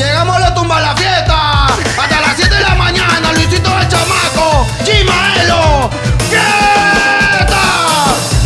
Llegamos 0.00 0.34
a 0.34 0.38
la 0.40 0.54
tumba 0.54 0.78
a 0.78 0.80
la 0.80 0.96
fiesta. 0.96 1.66
Hasta 1.66 2.20
las 2.22 2.34
7 2.34 2.54
de 2.54 2.62
la 2.62 2.74
mañana, 2.74 3.32
Luisito 3.34 3.70
el 3.78 3.86
chamaco. 3.86 4.66
Chimaelo. 4.82 5.90
¡Fiesta! 6.30 7.60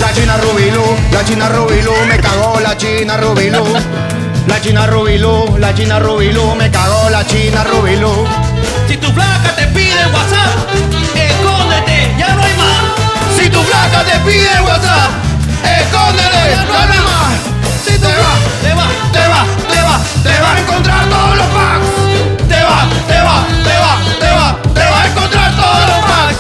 La 0.01 0.12
china 0.12 0.37
Rubilú, 0.38 0.82
la 1.12 1.25
china 1.25 1.48
Rubilú, 1.51 1.93
me 2.09 2.19
cagó 2.19 2.59
la 2.59 2.77
china 2.77 3.19
Rubilú. 3.19 3.64
La 4.48 4.61
china 4.61 4.87
Rubilú, 4.88 5.56
la 5.59 5.72
china 5.72 6.01
Rubilú, 6.01 6.56
me 6.56 6.72
cagó 6.72 7.09
la 7.11 7.25
china 7.25 7.63
Rubilú. 7.63 8.27
Si 8.89 8.97
tu 8.97 9.13
flaca 9.13 9.55
te 9.55 9.69
pide 9.69 10.07
WhatsApp, 10.13 10.59
escóndete, 11.15 12.17
ya 12.19 12.35
no 12.35 12.43
hay 12.43 12.55
más. 12.57 13.39
Si 13.39 13.49
tu 13.49 13.63
flaca 13.63 14.03
te 14.03 14.19
pide 14.27 14.61
WhatsApp, 14.61 15.11
escóndele, 15.63 16.51
Ya 16.51 16.65
no 16.65 16.75
hay 16.75 16.89
más. 16.89 17.33
Si 17.87 17.93
tu 17.93 18.09
Te 18.09 18.34
te 20.23 20.41
va, 20.41 20.52
a 20.55 20.61
encontrar 20.61 21.09
todos 21.09 21.37
los 21.37 21.47
packs. 21.47 21.87
Te 22.48 22.62
va, 22.62 22.89
te 23.07 23.21
va, 23.21 23.47
te 23.65 23.79
va, 23.79 23.99
te 24.19 24.31
va, 24.31 24.59
te 24.75 24.81
va 24.81 25.03
a 25.03 25.07
encontrar 25.09 25.57
todos 25.57 25.89
los 25.89 25.99
packs. 26.11 26.39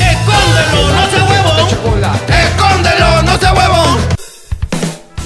escóndelo, 0.00 0.88
no 0.94 1.06
se 1.10 1.20
huevo. 1.22 1.52
Escóndelo, 2.28 3.22
no 3.22 3.38
sea 3.38 3.52
huevón. 3.54 3.98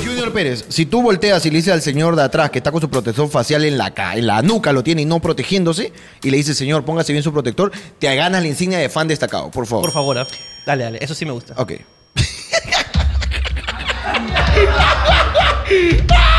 Junior 0.04 0.32
Pérez, 0.32 0.64
si 0.68 0.86
tú 0.86 1.02
volteas 1.02 1.44
y 1.46 1.50
le 1.50 1.56
dices 1.58 1.72
al 1.72 1.82
señor 1.82 2.16
de 2.16 2.22
atrás 2.22 2.50
que 2.50 2.58
está 2.58 2.70
con 2.72 2.80
su 2.80 2.88
protector 2.90 3.28
facial 3.30 3.64
en 3.64 3.78
la, 3.78 3.90
ca- 3.92 4.16
en 4.16 4.26
la 4.26 4.42
nuca, 4.42 4.72
lo 4.72 4.82
tiene 4.82 5.02
y 5.02 5.04
no 5.04 5.20
protegiéndose, 5.20 5.92
y 6.22 6.30
le 6.30 6.36
dices, 6.36 6.56
señor, 6.56 6.84
póngase 6.84 7.12
bien 7.12 7.22
su 7.22 7.32
protector, 7.32 7.70
te 7.98 8.14
ganas 8.14 8.42
la 8.42 8.48
insignia 8.48 8.78
de 8.78 8.88
fan 8.88 9.08
destacado, 9.08 9.50
por 9.50 9.66
favor. 9.66 9.84
Por 9.84 9.92
favor, 9.92 10.18
¿ah? 10.18 10.26
dale, 10.66 10.84
dale, 10.84 10.98
eso 11.02 11.14
sí 11.14 11.24
me 11.26 11.32
gusta. 11.32 11.54
Ok. 11.56 11.72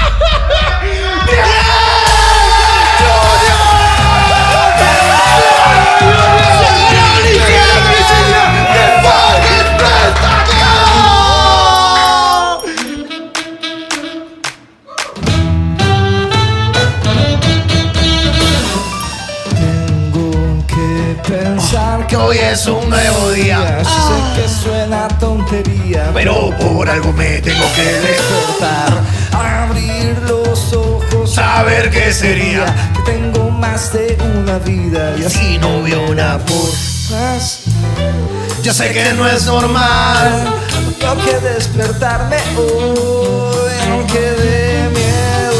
hoy 22.31 22.37
es 22.37 22.65
un 22.65 22.89
nuevo 22.89 23.31
día, 23.31 23.83
Sé 23.83 24.41
que 24.41 24.47
suena 24.47 25.05
tontería, 25.19 26.11
pero 26.13 26.49
por 26.57 26.89
algo 26.89 27.11
me 27.11 27.41
tengo 27.41 27.65
que 27.75 27.83
despertar. 27.83 29.01
abrir 29.33 30.17
los 30.29 30.71
ojos, 30.71 31.33
Saber 31.33 31.89
qué 31.89 32.13
sería 32.13 32.65
que 32.95 33.11
tengo 33.11 33.49
más 33.49 33.91
de 33.91 34.17
una 34.33 34.59
vida 34.59 35.13
y 35.19 35.25
así 35.25 35.57
no 35.57 35.83
veo 35.83 36.09
una 36.09 36.37
por. 36.37 36.71
más. 37.11 37.59
Yo 38.63 38.73
sé 38.73 38.93
que 38.93 39.13
no 39.13 39.27
es 39.27 39.45
normal. 39.45 40.53
Tengo 40.99 41.17
que 41.25 41.37
despertarme 41.39 42.37
hoy, 42.57 43.73
aunque 43.91 44.19
de 44.21 44.89
miedo 44.93 45.51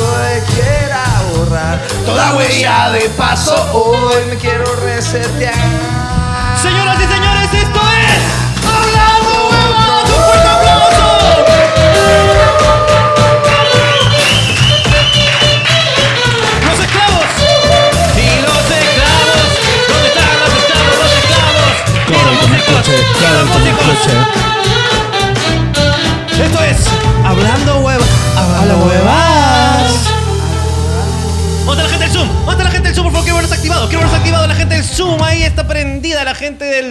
quiera 0.53 1.03
borrar 1.35 1.81
Toda 2.05 2.35
huella 2.35 2.91
de 2.91 3.09
paso 3.09 3.55
Hoy 3.73 4.23
me 4.29 4.35
quiero 4.37 4.73
resetear. 4.85 5.90
Señoras 6.61 6.95
y 7.01 7.11
señores, 7.11 7.30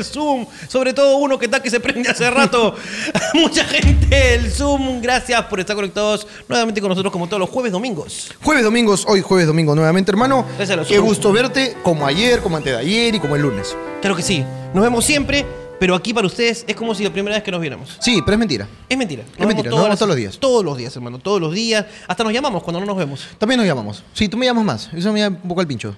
Zoom. 0.05 0.47
Sobre 0.69 0.93
todo 0.93 1.17
uno 1.17 1.39
que 1.39 1.47
está 1.47 1.63
que 1.63 1.71
se 1.71 1.81
prende 1.81 2.09
hace 2.09 2.31
rato. 2.31 2.75
Mucha 3.35 3.65
gente 3.65 4.07
del 4.07 4.51
Zoom. 4.51 5.01
Gracias 5.01 5.43
por 5.47 5.61
estar 5.61 5.77
conectados 5.77 6.27
nuevamente 6.49 6.81
con 6.81 6.89
nosotros 6.89 7.13
como 7.13 7.27
todos 7.27 7.41
los 7.41 7.51
jueves 7.51 7.73
domingos. 7.73 8.31
Jueves, 8.43 8.65
domingos, 8.65 9.05
hoy 9.09 9.21
jueves, 9.21 9.47
domingo 9.47 9.75
nuevamente, 9.75 10.11
hermano. 10.11 10.45
Gracias 10.57 10.71
a 10.71 10.77
los 10.77 10.89
Qué 10.89 10.99
gusto 10.99 11.33
verte 11.33 11.77
como 11.83 12.07
ayer, 12.07 12.41
como 12.41 12.57
antes 12.57 12.73
de 12.73 12.79
ayer 12.79 13.15
y 13.15 13.21
como 13.21 13.37
el 13.37 13.43
lunes. 13.43 13.77
Claro 14.01 14.17
que 14.17 14.23
sí. 14.23 14.45
Nos 14.75 14.83
vemos 14.83 15.05
siempre. 15.05 15.45
Pero 15.81 15.95
aquí 15.95 16.13
para 16.13 16.27
ustedes 16.27 16.63
es 16.69 16.77
como 16.77 16.95
si 16.95 17.03
la 17.03 17.11
primera 17.11 17.37
vez 17.37 17.43
que 17.43 17.51
nos 17.51 17.59
viéramos. 17.59 17.97
Sí, 18.01 18.21
pero 18.23 18.35
es 18.35 18.39
mentira. 18.39 18.69
Es 18.87 18.99
mentira. 18.99 19.23
Es 19.23 19.47
mentira, 19.47 19.71
nos 19.71 19.83
vemos 19.83 19.99
todos 19.99 20.09
los 20.09 20.17
días. 20.17 20.39
Todos 20.39 20.63
los 20.63 20.77
días, 20.77 20.95
hermano. 20.95 21.19
Todos 21.19 21.41
los 21.41 21.55
días. 21.55 21.87
Hasta 22.07 22.23
nos 22.23 22.35
llamamos 22.35 22.63
cuando 22.63 22.81
no 22.81 22.87
nos 22.87 22.99
vemos. 22.99 23.27
También 23.39 23.57
nos 23.57 23.67
llamamos. 23.67 24.05
Sí, 24.13 24.29
tú 24.29 24.37
me 24.37 24.45
llamas 24.45 24.65
más. 24.65 24.91
Eso 24.93 25.11
me 25.11 25.23
da 25.23 25.29
un 25.29 25.37
poco 25.37 25.63
al 25.63 25.67
pincho. 25.67 25.97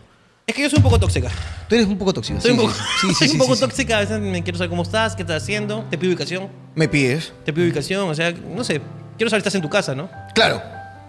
Es 0.52 0.56
que 0.56 0.62
yo 0.64 0.68
soy 0.68 0.76
un 0.76 0.82
poco 0.82 0.98
tóxica. 0.98 1.30
Tú 1.66 1.74
eres 1.76 1.86
un 1.86 1.96
poco 1.96 2.12
tóxico. 2.12 2.38
Soy 2.42 2.50
sí, 2.52 2.58
un 2.58 2.66
poco, 2.66 2.74
sí, 3.00 3.08
sí, 3.08 3.14
soy 3.14 3.28
un 3.30 3.38
poco 3.38 3.56
tóxica. 3.56 3.96
A 3.96 4.00
veces 4.00 4.20
me 4.20 4.42
quiero 4.42 4.58
saber 4.58 4.68
cómo 4.68 4.82
estás, 4.82 5.16
qué 5.16 5.22
estás 5.22 5.42
haciendo. 5.42 5.82
Te 5.90 5.96
pido 5.96 6.10
ubicación. 6.12 6.48
Me 6.74 6.88
pides. 6.88 7.32
Te 7.46 7.54
pido 7.54 7.64
ubicación. 7.66 8.06
O 8.10 8.14
sea, 8.14 8.32
no 8.32 8.62
sé. 8.62 8.82
Quiero 9.16 9.30
saber 9.30 9.40
si 9.40 9.48
estás 9.48 9.54
en 9.54 9.62
tu 9.62 9.70
casa, 9.70 9.94
¿no? 9.94 10.10
Claro. 10.34 10.60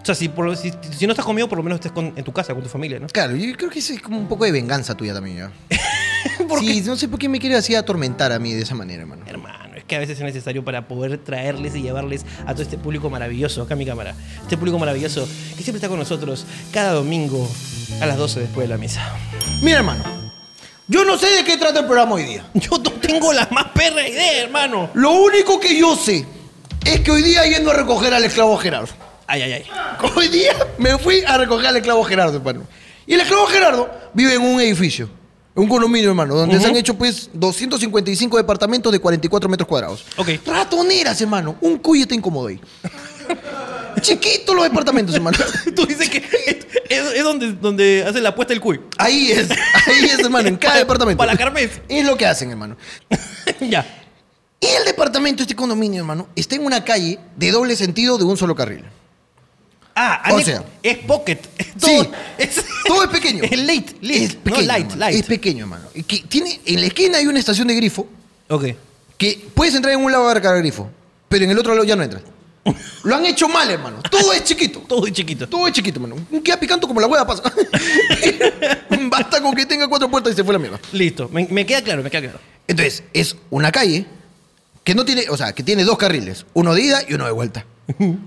O 0.01 0.05
sea, 0.05 0.15
si, 0.15 0.29
por- 0.29 0.55
si, 0.55 0.71
si 0.97 1.05
no 1.07 1.11
estás 1.11 1.25
conmigo, 1.25 1.49
por 1.49 1.57
lo 1.57 1.63
menos 1.63 1.75
estés 1.77 1.91
con- 1.91 2.13
en 2.15 2.23
tu 2.23 2.31
casa, 2.31 2.53
con 2.53 2.63
tu 2.63 2.69
familia, 2.69 2.99
¿no? 3.01 3.07
Claro, 3.07 3.35
yo 3.35 3.53
creo 3.57 3.69
que 3.69 3.79
eso 3.79 3.91
es 3.91 4.01
como 4.01 4.17
un 4.17 4.27
poco 4.29 4.45
de 4.45 4.53
venganza 4.53 4.95
tuya 4.95 5.13
también. 5.13 5.49
¿Por 6.47 6.59
sí, 6.59 6.81
no 6.85 6.95
sé 6.95 7.09
por 7.09 7.19
qué 7.19 7.27
me 7.27 7.39
quiere 7.39 7.57
así 7.57 7.75
atormentar 7.75 8.31
a 8.31 8.39
mí 8.39 8.53
de 8.53 8.61
esa 8.61 8.75
manera, 8.75 9.01
hermano. 9.01 9.23
Hermano, 9.27 9.62
que 9.87 9.95
a 9.95 9.99
veces 9.99 10.17
es 10.17 10.23
necesario 10.23 10.63
para 10.63 10.87
poder 10.87 11.17
traerles 11.17 11.75
y 11.75 11.81
llevarles 11.81 12.25
a 12.45 12.53
todo 12.53 12.63
este 12.63 12.77
público 12.77 13.09
maravilloso, 13.09 13.61
acá 13.61 13.75
mi 13.75 13.85
cámara. 13.85 14.15
Este 14.41 14.57
público 14.57 14.79
maravilloso 14.79 15.27
que 15.57 15.63
siempre 15.63 15.77
está 15.77 15.89
con 15.89 15.99
nosotros 15.99 16.45
cada 16.71 16.93
domingo 16.93 17.49
a 18.01 18.05
las 18.05 18.17
12 18.17 18.41
después 18.41 18.67
de 18.67 18.73
la 18.73 18.77
misa. 18.77 19.15
Mira, 19.61 19.77
hermano. 19.77 20.03
Yo 20.87 21.05
no 21.05 21.17
sé 21.17 21.27
de 21.31 21.43
qué 21.45 21.57
trata 21.57 21.79
el 21.79 21.85
programa 21.85 22.15
hoy 22.15 22.23
día. 22.23 22.45
Yo 22.53 22.71
no 22.77 22.91
tengo 22.91 23.31
la 23.31 23.47
más 23.51 23.67
perra 23.73 24.07
idea, 24.07 24.43
hermano. 24.43 24.89
Lo 24.93 25.11
único 25.11 25.59
que 25.59 25.77
yo 25.77 25.95
sé 25.95 26.25
es 26.85 26.99
que 26.99 27.11
hoy 27.11 27.21
día 27.21 27.45
yendo 27.45 27.71
a 27.71 27.73
recoger 27.73 28.13
al 28.13 28.23
esclavo 28.25 28.57
Gerardo. 28.57 28.93
Ay, 29.25 29.41
ay, 29.43 29.53
ay. 29.53 29.65
Hoy 30.15 30.27
día 30.27 30.53
me 30.77 30.97
fui 30.97 31.23
a 31.25 31.37
recoger 31.37 31.67
al 31.67 31.77
esclavo 31.77 32.03
Gerardo, 32.03 32.37
hermano. 32.37 32.67
Y 33.05 33.13
el 33.13 33.21
esclavo 33.21 33.45
Gerardo 33.47 33.89
vive 34.13 34.35
en 34.35 34.41
un 34.41 34.59
edificio, 34.59 35.09
un 35.55 35.67
condominio, 35.67 36.09
hermano, 36.09 36.35
donde 36.35 36.59
se 36.59 36.65
han 36.67 36.75
hecho 36.75 36.95
pues 36.95 37.29
255 37.33 38.37
departamentos 38.37 38.91
de 38.91 38.99
44 38.99 39.49
metros 39.49 39.67
cuadrados. 39.67 40.03
Ok. 40.17 40.29
Ratoneras, 40.45 41.19
hermano. 41.21 41.55
Un 41.61 41.77
cuyo 41.77 42.07
te 42.07 42.15
incómodo 42.15 42.47
ahí. 42.47 42.59
Chiquitos 44.01 44.55
los 44.55 44.63
departamentos, 44.63 45.15
hermano. 45.15 45.37
Tú 45.75 45.85
dices 45.85 46.09
que 46.09 46.17
es, 46.17 46.57
es- 46.89 47.13
es 47.15 47.23
donde, 47.23 47.53
donde 47.53 48.03
hacen 48.07 48.23
la 48.23 48.29
apuesta 48.29 48.53
del 48.53 48.61
cuy. 48.61 48.81
Ahí 48.97 49.31
es, 49.31 49.49
ahí 49.51 50.05
es, 50.05 50.19
hermano, 50.19 50.47
en 50.49 50.57
cada 50.57 50.73
Para- 50.73 50.79
departamento. 50.79 51.17
para 51.19 51.31
la 51.33 51.37
Carmes. 51.37 51.69
Es 51.87 52.05
lo 52.05 52.17
que 52.17 52.25
hacen, 52.25 52.49
hermano. 52.49 52.75
ya. 53.61 53.85
Y 54.59 54.65
el 54.65 54.85
departamento, 54.85 55.43
este 55.43 55.55
condominio, 55.55 55.99
hermano, 55.99 56.27
está 56.35 56.55
en 56.55 56.65
una 56.65 56.83
calle 56.83 57.19
de 57.37 57.51
doble 57.51 57.75
sentido 57.75 58.17
de 58.17 58.23
un 58.23 58.37
solo 58.37 58.55
carril. 58.55 58.83
Ah, 59.95 60.23
O 60.31 60.41
sea. 60.41 60.63
es 60.81 60.97
pocket. 60.99 61.39
Es 61.57 61.67
Sí. 61.77 61.97
todo, 61.97 62.11
es, 62.37 62.65
Todo 62.87 63.03
es 63.03 63.09
pequeño. 63.09 63.43
Es 63.49 63.57
late, 63.59 63.95
late. 64.01 64.23
Es 64.23 64.35
pequeño. 64.35 64.61
no, 64.61 64.67
light, 64.67 64.83
hermano. 64.85 64.99
light. 64.99 65.15
Es 65.19 65.23
pequeño, 65.25 65.59
hermano. 65.65 65.85
Y 65.93 66.03
que 66.03 66.19
tiene, 66.27 66.59
en 66.65 66.81
la 66.81 66.87
esquina 66.87 67.17
hay 67.17 67.27
una 67.27 67.39
estación 67.39 67.67
de 67.67 67.75
grifo 67.75 68.07
ok. 68.49 68.65
que 69.17 69.45
puedes 69.53 69.75
entrar 69.75 69.93
en 69.93 70.03
un 70.03 70.11
lado 70.11 70.27
a 70.29 70.33
cargar 70.33 70.57
grifo, 70.59 70.89
pero 71.29 71.45
en 71.45 71.51
el 71.51 71.57
otro 71.59 71.73
lado 71.73 71.83
ya 71.85 71.95
no 71.95 72.03
entras. 72.03 72.23
Lo 73.03 73.15
han 73.15 73.25
hecho 73.25 73.49
mal, 73.49 73.69
hermano. 73.69 74.01
Todo 74.09 74.31
es 74.33 74.43
chiquito. 74.45 74.79
Todo 74.87 75.05
es 75.05 75.13
chiquito. 75.13 75.47
Todo 75.49 75.67
es 75.67 75.73
chiquito, 75.73 75.99
hermano. 76.01 76.15
Queda 76.43 76.57
picando 76.59 76.87
como 76.87 77.01
la 77.01 77.07
hueá 77.07 77.27
pasa. 77.27 77.43
Basta 79.09 79.41
con 79.41 79.53
que 79.53 79.65
tenga 79.65 79.87
cuatro 79.87 80.09
puertas 80.09 80.33
y 80.33 80.35
se 80.35 80.43
fue 80.43 80.53
la 80.53 80.59
mierda. 80.59 80.79
Listo. 80.91 81.29
Me, 81.29 81.47
me 81.49 81.65
queda 81.65 81.81
claro, 81.81 82.01
me 82.03 82.09
queda 82.09 82.21
claro. 82.21 82.39
Entonces, 82.67 83.03
es 83.13 83.35
una 83.49 83.71
calle 83.71 84.05
que 84.83 84.95
no 84.95 85.03
tiene, 85.05 85.25
o 85.29 85.37
sea, 85.37 85.53
que 85.53 85.63
tiene 85.63 85.83
dos 85.83 85.97
carriles, 85.97 86.45
uno 86.53 86.73
de 86.73 86.81
ida 86.83 87.01
y 87.07 87.13
uno 87.13 87.25
de 87.25 87.31
vuelta. 87.31 87.65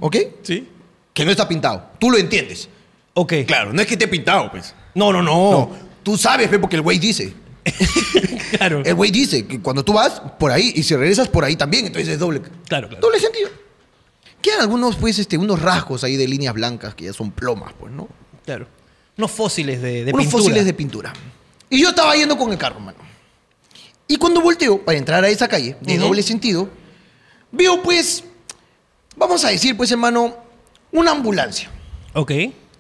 ¿Ok? 0.01 0.17
¿Sí? 0.43 0.69
Que 1.17 1.25
no 1.25 1.31
está 1.31 1.49
pintado. 1.49 1.93
Tú 1.99 2.11
lo 2.11 2.19
entiendes. 2.19 2.69
Ok. 3.15 3.33
Claro, 3.47 3.73
no 3.73 3.81
es 3.81 3.87
que 3.87 3.95
esté 3.95 4.07
pintado, 4.07 4.51
pues. 4.51 4.75
No, 4.95 5.15
no, 5.15 5.23
no. 5.23 5.51
No, 5.51 5.71
tú 6.03 6.19
sabes, 6.19 6.47
pe, 6.47 6.59
porque 6.59 6.77
el 6.77 6.83
güey 6.83 6.99
dice. 6.99 7.33
claro. 8.59 8.83
El 8.85 8.95
güey 8.95 9.11
dice 9.11 9.47
que 9.47 9.63
cuando 9.63 9.83
tú 9.83 9.95
vas 9.95 10.21
por 10.39 10.53
ahí 10.53 10.75
y 10.77 10.83
si 10.83 10.95
regresas 10.95 11.29
por 11.29 11.43
ahí 11.43 11.57
también, 11.57 11.87
entonces 11.87 12.11
es 12.11 12.19
doble. 12.19 12.43
Claro, 12.69 12.91
claro. 12.91 13.01
Doble 13.01 13.19
sentido. 13.19 13.49
Quedan 14.43 14.61
algunos, 14.61 14.97
pues, 14.97 15.19
este, 15.19 15.39
unos 15.39 15.63
rasgos 15.63 16.05
ahí 16.05 16.19
de 16.19 16.29
líneas 16.29 16.53
blancas 16.53 16.95
que 16.95 17.07
ya 17.07 17.15
son 17.15 17.31
plomas, 17.31 17.73
pues, 17.81 17.95
¿no? 17.95 18.09
Claro. 18.45 18.69
Unos 19.17 19.31
fósiles 19.31 19.81
de, 19.81 20.05
de 20.05 20.13
unos 20.13 20.27
pintura. 20.27 20.43
fósiles 20.43 20.65
de 20.67 20.75
pintura. 20.75 21.13
Y 21.71 21.81
yo 21.81 21.89
estaba 21.89 22.15
yendo 22.15 22.37
con 22.37 22.53
el 22.53 22.59
carro, 22.59 22.79
mano. 22.79 22.99
Y 24.07 24.17
cuando 24.17 24.43
volteo 24.43 24.85
para 24.85 24.99
entrar 24.99 25.25
a 25.25 25.31
esa 25.31 25.49
calle, 25.49 25.79
de 25.81 25.97
doble 25.97 26.23
sentido, 26.23 26.69
veo, 27.53 27.83
pues, 27.83 28.23
vamos 29.17 29.43
a 29.47 29.49
decir, 29.49 29.75
pues, 29.79 29.91
hermano, 29.91 30.45
una 30.93 31.11
ambulancia. 31.13 31.71
Ok. 32.15 32.33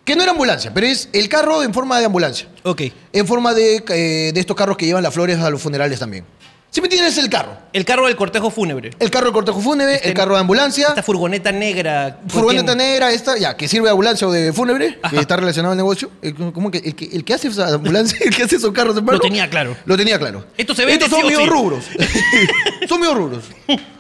Que 0.04 0.14
no 0.14 0.22
era 0.22 0.32
ambulancia, 0.32 0.72
pero 0.72 0.86
es 0.86 1.08
el 1.12 1.28
carro 1.28 1.62
en 1.62 1.74
forma 1.74 1.98
de 1.98 2.06
ambulancia. 2.06 2.48
Ok. 2.62 2.82
En 3.12 3.26
forma 3.26 3.54
de, 3.54 3.84
eh, 3.88 4.32
de 4.32 4.40
estos 4.40 4.56
carros 4.56 4.76
que 4.76 4.86
llevan 4.86 5.02
las 5.02 5.12
flores 5.12 5.38
a 5.38 5.50
los 5.50 5.60
funerales 5.60 5.98
también. 5.98 6.24
Si 6.70 6.82
me 6.82 6.88
entiendes, 6.88 7.16
el 7.16 7.30
carro. 7.30 7.56
El 7.72 7.86
carro 7.86 8.06
del 8.06 8.16
cortejo 8.16 8.50
fúnebre. 8.50 8.90
El 8.98 9.10
carro 9.10 9.28
de 9.28 9.32
cortejo 9.32 9.60
fúnebre, 9.62 9.94
Este- 9.94 10.08
el 10.08 10.14
carro 10.14 10.34
de 10.34 10.40
ambulancia. 10.40 10.88
Esta 10.88 11.02
furgoneta 11.02 11.50
negra. 11.50 12.18
con 12.20 12.28
Furgoneta 12.30 12.74
negra, 12.74 13.10
esta, 13.12 13.38
ya, 13.38 13.56
que 13.56 13.66
sirve 13.66 13.84
de 13.86 13.90
ambulancia 13.92 14.28
o 14.28 14.30
de 14.32 14.52
fúnebre, 14.52 14.98
que 15.08 15.16
está 15.18 15.36
relacionado 15.36 15.72
al 15.72 15.78
negocio. 15.78 16.10
El, 16.20 16.34
¿cómo 16.34 16.70
que, 16.70 16.78
el, 16.78 16.94
que, 16.94 17.06
el 17.06 17.24
que 17.24 17.32
hace 17.32 17.48
esa 17.48 17.72
ambulancia, 17.74 18.18
el 18.24 18.34
que 18.34 18.42
hace 18.42 18.56
esos 18.56 18.72
carros, 18.72 18.94
hermano. 18.94 19.12
Lo 19.16 19.20
tenía 19.20 19.48
claro. 19.48 19.74
Lo 19.86 19.96
tenía 19.96 20.18
claro. 20.18 20.44
Esto 20.58 20.74
se 20.74 20.84
vende 20.84 21.04
Estos 21.06 21.18
son 21.18 21.26
sí 21.28 21.34
o 21.34 21.38
míos 21.38 21.42
sí. 21.44 21.48
rubros. 21.48 21.84
son 22.88 23.00
míos 23.00 23.14
rubros. 23.14 23.44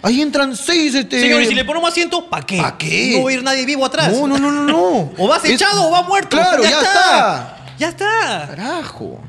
Ahí 0.02 0.20
entran 0.20 0.54
seis, 0.54 0.94
este... 0.94 1.18
Señor, 1.20 1.42
y 1.42 1.46
si 1.46 1.54
le 1.54 1.64
ponemos 1.64 1.88
asiento, 1.90 2.28
¿para 2.28 2.44
qué? 2.44 2.58
¿Pa' 2.60 2.76
qué? 2.76 3.14
No 3.16 3.24
va 3.24 3.30
a 3.30 3.32
ir 3.32 3.42
nadie 3.42 3.64
vivo 3.64 3.86
atrás. 3.86 4.12
No, 4.12 4.26
no, 4.26 4.38
no, 4.38 4.50
no, 4.50 4.64
no. 4.64 5.12
O 5.16 5.26
vas 5.28 5.42
Es- 5.44 5.52
echado 5.52 5.86
o 5.88 5.90
vas 5.90 6.06
muerto. 6.06 6.36
Claro, 6.36 6.62
ya 6.62 6.80
está. 6.82 7.56
Ya 7.78 7.88
está. 7.88 8.46
Carajo. 8.48 9.20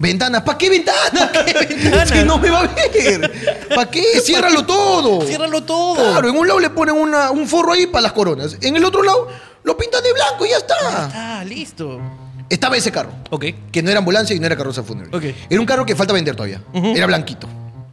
Ventanas, 0.00 0.42
¿para 0.42 0.56
qué 0.56 0.70
ventanas? 0.70 1.12
ventanas? 1.68 2.04
Es 2.10 2.12
que 2.12 2.24
no 2.24 2.38
me 2.38 2.48
va 2.48 2.60
a 2.60 2.66
ver. 2.68 3.68
¿Para 3.74 3.90
qué? 3.90 4.02
Ciérralo 4.22 4.64
todo. 4.64 5.20
Ciérralo 5.26 5.62
todo. 5.62 5.94
Claro, 6.12 6.26
en 6.30 6.36
un 6.38 6.48
lado 6.48 6.58
le 6.58 6.70
ponen 6.70 6.94
una- 6.96 7.30
un 7.30 7.46
forro 7.46 7.72
ahí 7.74 7.86
para 7.86 8.00
las 8.04 8.12
coronas. 8.12 8.56
En 8.62 8.74
el 8.76 8.84
otro 8.86 9.02
lado 9.02 9.28
lo 9.62 9.76
pintan 9.76 10.02
de 10.02 10.10
blanco 10.14 10.46
y 10.46 10.48
ya 10.50 10.56
está. 10.56 10.74
Ah, 10.80 11.44
listo. 11.44 12.00
Estaba 12.48 12.78
ese 12.78 12.90
carro. 12.90 13.12
Ok. 13.28 13.44
Que 13.70 13.82
no 13.82 13.90
era 13.90 13.98
ambulancia 13.98 14.34
y 14.34 14.40
no 14.40 14.46
era 14.46 14.56
carroza 14.56 14.82
fúnebre. 14.82 15.14
Ok. 15.14 15.36
Era 15.50 15.60
un 15.60 15.66
carro 15.66 15.84
que 15.84 15.94
falta 15.94 16.14
vender 16.14 16.34
todavía. 16.34 16.62
Era 16.72 17.04
blanquito. 17.06 17.46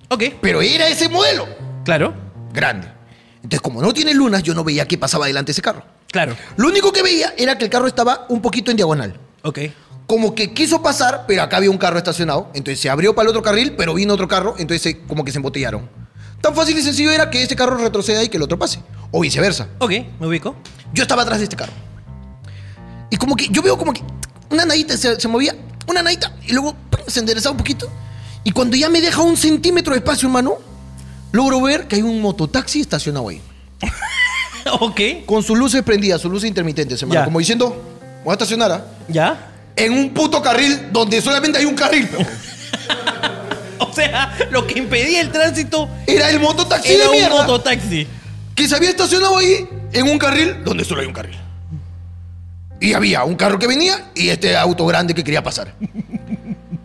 Ok. 0.07 0.23
Pero 0.41 0.61
era 0.61 0.87
ese 0.87 1.09
modelo. 1.09 1.45
Claro. 1.83 2.13
Grande. 2.53 2.87
Entonces, 3.35 3.59
como 3.59 3.81
no 3.81 3.93
tiene 3.93 4.13
lunas, 4.13 4.43
yo 4.43 4.53
no 4.53 4.63
veía 4.63 4.87
qué 4.87 4.97
pasaba 4.97 5.27
delante 5.27 5.47
de 5.47 5.51
ese 5.51 5.61
carro. 5.61 5.83
Claro. 6.09 6.37
Lo 6.55 6.69
único 6.69 6.93
que 6.93 7.03
veía 7.03 7.33
era 7.37 7.57
que 7.57 7.65
el 7.65 7.69
carro 7.69 7.85
estaba 7.87 8.25
un 8.29 8.41
poquito 8.41 8.71
en 8.71 8.77
diagonal. 8.77 9.13
Ok. 9.43 9.59
Como 10.07 10.33
que 10.33 10.53
quiso 10.53 10.81
pasar, 10.81 11.25
pero 11.27 11.43
acá 11.43 11.57
había 11.57 11.69
un 11.69 11.77
carro 11.77 11.97
estacionado. 11.97 12.49
Entonces 12.53 12.79
se 12.79 12.89
abrió 12.89 13.13
para 13.13 13.25
el 13.25 13.29
otro 13.29 13.41
carril, 13.43 13.73
pero 13.77 13.93
vino 13.93 14.13
otro 14.13 14.27
carro, 14.27 14.55
entonces 14.57 14.81
se- 14.81 14.99
como 15.01 15.23
que 15.23 15.31
se 15.31 15.37
embotellaron. 15.37 15.89
Tan 16.41 16.55
fácil 16.55 16.77
y 16.77 16.81
sencillo 16.81 17.11
era 17.11 17.29
que 17.29 17.41
este 17.43 17.55
carro 17.55 17.77
retroceda 17.77 18.23
y 18.23 18.29
que 18.29 18.37
el 18.37 18.43
otro 18.43 18.57
pase. 18.57 18.79
O 19.11 19.19
viceversa. 19.21 19.67
Ok, 19.79 19.91
me 20.19 20.27
ubico. 20.27 20.55
Yo 20.93 21.01
estaba 21.03 21.23
atrás 21.23 21.39
de 21.39 21.43
este 21.45 21.55
carro. 21.55 21.73
Y 23.09 23.17
como 23.17 23.35
que 23.35 23.47
yo 23.49 23.61
veo 23.61 23.77
como 23.77 23.91
que 23.93 24.01
una 24.49 24.65
nadita 24.65 24.95
se, 24.97 25.19
se 25.19 25.27
movía, 25.27 25.55
una 25.87 26.01
nadita, 26.03 26.33
y 26.47 26.53
luego 26.53 26.73
¡pum! 26.89 27.01
se 27.07 27.19
enderezaba 27.19 27.51
un 27.51 27.57
poquito. 27.57 27.89
Y 28.43 28.51
cuando 28.51 28.77
ya 28.77 28.89
me 28.89 29.01
deja 29.01 29.21
un 29.21 29.35
centímetro 29.35 29.93
de 29.93 29.99
espacio, 29.99 30.27
hermano, 30.27 30.55
logro 31.31 31.59
ver 31.61 31.87
que 31.87 31.97
hay 31.97 32.01
un 32.01 32.21
mototaxi 32.21 32.79
estacionado 32.81 33.27
ahí. 33.29 33.41
ok. 34.79 35.01
Con 35.25 35.43
sus 35.43 35.57
luces 35.57 35.83
prendidas, 35.83 36.21
sus 36.21 36.31
luces 36.31 36.47
intermitentes, 36.47 37.01
hermano. 37.01 37.19
Ya. 37.21 37.25
Como 37.25 37.39
diciendo, 37.39 37.75
voy 38.23 38.31
a 38.31 38.33
estacionar, 38.33 38.71
¿ah? 38.71 38.85
¿Ya? 39.09 39.53
En 39.77 39.93
un 39.93 40.09
puto 40.09 40.41
carril 40.41 40.89
donde 40.91 41.21
solamente 41.21 41.59
hay 41.59 41.65
un 41.65 41.75
carril, 41.75 42.09
pero 42.11 42.27
O 43.79 43.93
sea, 43.93 44.35
lo 44.51 44.65
que 44.67 44.79
impedía 44.79 45.21
el 45.21 45.31
tránsito 45.31 45.87
Era 46.05 46.29
el 46.29 46.39
mototaxi 46.39 46.93
era 46.93 47.03
de 47.03 47.09
un 47.09 47.15
mierda 47.15 47.35
mototaxi. 47.43 48.07
que 48.55 48.67
se 48.67 48.75
había 48.75 48.89
estacionado 48.89 49.37
ahí 49.37 49.67
en 49.93 50.09
un 50.09 50.17
carril 50.17 50.63
donde 50.63 50.83
solo 50.83 51.01
hay 51.01 51.07
un 51.07 51.13
carril. 51.13 51.37
Y 52.79 52.93
había 52.93 53.23
un 53.23 53.35
carro 53.35 53.57
que 53.57 53.65
venía 53.67 54.11
y 54.15 54.29
este 54.29 54.55
auto 54.57 54.85
grande 54.85 55.13
que 55.15 55.23
quería 55.23 55.41
pasar. 55.43 55.73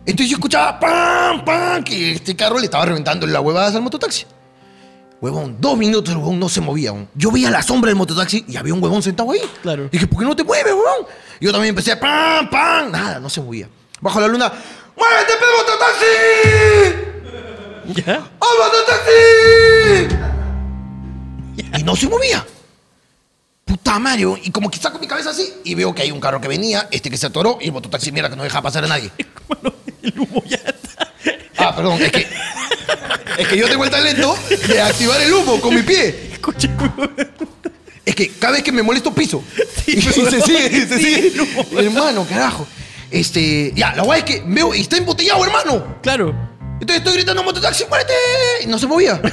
Entonces 0.05 0.29
yo 0.29 0.35
escuchaba 0.37 0.79
¡pam! 0.79 1.45
¡pam! 1.45 1.83
que 1.83 2.13
este 2.13 2.35
carro 2.35 2.57
le 2.59 2.65
estaba 2.65 2.85
reventando 2.85 3.25
las 3.27 3.41
huevadas 3.41 3.75
al 3.75 3.81
mototaxi. 3.81 4.25
Huevón, 5.23 5.55
dos 5.57 5.77
minutos 5.77 6.11
el 6.13 6.17
huevón 6.17 6.37
no 6.37 6.49
se 6.49 6.59
movía. 6.59 6.91
huevón. 6.91 7.07
Yo 7.15 7.31
veía 7.31 7.49
la 7.49 7.63
sombra 7.63 7.87
del 7.87 7.95
mototaxi 7.95 8.43
y 8.45 8.57
había 8.57 8.73
un 8.73 8.83
huevón 8.83 9.01
sentado 9.01 9.31
ahí. 9.31 9.39
Claro. 9.61 9.87
Dije, 9.89 10.05
¿por 10.05 10.19
qué 10.19 10.25
no 10.25 10.35
te 10.35 10.43
mueves, 10.43 10.73
huevón? 10.73 11.07
Y 11.39 11.45
yo 11.45 11.53
también 11.53 11.69
empecé 11.69 11.95
¡pam! 11.95 12.49
¡pam! 12.49 12.91
Nada, 12.91 13.21
no 13.21 13.29
se 13.29 13.39
movía. 13.39 13.69
Bajo 14.01 14.19
la 14.19 14.27
luna, 14.27 14.51
¡muévete, 14.97 15.33
pe, 15.39 15.45
mototaxi! 17.87 18.03
¿Ya? 18.05 18.29
¡Oh, 18.37 18.53
mototaxi! 18.65 20.09
Y 21.79 21.83
no 21.83 21.95
se 21.95 22.09
movía. 22.09 22.45
Puta 23.63 23.99
madre, 23.99 24.25
weón. 24.25 24.41
y 24.43 24.51
como 24.51 24.69
que 24.69 24.77
saco 24.77 24.99
mi 24.99 25.07
cabeza 25.07 25.29
así 25.29 25.53
y 25.63 25.73
veo 25.73 25.95
que 25.95 26.01
hay 26.01 26.11
un 26.11 26.19
carro 26.19 26.41
que 26.41 26.49
venía, 26.49 26.89
este 26.91 27.09
que 27.09 27.15
se 27.15 27.27
atoró 27.27 27.59
y 27.61 27.67
el 27.67 27.71
mototaxi 27.71 28.11
mierda 28.11 28.29
que 28.29 28.35
no 28.35 28.43
deja 28.43 28.61
pasar 28.61 28.83
a 28.83 28.87
nadie. 28.87 29.09
Bueno, 29.47 29.73
el 30.01 30.19
humo 30.19 30.43
ya 30.45 30.57
está. 30.57 31.13
Ah, 31.57 31.73
perdón, 31.73 32.01
es 32.01 32.11
que. 32.11 32.27
Es 33.37 33.47
que 33.47 33.57
yo 33.57 33.67
tengo 33.67 33.83
el 33.83 33.89
talento 33.89 34.37
de 34.67 34.81
activar 34.81 35.21
el 35.21 35.33
humo 35.33 35.59
con 35.59 35.73
mi 35.73 35.81
pie. 35.81 36.29
Escucha, 36.33 36.69
Es 38.05 38.15
que 38.15 38.29
cada 38.31 38.53
vez 38.53 38.63
que 38.63 38.71
me 38.71 38.83
molesto 38.83 39.13
piso. 39.13 39.43
Sí, 39.85 39.93
y 39.97 40.01
se 40.01 40.41
sigue, 40.41 40.85
se 40.87 40.97
sí, 40.97 41.03
sigue. 41.03 41.27
el 41.29 41.41
humo. 41.41 41.65
Hermano, 41.79 42.25
carajo. 42.27 42.67
Este. 43.09 43.71
Ya, 43.75 43.93
la 43.95 44.03
guay 44.03 44.19
es 44.19 44.25
que 44.25 44.43
veo 44.45 44.73
y 44.75 44.81
está 44.81 44.97
embotellado, 44.97 45.43
hermano. 45.45 45.97
Claro. 46.01 46.33
Entonces 46.73 46.97
estoy 46.97 47.13
gritando 47.13 47.43
mototaxi, 47.43 47.85
muérete. 47.87 48.13
Y 48.63 48.67
no 48.67 48.77
se 48.79 48.87
movía. 48.87 49.21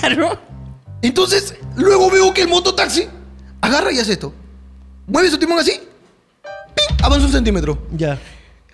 Claro. 0.00 0.38
Entonces, 1.02 1.54
luego 1.74 2.08
veo 2.08 2.32
que 2.32 2.42
el 2.42 2.48
mototaxi 2.48 3.08
agarra 3.60 3.90
y 3.90 3.98
hace 3.98 4.12
esto. 4.12 4.32
Mueve 5.08 5.28
su 5.28 5.38
timón 5.38 5.58
así. 5.58 5.72
¡pim! 5.72 6.96
Avanza 7.02 7.26
un 7.26 7.32
centímetro. 7.32 7.78
Ya. 7.96 8.16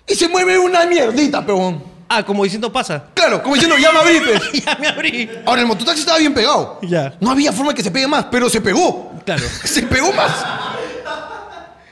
Y 0.07 0.13
se 0.13 0.27
mueve 0.29 0.59
una 0.59 0.85
mierdita, 0.85 1.43
peón. 1.43 1.83
Ah, 2.11 2.25
como 2.25 2.43
diciendo 2.43 2.73
pasa. 2.73 3.05
Claro, 3.13 3.43
como 3.43 3.53
diciendo, 3.53 3.77
ya 3.77 3.91
me 3.91 3.99
abrí, 3.99 4.19
pues. 4.25 4.65
ya 4.65 4.75
me 4.75 4.87
abrí. 4.87 5.29
Ahora, 5.45 5.61
el 5.61 5.67
mototaxi 5.67 5.99
estaba 5.99 6.17
bien 6.17 6.33
pegado. 6.33 6.79
Ya. 6.81 7.15
No 7.19 7.29
había 7.29 7.53
forma 7.53 7.71
que 7.73 7.83
se 7.83 7.91
pegue 7.91 8.07
más, 8.07 8.25
pero 8.31 8.49
se 8.49 8.59
pegó. 8.59 9.11
Claro. 9.25 9.45
Se 9.63 9.83
pegó 9.83 10.11
más. 10.11 10.31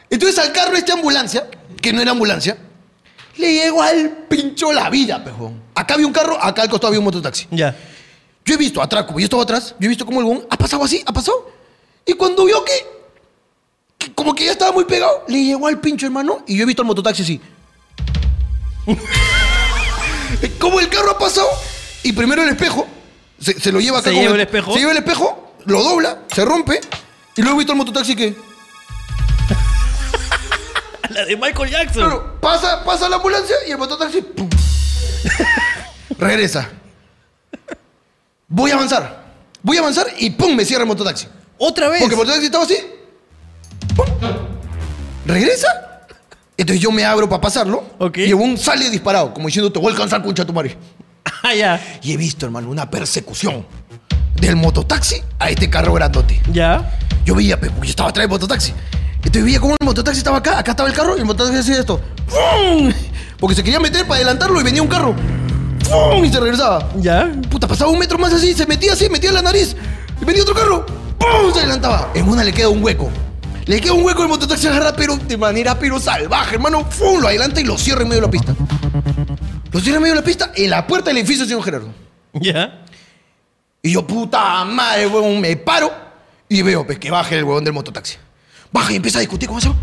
Entonces 0.09 0.39
al 0.39 0.51
carro 0.51 0.75
este 0.75 0.91
ambulancia, 0.91 1.47
que 1.79 1.93
no 1.93 2.01
era 2.01 2.11
ambulancia, 2.11 2.57
le 3.35 3.53
llegó 3.53 3.83
al 3.83 4.09
pincho 4.27 4.71
la 4.71 4.89
vida, 4.89 5.23
pejón. 5.23 5.61
Acá 5.75 5.93
había 5.93 6.07
un 6.07 6.13
carro, 6.13 6.43
acá 6.43 6.63
al 6.63 6.69
costado 6.69 6.87
había 6.87 6.99
un 6.99 7.05
mototaxi. 7.05 7.45
Ya. 7.51 7.75
Yo 8.43 8.55
he 8.55 8.57
visto 8.57 8.81
atrás, 8.81 9.03
como 9.03 9.19
yo 9.19 9.25
estaba 9.25 9.43
atrás, 9.43 9.75
yo 9.77 9.85
he 9.85 9.89
visto 9.89 10.03
cómo 10.05 10.19
el 10.21 10.25
huevón 10.25 10.47
ha 10.49 10.57
pasado 10.57 10.83
así, 10.83 11.03
ha 11.05 11.13
pasado. 11.13 11.51
Y 12.05 12.13
cuando 12.13 12.45
vio 12.45 12.63
que, 12.65 12.73
que 13.97 14.13
como 14.13 14.33
que 14.33 14.45
ya 14.45 14.53
estaba 14.53 14.71
muy 14.71 14.85
pegado, 14.85 15.25
le 15.27 15.43
llegó 15.43 15.67
al 15.67 15.79
pincho, 15.79 16.07
hermano, 16.07 16.43
y 16.47 16.57
yo 16.57 16.63
he 16.63 16.65
visto 16.65 16.81
al 16.81 16.87
mototaxi 16.87 17.21
así. 17.21 17.41
como 20.59 20.79
el 20.79 20.89
carro 20.89 21.11
ha 21.11 21.17
pasado, 21.17 21.47
y 22.03 22.13
primero 22.13 22.43
el 22.43 22.49
espejo, 22.49 22.87
se, 23.39 23.59
se 23.59 23.71
lo 23.71 23.79
lleva 23.79 23.99
acá 23.99 24.09
¿Se 24.09 24.15
con 24.15 24.23
lleva 24.23 24.35
el 24.35 24.41
espejo? 24.41 24.73
Se 24.73 24.79
lleva 24.79 24.91
el 24.91 24.97
espejo, 24.97 25.53
lo 25.65 25.83
dobla, 25.83 26.19
se 26.33 26.45
rompe, 26.45 26.79
y 27.35 27.41
luego 27.41 27.57
he 27.57 27.59
visto 27.59 27.73
al 27.73 27.77
mototaxi 27.77 28.15
que, 28.15 28.35
La 31.09 31.25
de 31.25 31.35
Michael 31.35 31.69
Jackson. 31.69 32.03
claro, 32.03 32.37
pasa, 32.41 32.83
pasa 32.83 33.09
la 33.09 33.15
ambulancia 33.15 33.55
y 33.67 33.71
el 33.71 33.77
mototaxi, 33.77 34.21
¡pum! 34.21 34.49
regresa. 36.19 36.69
Voy 38.47 38.71
a 38.71 38.75
avanzar. 38.75 39.25
Voy 39.61 39.77
a 39.77 39.81
avanzar 39.81 40.07
y 40.17 40.29
¡pum! 40.31 40.55
me 40.55 40.65
cierra 40.65 40.83
el 40.83 40.87
mototaxi. 40.87 41.27
Otra 41.57 41.89
vez. 41.89 42.01
Porque 42.01 42.15
el 42.15 42.19
mototaxi 42.19 42.45
estaba 42.45 42.63
así. 42.65 42.77
¡Pum! 43.95 44.05
¿Regresa? 45.25 45.86
Entonces 46.57 46.81
yo 46.81 46.91
me 46.91 47.05
abro 47.05 47.29
para 47.29 47.39
pasarlo. 47.39 47.83
Ok. 47.99 48.17
Y 48.17 48.33
un 48.33 48.57
sale 48.57 48.89
disparado, 48.89 49.33
como 49.33 49.47
diciendo, 49.47 49.71
te 49.71 49.77
voy 49.79 49.89
a 49.89 49.91
alcanzar, 49.91 50.23
concha 50.23 50.45
tu 50.45 50.53
madre. 50.53 50.77
Ah, 51.43 51.53
ya. 51.53 51.99
Y 52.01 52.13
he 52.13 52.17
visto, 52.17 52.45
hermano, 52.45 52.69
una 52.69 52.89
persecución 52.89 53.65
del 54.41 54.55
mototaxi 54.55 55.21
a 55.39 55.49
este 55.49 55.69
carro 55.69 55.93
grandote. 55.93 56.41
Ya. 56.51 56.97
Yo 57.25 57.35
veía, 57.35 57.59
pe, 57.59 57.69
porque 57.69 57.87
yo 57.87 57.91
estaba 57.91 58.09
atrás 58.09 58.23
del 58.23 58.29
mototaxi. 58.29 58.73
Entonces 59.17 59.43
veía 59.43 59.59
cómo 59.59 59.75
el 59.79 59.85
mototaxi 59.85 60.17
estaba 60.19 60.37
acá, 60.37 60.57
acá 60.57 60.71
estaba 60.71 60.89
el 60.89 60.95
carro, 60.95 61.15
y 61.15 61.19
el 61.19 61.25
mototaxi 61.25 61.59
hacía 61.59 61.79
esto. 61.79 62.01
¡Fum! 62.27 62.91
Porque 63.39 63.55
se 63.55 63.63
quería 63.63 63.79
meter 63.79 64.03
para 64.07 64.15
adelantarlo 64.15 64.59
y 64.59 64.63
venía 64.63 64.81
un 64.81 64.87
carro. 64.87 65.15
¡Fum! 65.89 66.23
Y 66.25 66.31
se 66.31 66.39
regresaba. 66.39 66.89
Ya. 66.97 67.31
Puta, 67.49 67.67
pasaba 67.67 67.91
un 67.91 67.99
metro 67.99 68.17
más 68.17 68.33
así, 68.33 68.53
se 68.53 68.65
metía 68.65 68.93
así, 68.93 69.09
metía 69.09 69.31
la 69.31 69.41
nariz. 69.41 69.75
Y 70.21 70.25
venía 70.25 70.41
otro 70.41 70.55
carro. 70.55 70.85
¡Pum! 71.19 71.53
Se 71.53 71.59
adelantaba. 71.59 72.09
En 72.15 72.27
una 72.27 72.43
le 72.43 72.53
queda 72.53 72.69
un 72.69 72.83
hueco. 72.83 73.11
Le 73.67 73.81
queda 73.81 73.93
un 73.93 74.03
hueco, 74.03 74.23
el 74.23 74.29
mototaxi 74.29 74.67
agarra, 74.67 74.95
pero 74.95 75.17
de 75.17 75.35
manera 75.35 75.77
pero 75.77 75.99
salvaje, 75.99 76.55
hermano. 76.55 76.85
¡Fum! 76.89 77.19
Lo 77.19 77.27
adelanta 77.27 77.59
y 77.59 77.65
lo 77.65 77.77
cierra 77.77 78.03
en 78.03 78.07
medio 78.07 78.21
de 78.21 78.27
la 78.27 78.31
pista. 78.31 78.55
Lo 79.71 79.79
cierra 79.81 79.97
en 79.97 80.03
medio 80.03 80.15
de 80.15 80.21
la 80.21 80.25
pista 80.25 80.51
en 80.55 80.69
la 80.69 80.87
puerta 80.87 81.09
del 81.09 81.17
edificio, 81.17 81.45
señor 81.45 81.63
Gerardo. 81.63 81.93
Ya. 82.33 82.85
Y 83.81 83.91
yo, 83.91 84.07
puta 84.07 84.63
madre, 84.63 85.07
huevón, 85.07 85.41
me 85.41 85.57
paro 85.57 85.91
y 86.47 86.61
veo 86.61 86.85
pues, 86.85 86.97
que 86.97 87.11
baja 87.11 87.35
el 87.35 87.43
huevón 87.43 87.65
del 87.65 87.73
mototaxi. 87.73 88.15
Baja 88.71 88.93
y 88.93 88.95
empieza 88.95 89.19
a 89.19 89.21
discutir 89.21 89.49
con 89.49 89.57
eso. 89.57 89.75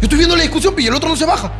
Yo 0.00 0.02
estoy 0.02 0.18
viendo 0.18 0.36
la 0.36 0.42
discusión 0.42 0.74
y 0.76 0.86
el 0.86 0.94
otro 0.94 1.08
no 1.08 1.16
se 1.16 1.24
baja. 1.24 1.50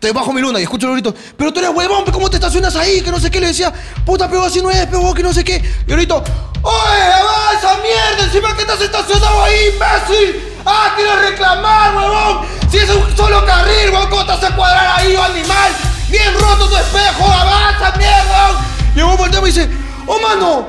Entonces 0.00 0.14
bajo 0.14 0.32
mi 0.32 0.40
luna 0.40 0.58
y 0.58 0.62
escucho 0.62 0.86
los 0.86 0.94
gritos. 0.94 1.14
Pero 1.36 1.52
tú 1.52 1.60
eres 1.60 1.72
huevón, 1.74 2.06
¿cómo 2.10 2.30
te 2.30 2.38
estacionas 2.38 2.74
ahí? 2.74 3.02
Que 3.02 3.10
no 3.10 3.20
sé 3.20 3.30
qué. 3.30 3.38
Le 3.38 3.48
decía, 3.48 3.70
puta, 4.06 4.30
pero 4.30 4.44
así 4.44 4.62
no 4.62 4.70
es, 4.70 4.86
pero 4.86 5.12
que 5.12 5.22
no 5.22 5.30
sé 5.30 5.44
qué. 5.44 5.62
Y 5.86 5.92
grito, 5.92 6.24
¡Oye, 6.62 7.02
avanza, 7.02 7.82
mierda! 7.82 8.24
Encima 8.24 8.56
que 8.56 8.62
estás 8.62 8.80
estacionado 8.80 9.42
ahí, 9.44 9.74
imbécil. 9.74 10.54
¡Ah, 10.64 10.94
quieres 10.96 11.30
reclamar, 11.30 11.94
huevón! 11.94 12.46
Si 12.70 12.78
es 12.78 12.88
un 12.88 13.14
solo 13.14 13.44
carril, 13.44 13.90
huevón, 13.90 14.08
¿cómo 14.08 14.24
te 14.24 14.32
vas 14.32 14.44
a 14.44 14.56
cuadrar 14.56 15.00
ahí, 15.00 15.14
animal? 15.14 15.70
¡Bien 16.08 16.32
roto 16.32 16.66
tu 16.70 16.76
espejo! 16.78 17.30
¡Avanza, 17.30 17.92
mierda! 17.98 18.64
Y 18.94 19.00
el 19.00 19.04
huevón 19.04 19.18
voltea 19.18 19.40
y 19.40 19.44
dice, 19.44 19.68
¡Oh, 20.06 20.18
mano! 20.18 20.66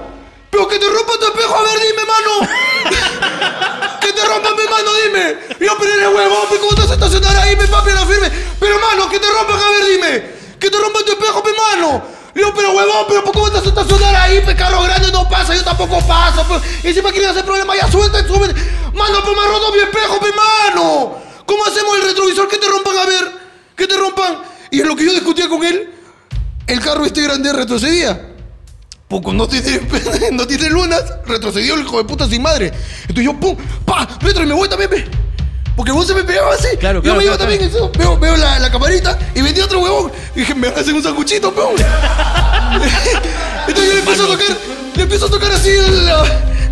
¡Pero 0.50 0.68
que 0.68 0.78
te 0.78 0.90
rompa 0.90 1.14
tu 1.18 1.26
espejo! 1.28 1.56
A 1.56 1.62
ver, 1.62 1.80
dime, 1.80 2.04
mano. 2.06 3.31
rompan, 4.32 4.56
pe, 4.56 4.64
mano, 4.70 4.90
dime. 5.04 5.38
Yo, 5.60 5.78
pero 5.78 5.94
eres 5.94 6.08
huevón, 6.08 6.50
pe, 6.50 6.58
¿cómo 6.58 6.76
te 6.76 6.82
vas 6.82 6.92
a 6.92 6.94
estacionar 6.94 7.36
ahí, 7.38 7.56
pe, 7.56 7.68
papi, 7.68 7.92
la 7.92 8.06
firme? 8.06 8.32
Pero, 8.60 8.80
mano, 8.80 9.10
que 9.10 9.20
te 9.20 9.28
rompan, 9.28 9.60
a 9.60 9.70
ver, 9.72 9.86
dime. 9.86 10.12
Que 10.60 10.70
te 10.70 10.78
rompan 10.78 11.06
tu 11.06 11.12
espejo, 11.12 11.44
pe, 11.44 11.52
mano. 11.54 12.04
Yo, 12.34 12.54
pero 12.54 12.72
huevón, 12.72 13.06
pero 13.10 13.24
¿por 13.26 13.34
¿cómo 13.34 13.50
vas 13.50 13.66
a 13.66 13.68
estacionar 13.68 14.16
ahí, 14.16 14.42
carro 14.56 14.82
grande 14.84 15.12
no 15.12 15.28
pasa, 15.28 15.54
yo 15.54 15.64
tampoco 15.64 16.00
paso, 16.08 16.48
pe. 16.48 16.56
Y 16.84 16.88
encima 16.88 17.12
quieren 17.12 17.30
hacer 17.30 17.44
problema, 17.44 17.76
ya 17.76 17.92
suelta, 17.92 18.26
súbete. 18.26 18.54
Mano, 18.94 19.24
pe, 19.24 19.32
me 19.32 19.42
ha 19.42 19.48
roto 19.48 19.74
mi 19.74 19.80
espejo, 19.80 20.20
pe, 20.20 20.30
mano. 20.32 21.18
¿Cómo 21.46 21.66
hacemos 21.66 21.98
el 21.98 22.04
retrovisor 22.04 22.48
que 22.48 22.58
te 22.58 22.68
rompan, 22.68 22.98
a 22.98 23.06
ver? 23.06 23.32
Que 23.76 23.88
te 23.88 23.98
rompan. 23.98 24.42
Y 24.72 24.80
en 24.80 24.88
lo 24.88 24.96
que 24.96 25.06
yo 25.06 25.12
discutía 25.12 25.50
con 25.50 25.64
él, 25.64 25.94
el 26.68 26.80
carro 26.80 27.06
este 27.06 27.22
grande 27.22 27.52
retrocedía. 27.52 28.31
Poco 29.12 29.34
no 29.34 29.46
tiene, 29.46 29.82
no 30.32 30.48
tiene 30.48 30.70
lunas, 30.70 31.04
retrocedió 31.26 31.74
el 31.74 31.82
hijo 31.82 31.98
de 31.98 32.06
puta 32.06 32.26
sin 32.30 32.42
madre. 32.42 32.72
Entonces 33.02 33.26
yo, 33.26 33.38
pum, 33.38 33.58
pa, 33.84 34.08
retro 34.22 34.42
y 34.42 34.46
me 34.46 34.54
voy 34.54 34.70
también, 34.70 34.90
pe. 34.90 35.06
Porque 35.76 35.92
vos 35.92 36.08
se 36.08 36.14
me 36.14 36.24
pegaba 36.24 36.54
así. 36.54 36.78
Claro, 36.80 37.04
yo 37.04 37.14
me 37.16 37.26
iba 37.26 37.36
claro, 37.36 37.52
también, 37.52 37.70
eso, 37.70 37.92
veo, 37.98 38.18
veo 38.18 38.38
la, 38.38 38.60
la 38.60 38.72
camarita 38.72 39.20
y 39.36 39.42
vendí 39.42 39.60
otro 39.60 39.82
huevón. 39.82 40.14
Y 40.34 40.40
dije, 40.40 40.56
me 40.56 40.70
van 40.70 40.78
a 40.78 40.80
hacer 40.82 40.94
un 40.94 41.04
sanguchito, 41.04 41.54
peón. 41.54 41.74
Entonces 43.68 43.86
yo 43.86 43.94
le 43.96 44.00
empiezo 44.00 44.24
a 44.24 44.28
tocar, 44.28 44.58
le 44.96 45.04
empiezo 45.04 45.26
a 45.26 45.30
tocar 45.30 45.52
así 45.52 45.72
la, 46.06 46.24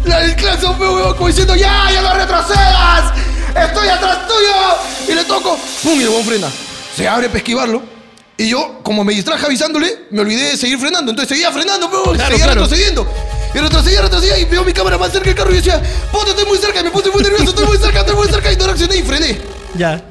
la, 0.06 0.24
el 0.24 0.36
claxon, 0.38 0.78
peón, 0.78 0.96
huevón, 0.96 1.16
como 1.16 1.28
diciendo, 1.28 1.58
ya, 1.58 1.92
ya 1.92 2.02
no 2.02 2.14
retrocedas. 2.14 3.14
Estoy 3.50 3.88
atrás 3.90 4.20
tuyo. 4.28 5.12
Y 5.12 5.14
le 5.14 5.26
toco, 5.26 5.60
pum, 5.84 6.00
y 6.00 6.04
el 6.04 6.08
huevón 6.08 6.24
frena. 6.24 6.48
Se 6.96 7.06
abre 7.06 7.28
para 7.28 7.40
esquivarlo. 7.40 7.99
Y 8.40 8.48
yo, 8.48 8.80
como 8.84 9.04
me 9.04 9.14
distraje 9.14 9.46
avisándole, 9.46 10.06
me 10.12 10.22
olvidé 10.22 10.52
de 10.52 10.58
seguir 10.58 10.80
frenando. 10.80 11.12
Entonces 11.12 11.28
seguía 11.28 11.52
frenando, 11.52 11.92
peón, 11.92 12.16
Claro, 12.16 12.32
seguía 12.32 12.46
claro. 12.46 12.62
retrocediendo. 12.62 13.06
Y 13.54 13.58
retrocedía, 13.58 14.02
retrocedía 14.02 14.40
y 14.40 14.46
veo 14.46 14.64
mi 14.64 14.72
cámara 14.72 14.98
más 14.98 15.12
cerca 15.12 15.26
del 15.26 15.36
carro 15.36 15.52
y 15.52 15.56
decía, 15.56 15.82
puta, 16.10 16.30
estoy 16.30 16.46
muy 16.46 16.58
cerca. 16.58 16.80
Y 16.80 16.84
me 16.86 16.90
puse 16.92 17.10
muy 17.12 17.22
nervioso, 17.22 17.50
estoy 17.50 17.66
muy 17.66 17.78
cerca, 17.78 18.00
estoy 18.00 18.16
muy 18.16 18.30
cerca. 18.30 18.50
Y 18.54 18.56
no 18.56 18.66
reaccioné 18.66 18.96
y 18.96 19.04
frené. 19.04 19.42
Ya. 19.76 20.02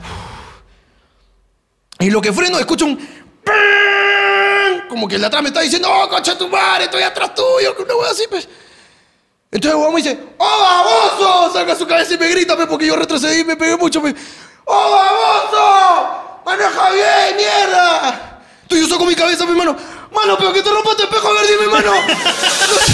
Y 2.00 2.10
lo 2.10 2.20
que 2.20 2.30
freno, 2.30 2.58
escucho 2.58 2.84
un... 2.84 2.98
Como 4.90 5.08
que 5.08 5.14
el 5.14 5.22
de 5.22 5.26
atrás 5.26 5.42
me 5.42 5.48
está 5.48 5.62
diciendo, 5.62 5.88
oh, 5.90 6.06
concha 6.10 6.36
tu 6.36 6.48
madre, 6.48 6.84
estoy 6.84 7.02
atrás 7.04 7.34
tuyo, 7.34 7.74
que 7.74 7.82
una 7.82 7.94
wea 7.94 8.10
así, 8.10 8.24
pues. 8.28 8.46
Entonces 9.50 9.80
el 9.80 9.90
me 9.90 10.02
dice, 10.02 10.18
¡oh, 10.36 11.16
baboso! 11.18 11.54
Saca 11.54 11.74
su 11.74 11.86
cabeza 11.86 12.12
y 12.12 12.18
me 12.18 12.28
grita, 12.28 12.56
pues, 12.56 12.68
porque 12.68 12.86
yo 12.86 12.94
retrocedí 12.94 13.40
y 13.40 13.44
me 13.44 13.56
pegué 13.56 13.78
mucho, 13.78 14.02
pues. 14.02 14.14
¡Oh, 14.70 14.90
baboso! 14.92 16.42
¡Maneja 16.44 16.90
bien, 16.90 17.36
mierda! 17.36 18.42
Entonces 18.62 18.86
yo 18.86 18.94
saco 18.94 19.06
mi 19.06 19.14
cabeza, 19.14 19.46
mi 19.46 19.56
mano. 19.56 19.74
Mano, 20.14 20.36
pero 20.36 20.52
que 20.52 20.62
te 20.62 20.70
rompa 20.70 20.94
tu 20.94 21.04
espejo, 21.04 21.28
a 21.28 21.32
ver, 21.32 21.46
dime, 21.46 21.72
mano. 21.72 21.92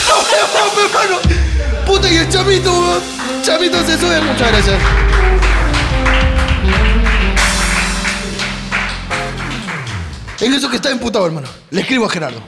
No 0.09 0.83
mi 0.83 0.93
mano. 0.93 1.19
Puta, 1.85 2.09
y 2.09 2.17
el 2.17 2.29
chamito. 2.29 3.03
Chamito 3.43 3.85
se 3.85 3.99
sube. 3.99 4.21
Muchas 4.21 4.53
gracias. 4.53 4.81
En 10.41 10.55
eso 10.55 10.71
que 10.71 10.77
está 10.77 10.91
emputado, 10.91 11.27
hermano. 11.27 11.49
Le 11.71 11.81
escribo 11.81 12.07
a 12.07 12.09
Gerardo. 12.09 12.41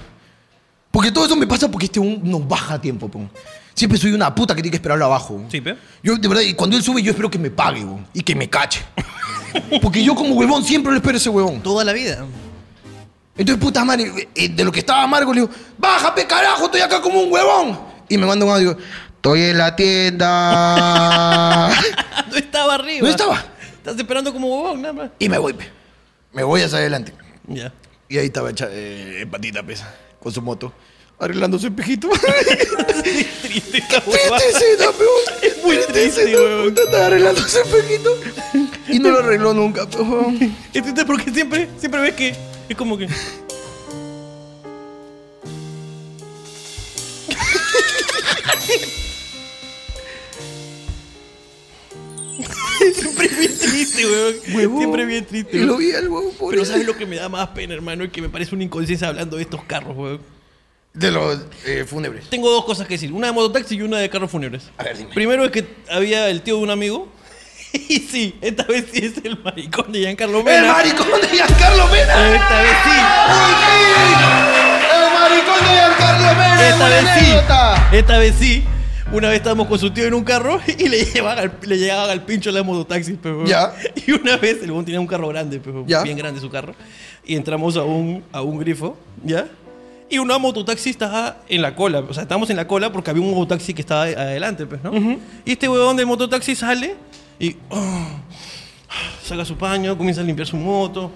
Porque 0.91 1.11
todo 1.11 1.27
eso 1.27 1.37
me 1.37 1.47
pasa 1.47 1.71
porque 1.71 1.87
este 1.87 1.99
un 1.99 2.21
no 2.23 2.41
baja 2.41 2.75
a 2.75 2.81
tiempo, 2.81 3.09
pum. 3.09 3.29
Siempre 3.75 3.99
soy 3.99 4.13
una 4.13 4.35
puta 4.35 4.55
que 4.55 4.63
tiene 4.63 4.71
que 4.71 4.77
esperarlo 4.77 5.05
abajo. 5.05 5.45
Sí, 5.51 5.61
pe. 5.61 5.77
Yo, 6.03 6.17
de 6.17 6.29
verdad, 6.29 6.43
y 6.43 6.55
cuando 6.55 6.77
él 6.77 6.83
sube, 6.83 7.03
yo 7.03 7.11
espero 7.11 7.31
que 7.31 7.39
me 7.39 7.51
pague, 7.51 7.85
weón, 7.85 8.07
y 8.15 8.23
que 8.23 8.35
me 8.35 8.49
cache. 8.49 8.83
Porque 9.83 10.03
yo 10.03 10.15
como 10.15 10.35
huevón 10.35 10.65
siempre 10.65 10.93
le 10.93 10.99
espero 10.99 11.15
a 11.15 11.19
ese 11.19 11.29
huevón. 11.29 11.63
Toda 11.63 11.85
la 11.85 11.93
vida. 11.93 12.27
Entonces, 13.37 13.63
puta 13.63 13.85
madre, 13.85 14.29
eh, 14.35 14.49
de 14.49 14.65
lo 14.65 14.73
que 14.73 14.81
estaba 14.81 15.03
amargo, 15.03 15.35
le 15.35 15.43
digo, 15.43 15.53
bájate, 15.77 16.27
carajo, 16.27 16.65
estoy 16.65 16.81
acá 16.81 17.03
como 17.03 17.21
un 17.21 17.31
huevón. 17.31 17.79
Y 18.09 18.17
me 18.17 18.27
manda 18.27 18.47
un 18.47 18.53
audio, 18.53 18.79
estoy 19.15 19.43
en 19.43 19.59
la 19.59 19.77
tienda. 19.77 21.69
no 22.31 22.37
estaba 22.37 22.75
arriba. 22.77 23.07
No 23.07 23.09
estaba. 23.09 23.45
Estás 23.77 23.97
esperando 23.99 24.33
como 24.33 24.49
huevón, 24.49 24.81
nada 24.81 24.95
más. 24.95 25.11
y 25.19 25.29
me 25.29 25.37
voy, 25.39 25.53
pe. 25.53 25.71
me 26.33 26.43
voy 26.45 26.63
hacia 26.63 26.79
adelante. 26.79 27.13
Ya. 27.47 27.73
Y 28.09 28.17
ahí 28.19 28.27
estaba 28.27 28.51
hecha, 28.51 28.69
eh, 28.71 29.27
patita, 29.31 29.63
pesa, 29.63 29.95
con 30.19 30.33
su 30.33 30.41
moto, 30.41 30.73
arreglando 31.19 31.59
su 31.59 31.67
espejito. 31.67 32.09
Triste 33.43 33.83
peón. 33.91 34.41
Es 35.43 35.63
muy 35.63 35.77
triste, 35.89 36.35
arreglando 36.97 37.41
su 37.43 37.59
espejito. 37.59 38.11
Y 38.89 38.99
no 38.99 39.11
lo 39.11 39.19
arregló 39.19 39.53
nunca. 39.55 39.87
Es 40.73 40.83
triste 40.83 41.05
porque 41.05 41.31
siempre, 41.31 41.69
siempre 41.79 42.01
ves 42.01 42.15
que 42.15 42.35
es 42.69 42.77
como 42.77 42.97
que. 42.97 43.09
siempre 52.95 53.29
bien 53.29 53.59
triste, 53.59 54.07
weón. 54.07 54.35
Huevón. 54.55 54.79
Siempre 54.79 55.05
bien 55.07 55.25
triste. 55.25 55.57
Y 55.57 55.61
lo 55.61 55.77
weón. 55.77 55.79
vi 55.79 55.93
al 55.93 56.09
huevo, 56.09 56.33
pobre. 56.33 56.57
Pero 56.57 56.65
¿sabes 56.69 56.87
lo 56.87 56.97
que 56.97 57.07
me 57.07 57.17
da 57.17 57.29
más 57.29 57.49
pena, 57.49 57.75
hermano? 57.75 58.05
Y 58.05 58.09
que 58.11 58.23
me 58.23 58.29
parece 58.29 58.55
una 58.55 58.65
inconsciencia 58.65 59.09
hablando 59.09 59.37
de 59.37 59.43
estos 59.43 59.65
carros, 59.65 59.97
weón. 59.97 60.21
De 60.95 61.11
los 61.11 61.39
eh, 61.67 61.85
fúnebres. 61.87 62.31
Tengo 62.31 62.51
dos 62.51 62.65
cosas 62.65 62.87
que 62.87 62.95
decir. 62.95 63.13
Una 63.13 63.27
de 63.27 63.33
mototaxi 63.35 63.75
y 63.77 63.83
una 63.83 63.99
de 63.99 64.09
carros 64.09 64.31
fúnebres. 64.31 64.71
A 64.79 64.85
ver, 64.85 64.97
dime. 64.97 65.13
Primero 65.13 65.45
es 65.45 65.51
que 65.51 65.67
había 65.91 66.31
el 66.31 66.41
tío 66.43 66.57
de 66.57 66.63
un 66.63 66.71
amigo. 66.71 67.09
Y 67.89 67.99
sí, 68.01 68.35
esta 68.41 68.63
vez 68.65 68.87
sí 68.93 69.01
es 69.05 69.25
el 69.25 69.39
maricón 69.43 69.93
de 69.93 70.01
Giancarlo 70.01 70.43
Mena. 70.43 70.59
¡El 70.59 70.67
maricón 70.73 71.07
de 71.21 71.29
Giancarlo 71.29 71.87
Mena! 71.89 72.35
Esta 72.37 72.63
vez 72.63 72.77
sí. 72.85 72.97
¡Uy! 73.29 74.15
¡El 74.95 75.13
maricón 75.21 75.61
de 75.61 75.75
Giancarlo 75.75 76.35
Mena! 76.35 76.69
Esta 76.69 76.77
¡Buena 76.77 76.89
vez 76.89 77.07
sí. 77.19 77.97
Esta 77.97 78.19
vez 78.19 78.35
sí. 78.39 78.65
Una 79.13 79.29
vez 79.29 79.37
estábamos 79.37 79.69
con 79.69 79.79
su 79.79 79.91
tío 79.93 80.05
en 80.05 80.15
un 80.15 80.25
carro 80.25 80.61
y 80.79 80.89
le 80.89 81.05
llevaban 81.05 81.39
al, 81.39 81.53
le 81.63 81.79
llegaban 81.79 82.11
al 82.11 82.23
pincho 82.25 82.51
la 82.51 82.63
mototaxi, 82.63 83.15
pero 83.23 83.45
Ya. 83.45 83.73
Y 84.07 84.13
una 84.13 84.37
vez 84.37 84.59
el 84.63 84.73
buen 84.73 84.85
tenía 84.85 85.01
un 85.01 85.07
carro 85.07 85.29
grande, 85.29 85.61
pero 85.63 85.85
Ya. 85.87 86.03
bien 86.03 86.17
grande 86.17 86.41
su 86.41 86.51
carro. 86.51 86.75
Y 87.25 87.37
entramos 87.37 87.77
a 87.77 87.83
un, 87.85 88.25
a 88.33 88.43
un 88.43 88.59
grifo, 88.59 88.97
¿ya? 89.25 89.47
Y 90.09 90.19
una 90.19 90.39
mototaxi 90.39 90.91
estaba 90.91 91.39
en 91.49 91.63
la 91.63 91.75
cola. 91.75 91.99
O 92.01 92.15
sea, 92.15 92.23
estábamos 92.23 92.49
en 92.51 92.57
la 92.57 92.69
cola 92.69 92.93
porque 92.93 93.11
había 93.11 93.23
un 93.23 93.31
mototaxi 93.33 93.75
que 93.75 93.81
estaba 93.83 94.03
adelante, 94.03 94.65
pues, 94.67 94.81
¿no? 94.85 94.93
Y 95.45 95.53
este 95.53 95.69
huevón 95.69 95.97
del 95.97 96.07
mototaxi 96.07 96.55
sale 96.55 96.95
y 97.39 97.57
oh, 97.71 98.07
saca 99.23 99.45
su 99.45 99.57
paño, 99.57 99.97
comienza 99.97 100.21
a 100.21 100.25
limpiar 100.25 100.47
su 100.47 100.57
moto. 100.57 101.11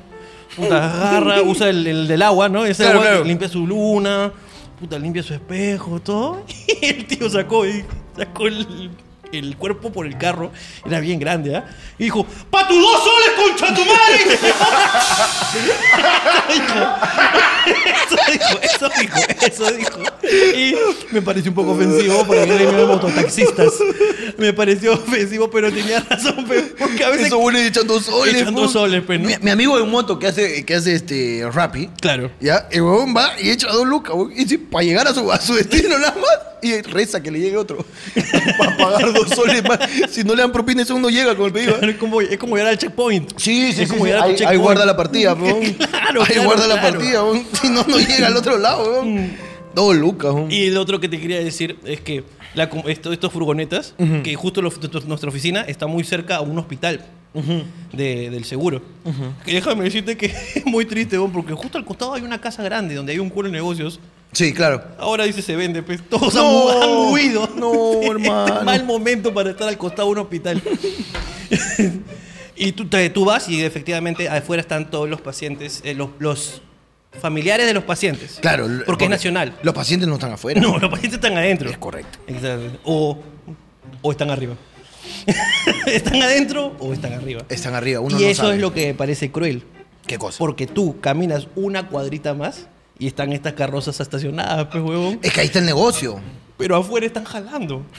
Puta, 0.56 1.08
agarra, 1.08 1.42
usa 1.44 1.68
el, 1.70 1.86
el 1.86 2.08
del 2.08 2.22
agua, 2.22 2.48
¿no? 2.48 2.64
Ese 2.66 2.82
Claro, 2.82 2.98
agua, 2.98 3.10
claro. 3.10 3.24
limpia 3.24 3.48
su 3.48 3.66
luna, 3.66 4.32
puta, 4.78 4.98
limpia 4.98 5.22
su 5.22 5.34
espejo, 5.34 6.00
todo. 6.00 6.44
Y 6.82 6.86
el 6.86 7.06
tío 7.06 7.28
sacó, 7.30 7.66
y 7.66 7.84
sacó 8.16 8.46
el, 8.46 8.90
el 9.32 9.56
cuerpo 9.56 9.92
por 9.92 10.06
el 10.06 10.18
carro, 10.18 10.50
era 10.84 11.00
bien 11.00 11.18
grande, 11.18 11.56
¿ah? 11.56 11.64
Y 11.99 12.04
dijo, 12.04 12.26
¡Pa 12.50 12.66
tus 12.66 12.80
dos 12.80 13.04
soles, 13.04 13.30
concha 13.37 13.75
tu 13.75 13.84
madre! 13.84 14.20
Eso 18.06 18.16
dijo, 18.32 18.58
eso 18.62 18.90
dijo, 19.00 19.18
eso 19.46 19.72
dijo. 19.72 19.99
Y 20.56 20.75
me 21.12 21.22
pareció 21.22 21.50
un 21.50 21.54
poco 21.54 21.72
ofensivo 21.72 22.26
para 22.26 22.42
el 22.42 22.49
gremio 22.49 22.78
de 22.78 22.87
mototaxistas. 22.87 23.72
Me 24.38 24.52
pareció 24.52 24.94
ofensivo, 24.94 25.50
pero 25.50 25.72
tenía 25.72 26.00
razón, 26.00 26.46
porque 26.78 27.04
a 27.04 27.10
veces... 27.10 27.26
Eso 27.26 27.38
bueno 27.38 27.58
echando 27.58 28.00
soles. 28.00 28.34
Echando 28.34 28.62
po. 28.62 28.68
soles, 28.68 29.02
pues, 29.04 29.20
¿no? 29.20 29.28
Mi, 29.28 29.34
mi 29.40 29.50
amigo 29.50 29.78
de 29.78 29.84
moto 29.84 30.18
que 30.18 30.28
hace, 30.28 30.64
que 30.64 30.75
hace 30.75 30.94
este 30.94 31.49
Rappi. 31.52 31.88
Claro. 32.00 32.30
Ya, 32.40 32.68
el 32.70 32.82
huevón 32.82 33.14
va 33.16 33.32
y 33.40 33.50
echa 33.50 33.68
dos 33.68 33.87
lucas, 33.87 34.14
y 34.34 34.56
para 34.56 34.84
llegar 34.84 35.08
a 35.08 35.14
su, 35.14 35.30
a 35.30 35.40
su 35.40 35.54
destino 35.54 35.99
nada 35.99 36.10
más, 36.20 36.38
y 36.62 36.80
reza 36.82 37.22
que 37.22 37.30
le 37.30 37.40
llegue 37.40 37.56
otro. 37.56 37.84
para 38.58 38.76
pagar 38.76 39.12
dos 39.12 39.28
soles 39.30 39.62
más. 39.64 39.78
Si 40.10 40.22
no 40.24 40.34
le 40.34 40.42
dan 40.42 40.52
propina, 40.52 40.82
eso 40.82 40.94
uno 40.94 41.08
llega 41.10 41.34
con 41.36 41.46
el 41.46 41.52
pedido. 41.52 41.76
¿eh? 41.82 41.90
Es 41.90 41.96
como, 41.96 42.20
es 42.20 42.36
como 42.38 42.56
llegar 42.56 42.70
al 42.72 42.78
checkpoint. 42.78 43.32
Sí, 43.38 43.72
sí, 43.72 43.82
Es 43.82 43.88
sí. 43.88 43.94
como 43.94 44.04
sí. 44.04 44.10
llegar 44.10 44.24
Ahí, 44.24 44.30
ahí 44.30 44.36
checkpoint. 44.36 44.62
guarda 44.62 44.86
la 44.86 44.96
partida, 44.96 45.34
huevón. 45.40 45.72
Claro, 45.74 46.20
Ahí 46.22 46.26
claro, 46.28 46.44
guarda 46.44 46.66
la 46.66 46.80
claro. 46.80 46.98
partida, 46.98 47.24
huevón. 47.24 47.46
Si 47.60 47.68
no, 47.68 47.84
no 47.84 47.98
llega 47.98 48.26
al 48.26 48.36
otro 48.36 48.58
lado, 48.58 48.84
huevón. 48.84 49.32
Dos 49.74 49.96
lucas, 49.96 50.32
huevón. 50.32 50.50
Y 50.52 50.66
el 50.66 50.76
otro 50.76 51.00
que 51.00 51.08
te 51.08 51.20
quería 51.20 51.38
decir 51.40 51.78
es 51.84 52.00
que 52.00 52.24
la 52.54 52.64
esto- 52.88 53.12
estos 53.12 53.32
furgonetas, 53.32 53.94
que 54.24 54.34
justo 54.34 54.60
lo- 54.62 54.72
nuestra- 55.06 55.28
oficina 55.28 55.62
está 55.62 55.86
muy 55.86 56.02
cerca 56.04 56.36
a 56.36 56.40
un 56.40 56.58
hospital 56.58 57.04
de- 57.92 58.30
del 58.30 58.44
seguro. 58.44 58.82
Que 59.44 59.54
déjame 59.54 59.84
decirte 59.84 60.16
que 60.16 60.26
es 60.54 60.66
muy 60.66 60.84
triste, 60.84 61.16
porque 61.32 61.54
justo 61.54 61.78
al 61.78 61.84
costado 61.84 62.14
hay 62.14 62.22
una 62.22 62.40
casa 62.40 62.62
grande 62.62 62.94
donde 62.96 63.12
hay 63.12 63.18
un 63.20 63.30
culo 63.30 63.48
de 63.48 63.52
negocios. 63.52 64.00
Sí, 64.32 64.52
claro. 64.54 64.82
Ahora 64.99 65.25
dice 65.25 65.42
se 65.42 65.56
vende, 65.56 65.82
pues 65.82 66.00
todos 66.08 66.34
han 66.37 66.42
No, 66.42 66.82
han 66.82 67.12
huido. 67.12 67.49
no, 67.56 68.00
hermano. 68.10 68.62
mal 68.64 68.84
momento 68.84 69.34
para 69.34 69.50
estar 69.50 69.68
al 69.68 69.76
costado 69.76 70.08
de 70.08 70.12
un 70.12 70.18
hospital. 70.18 70.62
y 72.56 72.72
tú, 72.72 72.87
te- 72.88 73.10
tú 73.10 73.25
vas 73.25 73.49
y 73.49 73.62
efectivamente 73.62 74.28
afuera 74.28 74.60
están 74.60 74.90
todos 74.90 75.08
los 75.08 75.20
pacientes, 75.20 75.80
eh, 75.84 75.94
los, 75.94 76.10
los 76.18 76.62
familiares 77.20 77.66
de 77.66 77.75
los 77.75 77.84
pacientes. 77.84 78.38
Claro. 78.40 78.68
Porque 78.87 79.04
es 79.04 79.10
nacional. 79.10 79.52
Los 79.62 79.75
pacientes 79.75 80.08
no 80.08 80.14
están 80.14 80.32
afuera. 80.32 80.60
No, 80.60 80.78
los 80.78 80.90
pacientes 80.90 81.14
están 81.18 81.37
adentro. 81.37 81.70
Es 81.70 81.78
correcto. 81.78 82.18
Exacto. 82.26 82.78
O, 82.84 83.18
o 84.02 84.10
están 84.12 84.30
arriba. 84.30 84.54
¿Están 85.87 86.22
adentro 86.22 86.76
o 86.78 86.92
están 86.92 87.14
arriba? 87.14 87.42
Están 87.49 87.75
arriba, 87.75 88.00
uno 88.00 88.18
y 88.20 88.22
no 88.22 88.28
eso 88.28 88.42
sabe. 88.42 88.54
es 88.56 88.60
lo 88.60 88.72
que 88.72 88.87
me 88.88 88.94
parece 88.94 89.30
cruel. 89.32 89.64
¿Qué 90.06 90.18
cosa? 90.18 90.38
Porque 90.38 90.66
tú 90.66 91.00
caminas 91.00 91.49
una 91.56 91.88
cuadrita 91.88 92.34
más 92.34 92.66
y 93.00 93.07
están 93.09 93.33
estas 93.33 93.54
carrozas 93.54 93.99
estacionadas, 93.99 94.66
pues, 94.71 94.85
huevón. 94.85 95.19
Es 95.23 95.33
que 95.33 95.40
ahí 95.40 95.47
está 95.47 95.59
el 95.59 95.64
negocio. 95.64 96.21
Pero 96.59 96.76
afuera 96.76 97.07
están 97.07 97.25
jalando. 97.25 97.85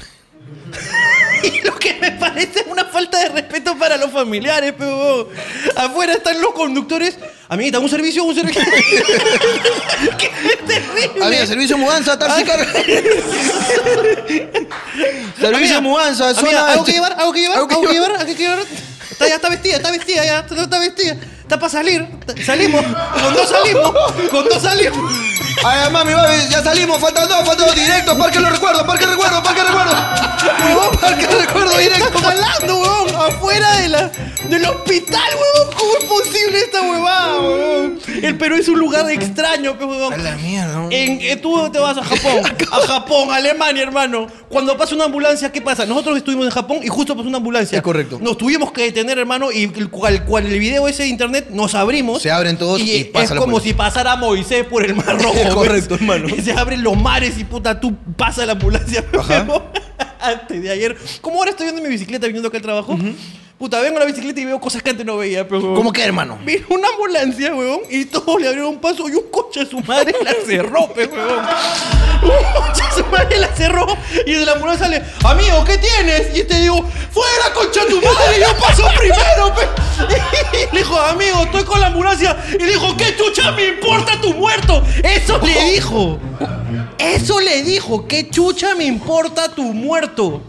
Y 1.44 1.62
lo 1.62 1.76
que 1.76 1.96
me 1.96 2.12
parece 2.12 2.64
una 2.68 2.86
falta 2.86 3.18
de 3.18 3.30
respeto 3.30 3.76
para 3.76 3.98
los 3.98 4.12
familiares, 4.12 4.76
pero 4.78 5.28
afuera 5.76 6.14
están 6.14 6.40
los 6.40 6.52
conductores. 6.52 7.18
Amiguita, 7.50 7.80
un 7.80 7.90
servicio, 7.90 8.24
un 8.24 8.36
servicio. 8.36 8.62
¡Qué 10.20 10.30
terrible! 10.68 11.26
Había 11.26 11.48
servicio 11.48 11.80
mudanza, 11.80 12.20
taxi 12.20 12.42
Ay. 12.42 12.46
carga. 12.46 12.72
servicio 15.36 15.58
Amiga, 15.58 15.82
mudanza, 15.82 16.30
amiga, 16.30 16.46
zona. 16.46 16.72
¿Algo 16.74 16.86
que 16.86 16.92
llevar? 16.92 17.14
¿Algo 17.18 17.34
que 17.34 17.40
llevar? 17.42 17.58
Algo 17.58 17.68
que 17.68 17.74
¿Algo 17.74 17.88
que 17.88 17.94
llevar. 17.94 18.10
llevar? 18.10 18.22
¿Algo 18.22 18.36
que 18.36 18.44
llevar? 18.44 18.60
Está, 19.10 19.28
ya 19.28 19.36
está 19.36 19.50
vestida, 19.50 19.76
está 19.78 19.92
vestida, 19.92 20.26
ya 20.26 20.40
está, 20.42 20.62
está 20.62 20.80
vestida. 20.80 21.18
Está 21.52 21.60
para 21.60 21.70
salir. 21.70 22.08
Salimos. 22.46 22.82
Con 22.82 23.34
dos 23.34 23.50
salimos. 23.50 23.92
Con 24.32 24.46
dos 24.46 24.62
salimos. 24.62 25.51
Ay, 25.64 25.92
mami, 25.92 26.14
mami, 26.16 26.50
ya 26.50 26.64
salimos, 26.64 26.98
faltan 26.98 27.28
dos, 27.30 27.46
faltan 27.46 27.68
dos 27.68 27.76
directos, 27.76 28.18
parque 28.18 28.40
los 28.40 28.52
recuerdos, 28.52 28.84
parque 28.84 29.06
recuerdos, 29.06 29.42
parque 29.42 29.64
recuerdos. 29.64 29.96
Huevón, 30.66 30.98
parque 31.00 31.28
recuerdos 31.28 31.78
directo. 31.78 32.20
Jalando, 32.20 32.80
huevón, 32.80 33.16
afuera 33.16 33.78
de 33.78 33.88
la, 33.90 34.12
del 34.50 34.66
hospital, 34.66 35.30
huevón. 35.34 35.76
¿Cómo 35.78 35.92
es 36.00 36.06
posible 36.06 36.60
esta 36.60 36.82
huevada, 36.82 37.40
huevón? 37.42 38.00
El 38.24 38.38
Perú 38.38 38.56
es 38.56 38.68
un 38.70 38.80
lugar 38.80 39.10
extraño, 39.12 39.78
pe, 39.78 39.86
huevón. 39.86 40.14
A 40.14 40.18
la 40.18 40.36
mierda. 40.38 40.88
En, 40.90 41.22
eh, 41.22 41.36
tú 41.38 41.70
te 41.72 41.78
vas 41.78 41.96
a 41.98 42.04
Japón, 42.04 42.42
a 42.72 42.88
Japón, 42.88 43.32
Alemania, 43.32 43.84
hermano. 43.84 44.28
Cuando 44.50 44.76
pasa 44.76 44.96
una 44.96 45.06
ambulancia, 45.06 45.52
¿qué 45.52 45.62
pasa? 45.62 45.86
Nosotros 45.86 46.18
estuvimos 46.18 46.46
en 46.46 46.52
Japón 46.52 46.80
y 46.84 46.88
justo 46.88 47.16
pasó 47.16 47.28
una 47.28 47.38
ambulancia. 47.38 47.78
Es 47.78 47.84
correcto. 47.84 48.18
Nos 48.20 48.36
tuvimos 48.38 48.72
que 48.72 48.82
detener, 48.84 49.20
hermano, 49.20 49.52
y 49.52 49.66
el 49.66 49.90
cual, 49.92 50.26
cual 50.26 50.48
el 50.48 50.60
video 50.60 50.88
ese 50.88 51.04
de 51.04 51.10
internet 51.10 51.50
nos 51.52 51.76
abrimos. 51.76 52.24
Se 52.24 52.32
abren 52.32 52.58
todos 52.58 52.82
y 52.82 53.04
pasa 53.06 53.26
es 53.26 53.32
la 53.32 53.38
como 53.38 53.60
si 53.60 53.74
pasara 53.74 54.16
Moisés 54.16 54.66
por 54.66 54.84
el 54.84 54.96
mar 54.96 55.22
rojo. 55.22 55.36
Es 55.62 55.68
correcto, 55.68 55.96
hermano. 55.96 56.28
Que 56.28 56.42
se 56.44 56.52
abren 56.54 56.84
los 56.84 56.98
mares 56.98 57.38
y 57.38 57.44
puta, 57.44 57.80
tú 57.80 57.96
pasa 58.16 58.46
la 58.46 58.54
ambulancia. 58.54 59.04
Antes 60.20 60.62
de 60.62 60.70
ayer. 60.70 60.98
Como 61.22 61.38
ahora 61.38 61.52
estoy 61.52 61.66
viendo 61.66 61.82
mi 61.82 61.90
bicicleta 61.90 62.28
viniendo 62.28 62.50
acá 62.50 62.58
al 62.58 62.64
trabajo. 62.64 62.98
Puta, 63.62 63.80
vengo 63.80 63.98
a 63.98 64.00
la 64.00 64.06
bicicleta 64.08 64.42
y 64.42 64.46
veo 64.46 64.60
cosas 64.60 64.82
que 64.82 64.90
antes 64.90 65.06
no 65.06 65.18
veía. 65.18 65.48
Pero. 65.48 65.76
¿Cómo 65.76 65.94
que, 65.94 66.04
hermano? 66.04 66.40
Vino 66.44 66.66
una 66.70 66.88
ambulancia, 66.88 67.54
weón, 67.54 67.82
y 67.92 68.06
todos 68.06 68.42
le 68.42 68.48
abrieron 68.48 68.80
paso 68.80 69.08
y 69.08 69.14
un 69.14 69.30
coche 69.30 69.62
a 69.62 69.66
su 69.68 69.80
madre 69.82 70.16
la 70.24 70.34
cerró, 70.44 70.88
weón. 70.88 71.12
Un 72.24 72.54
coche 72.60 72.82
a 72.82 72.92
su 72.92 73.06
madre 73.06 73.38
la 73.38 73.56
cerró 73.56 73.86
y 74.26 74.34
de 74.34 74.46
la 74.48 74.54
ambulancia 74.54 74.88
sale, 74.88 75.04
amigo, 75.24 75.64
¿qué 75.64 75.78
tienes? 75.78 76.36
Y 76.36 76.44
te 76.44 76.60
digo, 76.60 76.84
fuera, 77.12 77.54
concha 77.54 77.86
tu 77.86 77.98
madre, 77.98 78.40
yo 78.40 78.58
paso 78.58 78.84
primero, 78.98 79.54
pe. 79.54 79.62
Y 80.58 80.72
le 80.74 80.80
dijo, 80.80 81.00
amigo, 81.00 81.44
estoy 81.44 81.64
con 81.64 81.80
la 81.82 81.86
ambulancia. 81.86 82.36
Y 82.56 82.64
le 82.64 82.70
dijo, 82.72 82.98
¿qué 82.98 83.16
chucha 83.16 83.52
me 83.52 83.68
importa 83.68 84.20
tu 84.20 84.34
muerto? 84.34 84.82
Eso 85.04 85.38
le 85.38 85.74
dijo. 85.74 86.18
Eso 86.98 87.40
le 87.40 87.62
dijo, 87.62 88.08
¿qué 88.08 88.28
chucha 88.28 88.74
me 88.74 88.86
importa 88.86 89.54
tu 89.54 89.62
muerto? 89.62 90.42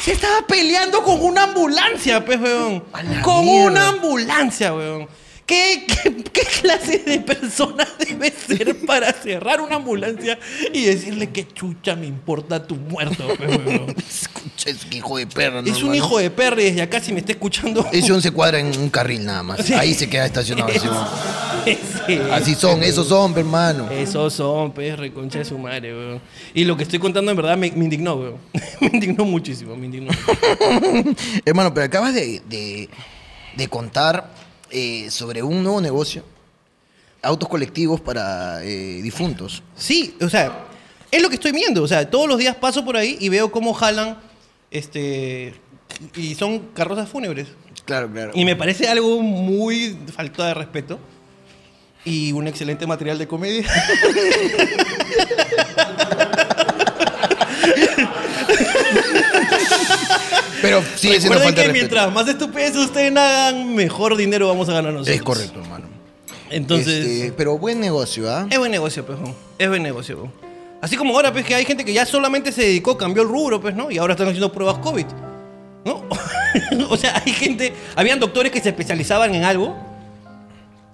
Se 0.00 0.12
estaba 0.12 0.46
peleando 0.46 1.02
con 1.02 1.22
una 1.22 1.44
ambulancia, 1.44 2.24
pues, 2.24 2.40
weón. 2.40 2.80
Con 3.22 3.44
mierda. 3.44 3.66
una 3.66 3.88
ambulancia, 3.88 4.72
weón. 4.74 5.08
¿Qué, 5.50 5.84
qué, 5.84 6.14
qué 6.32 6.42
clase 6.62 6.98
de 6.98 7.18
persona 7.18 7.84
debe 7.98 8.30
ser 8.30 8.76
para 8.86 9.12
cerrar 9.12 9.60
una 9.60 9.74
ambulancia 9.74 10.38
y 10.72 10.84
decirle 10.84 11.30
que 11.30 11.48
chucha 11.48 11.96
me 11.96 12.06
importa 12.06 12.64
tu 12.64 12.76
muerto? 12.76 13.24
Escucha, 13.98 14.70
es 14.70 14.84
que 14.84 14.98
hijo 14.98 15.16
de 15.18 15.26
perra, 15.26 15.60
¿no, 15.60 15.68
Es 15.68 15.82
un 15.82 15.92
hijo 15.92 16.18
de 16.20 16.30
perra 16.30 16.62
y 16.62 16.66
desde 16.66 16.82
acá 16.82 17.00
si 17.00 17.12
me 17.12 17.18
está 17.18 17.32
escuchando. 17.32 17.84
Ese 17.90 18.12
un 18.12 18.22
se 18.22 18.30
cuadra 18.30 18.60
en 18.60 18.68
un 18.78 18.90
carril 18.90 19.24
nada 19.24 19.42
más. 19.42 19.66
Sí. 19.66 19.72
Ahí 19.74 19.92
se 19.92 20.08
queda 20.08 20.24
estacionado. 20.26 20.70
así, 22.32 22.54
son, 22.54 22.84
esos 22.84 23.08
son, 23.08 23.34
pe, 23.34 23.40
hermano. 23.40 23.90
Esos 23.90 24.32
son, 24.32 24.70
pues, 24.70 24.96
reconcha 24.96 25.40
de 25.40 25.44
su 25.44 25.58
madre, 25.58 25.92
weón. 25.92 26.20
Y 26.54 26.62
lo 26.64 26.76
que 26.76 26.84
estoy 26.84 27.00
contando 27.00 27.28
en 27.32 27.36
verdad 27.36 27.56
me, 27.56 27.72
me 27.72 27.84
indignó, 27.86 28.14
weón. 28.14 28.36
me 28.80 28.86
indignó 28.86 29.24
muchísimo, 29.24 29.74
me 29.74 29.86
indignó. 29.86 30.12
Hermano, 31.44 31.74
pero 31.74 31.86
acabas 31.86 32.14
de, 32.14 32.40
de- 32.48 32.88
de 33.56 33.66
contar 33.66 34.32
eh, 34.70 35.10
sobre 35.10 35.42
un 35.42 35.62
nuevo 35.62 35.80
negocio. 35.80 36.24
Autos 37.22 37.48
colectivos 37.48 38.00
para 38.00 38.62
eh, 38.64 39.00
difuntos. 39.02 39.62
Sí, 39.76 40.16
o 40.20 40.28
sea, 40.28 40.66
es 41.10 41.20
lo 41.22 41.28
que 41.28 41.34
estoy 41.34 41.52
viendo. 41.52 41.82
O 41.82 41.88
sea, 41.88 42.08
todos 42.08 42.28
los 42.28 42.38
días 42.38 42.56
paso 42.56 42.84
por 42.84 42.96
ahí 42.96 43.16
y 43.20 43.28
veo 43.28 43.50
cómo 43.50 43.74
jalan, 43.74 44.18
este, 44.70 45.54
y 46.16 46.34
son 46.34 46.70
carrozas 46.74 47.08
fúnebres. 47.08 47.48
Claro, 47.84 48.10
claro. 48.10 48.32
Y 48.34 48.44
me 48.44 48.56
parece 48.56 48.88
algo 48.88 49.20
muy 49.20 49.98
falta 50.14 50.46
de 50.46 50.54
respeto 50.54 50.98
y 52.04 52.32
un 52.32 52.46
excelente 52.46 52.86
material 52.86 53.18
de 53.18 53.28
comedia. 53.28 53.68
Pero 60.62 60.82
sigue 60.96 61.20
siendo 61.20 61.38
falta 61.38 61.62
que 61.62 61.68
respeto. 61.68 61.72
mientras 61.72 62.12
más 62.12 62.28
estupideces 62.28 62.76
ustedes 62.76 63.16
hagan, 63.16 63.74
mejor 63.74 64.16
dinero 64.16 64.48
vamos 64.48 64.68
a 64.68 64.72
ganar 64.74 64.92
nosotros. 64.92 65.16
Es 65.16 65.22
correcto, 65.22 65.60
hermano. 65.60 65.86
Entonces, 66.50 67.06
Este, 67.06 67.32
pero 67.32 67.56
buen 67.58 67.80
negocio, 67.80 68.30
¿ah? 68.30 68.46
es 68.50 68.58
buen 68.58 68.72
negocio, 68.72 69.06
pues, 69.06 69.18
¿no? 69.20 69.34
es 69.58 69.68
buen 69.68 69.82
negocio. 69.82 70.16
¿no? 70.16 70.32
Así 70.80 70.96
como 70.96 71.14
ahora, 71.14 71.32
pues, 71.32 71.44
que 71.44 71.54
hay 71.54 71.64
gente 71.64 71.84
que 71.84 71.92
ya 71.92 72.04
solamente 72.06 72.50
se 72.52 72.62
dedicó, 72.62 72.96
cambió 72.96 73.22
el 73.22 73.28
rubro, 73.28 73.60
pues, 73.60 73.74
¿no? 73.76 73.90
Y 73.90 73.98
ahora 73.98 74.14
están 74.14 74.26
haciendo 74.28 74.50
pruebas 74.50 74.78
COVID, 74.78 75.06
¿no? 75.84 76.02
o 76.88 76.96
sea, 76.96 77.22
hay 77.24 77.32
gente, 77.32 77.72
habían 77.94 78.18
doctores 78.18 78.50
que 78.50 78.60
se 78.60 78.70
especializaban 78.70 79.34
en 79.34 79.44
algo. 79.44 79.76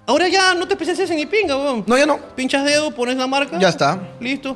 Ahora 0.05 0.27
ya 0.29 0.53
no 0.53 0.67
te 0.67 0.75
especializas 0.75 1.09
en 1.09 1.17
ni 1.17 1.25
pinga, 1.25 1.57
weón. 1.57 1.83
No, 1.85 1.97
ya 1.97 2.05
no. 2.05 2.17
Pinchas 2.35 2.63
dedo, 2.63 2.91
pones 2.91 3.17
la 3.17 3.27
marca. 3.27 3.59
Ya 3.59 3.69
está. 3.69 3.99
Listo. 4.21 4.55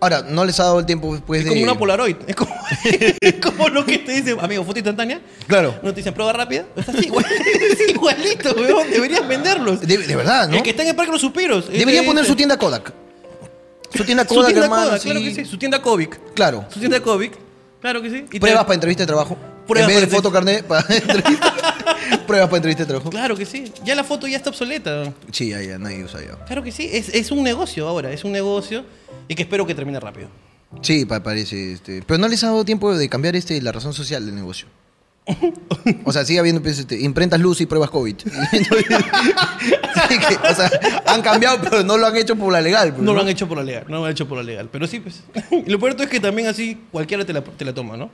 Ahora, 0.00 0.22
no 0.22 0.44
les 0.44 0.60
ha 0.60 0.64
dado 0.64 0.78
el 0.80 0.86
tiempo 0.86 1.12
después 1.14 1.40
Es 1.40 1.46
de. 1.46 1.50
como 1.50 1.62
una 1.64 1.76
Polaroid. 1.76 2.16
Es 2.26 2.36
como, 2.36 2.53
es 2.53 2.53
como 3.42 3.68
lo 3.68 3.84
que 3.84 3.98
te 3.98 4.12
dicen, 4.12 4.36
amigo, 4.40 4.64
foto 4.64 4.78
instantánea. 4.78 5.20
Claro. 5.46 5.74
No 5.82 5.90
te 5.92 5.96
dicen 6.00 6.14
prueba 6.14 6.32
rápida. 6.32 6.66
Es 6.76 6.88
así, 6.88 7.06
igual- 7.06 7.24
es 7.70 7.88
igualito, 7.88 8.54
weón. 8.54 8.90
Deberías 8.90 9.26
venderlos. 9.26 9.80
De, 9.80 9.98
de 9.98 10.16
verdad, 10.16 10.48
¿no? 10.48 10.56
El 10.56 10.62
que 10.62 10.70
está 10.70 10.82
en 10.82 10.88
el 10.90 10.96
Parque 10.96 11.10
de 11.10 11.12
los 11.14 11.20
Suspiros. 11.20 11.68
Debería 11.70 12.00
ese- 12.00 12.08
poner 12.08 12.24
su 12.24 12.34
tienda 12.36 12.56
Kodak. 12.58 12.92
Su 13.94 14.04
tienda 14.04 14.24
Su 14.26 14.34
Kodak, 14.34 14.48
tienda 14.48 14.64
hermano. 14.64 14.84
Kodak, 14.86 15.00
sí. 15.02 15.08
claro 15.10 15.20
que 15.24 15.34
sí. 15.34 15.44
Su 15.44 15.58
tienda 15.58 15.80
Kovic. 15.82 16.20
Claro. 16.34 16.64
Su 16.72 16.78
tienda 16.80 17.00
Kovic. 17.00 17.32
Claro 17.80 18.02
que 18.02 18.10
sí. 18.10 18.16
Y 18.26 18.28
te- 18.28 18.40
Pruebas 18.40 18.64
para 18.64 18.74
entrevista 18.74 19.02
de 19.02 19.06
trabajo. 19.06 19.36
Pruebas 19.66 19.90
en 19.90 20.00
vez 20.00 20.10
de 20.10 20.16
foto 20.16 20.30
carnet 20.32 20.64
para 20.64 20.82
entrevista. 20.94 21.54
Pruebas 22.26 22.48
para 22.48 22.56
entrevista 22.58 22.82
de 22.82 22.88
trabajo. 22.88 23.10
Claro 23.10 23.36
que 23.36 23.46
sí. 23.46 23.72
Ya 23.84 23.94
la 23.94 24.04
foto 24.04 24.26
ya 24.26 24.36
está 24.36 24.50
obsoleta. 24.50 25.12
Sí, 25.32 25.50
ya, 25.50 25.60
ya, 25.62 25.78
nadie 25.78 26.02
usa 26.04 26.20
ya. 26.20 26.44
Claro 26.44 26.62
que 26.62 26.72
sí. 26.72 26.88
Es, 26.92 27.08
es 27.10 27.30
un 27.30 27.42
negocio 27.42 27.86
ahora. 27.88 28.10
Es 28.12 28.24
un 28.24 28.32
negocio. 28.32 28.84
Y 29.28 29.34
que 29.34 29.42
espero 29.42 29.66
que 29.66 29.74
termine 29.74 30.00
rápido. 30.00 30.28
Sí, 30.82 31.04
pa- 31.06 31.22
parece. 31.22 31.72
Este, 31.72 32.02
pero 32.06 32.18
no 32.18 32.28
les 32.28 32.42
ha 32.44 32.48
dado 32.48 32.64
tiempo 32.64 32.94
de 32.96 33.08
cambiar 33.08 33.36
este, 33.36 33.60
la 33.62 33.72
razón 33.72 33.92
social 33.94 34.24
del 34.26 34.34
negocio. 34.34 34.66
O 36.06 36.12
sea, 36.12 36.24
sigue 36.24 36.38
habiendo 36.38 36.62
pues, 36.62 36.78
este, 36.78 37.00
imprentas 37.00 37.40
luz 37.40 37.60
y 37.60 37.66
pruebas 37.66 37.90
COVID. 37.90 38.16
Que, 40.08 40.36
o 40.36 40.54
sea, 40.54 40.70
han 41.06 41.22
cambiado, 41.22 41.58
pero 41.62 41.82
no 41.82 41.96
lo 41.96 42.06
han 42.06 42.16
hecho 42.16 42.36
por 42.36 42.52
la 42.52 42.60
legal. 42.60 42.90
pues, 42.92 43.02
No 43.02 43.14
lo 43.14 43.20
han 43.22 43.28
hecho 43.28 43.48
por 43.48 43.56
la 43.58 43.64
legal. 43.64 43.84
No 43.88 43.98
lo 44.00 44.04
han 44.04 44.12
hecho 44.12 44.28
por 44.28 44.36
la 44.38 44.44
legal. 44.44 44.68
Pero 44.70 44.86
sí, 44.86 45.00
pues. 45.00 45.22
Y 45.50 45.70
lo 45.70 45.78
peor 45.78 45.92
de 45.92 45.96
todo 45.96 46.04
es 46.04 46.10
que 46.10 46.20
también 46.20 46.46
así 46.48 46.78
cualquiera 46.92 47.24
te 47.24 47.32
la, 47.32 47.42
te 47.42 47.64
la 47.64 47.72
toma, 47.72 47.96
¿no? 47.96 48.10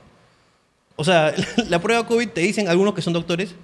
O 0.95 1.03
sea, 1.03 1.33
la 1.69 1.81
prueba 1.81 2.05
COVID 2.07 2.29
te 2.29 2.41
dicen 2.41 2.67
algunos 2.69 2.93
que 2.93 3.01
son 3.01 3.13
doctores. 3.13 3.55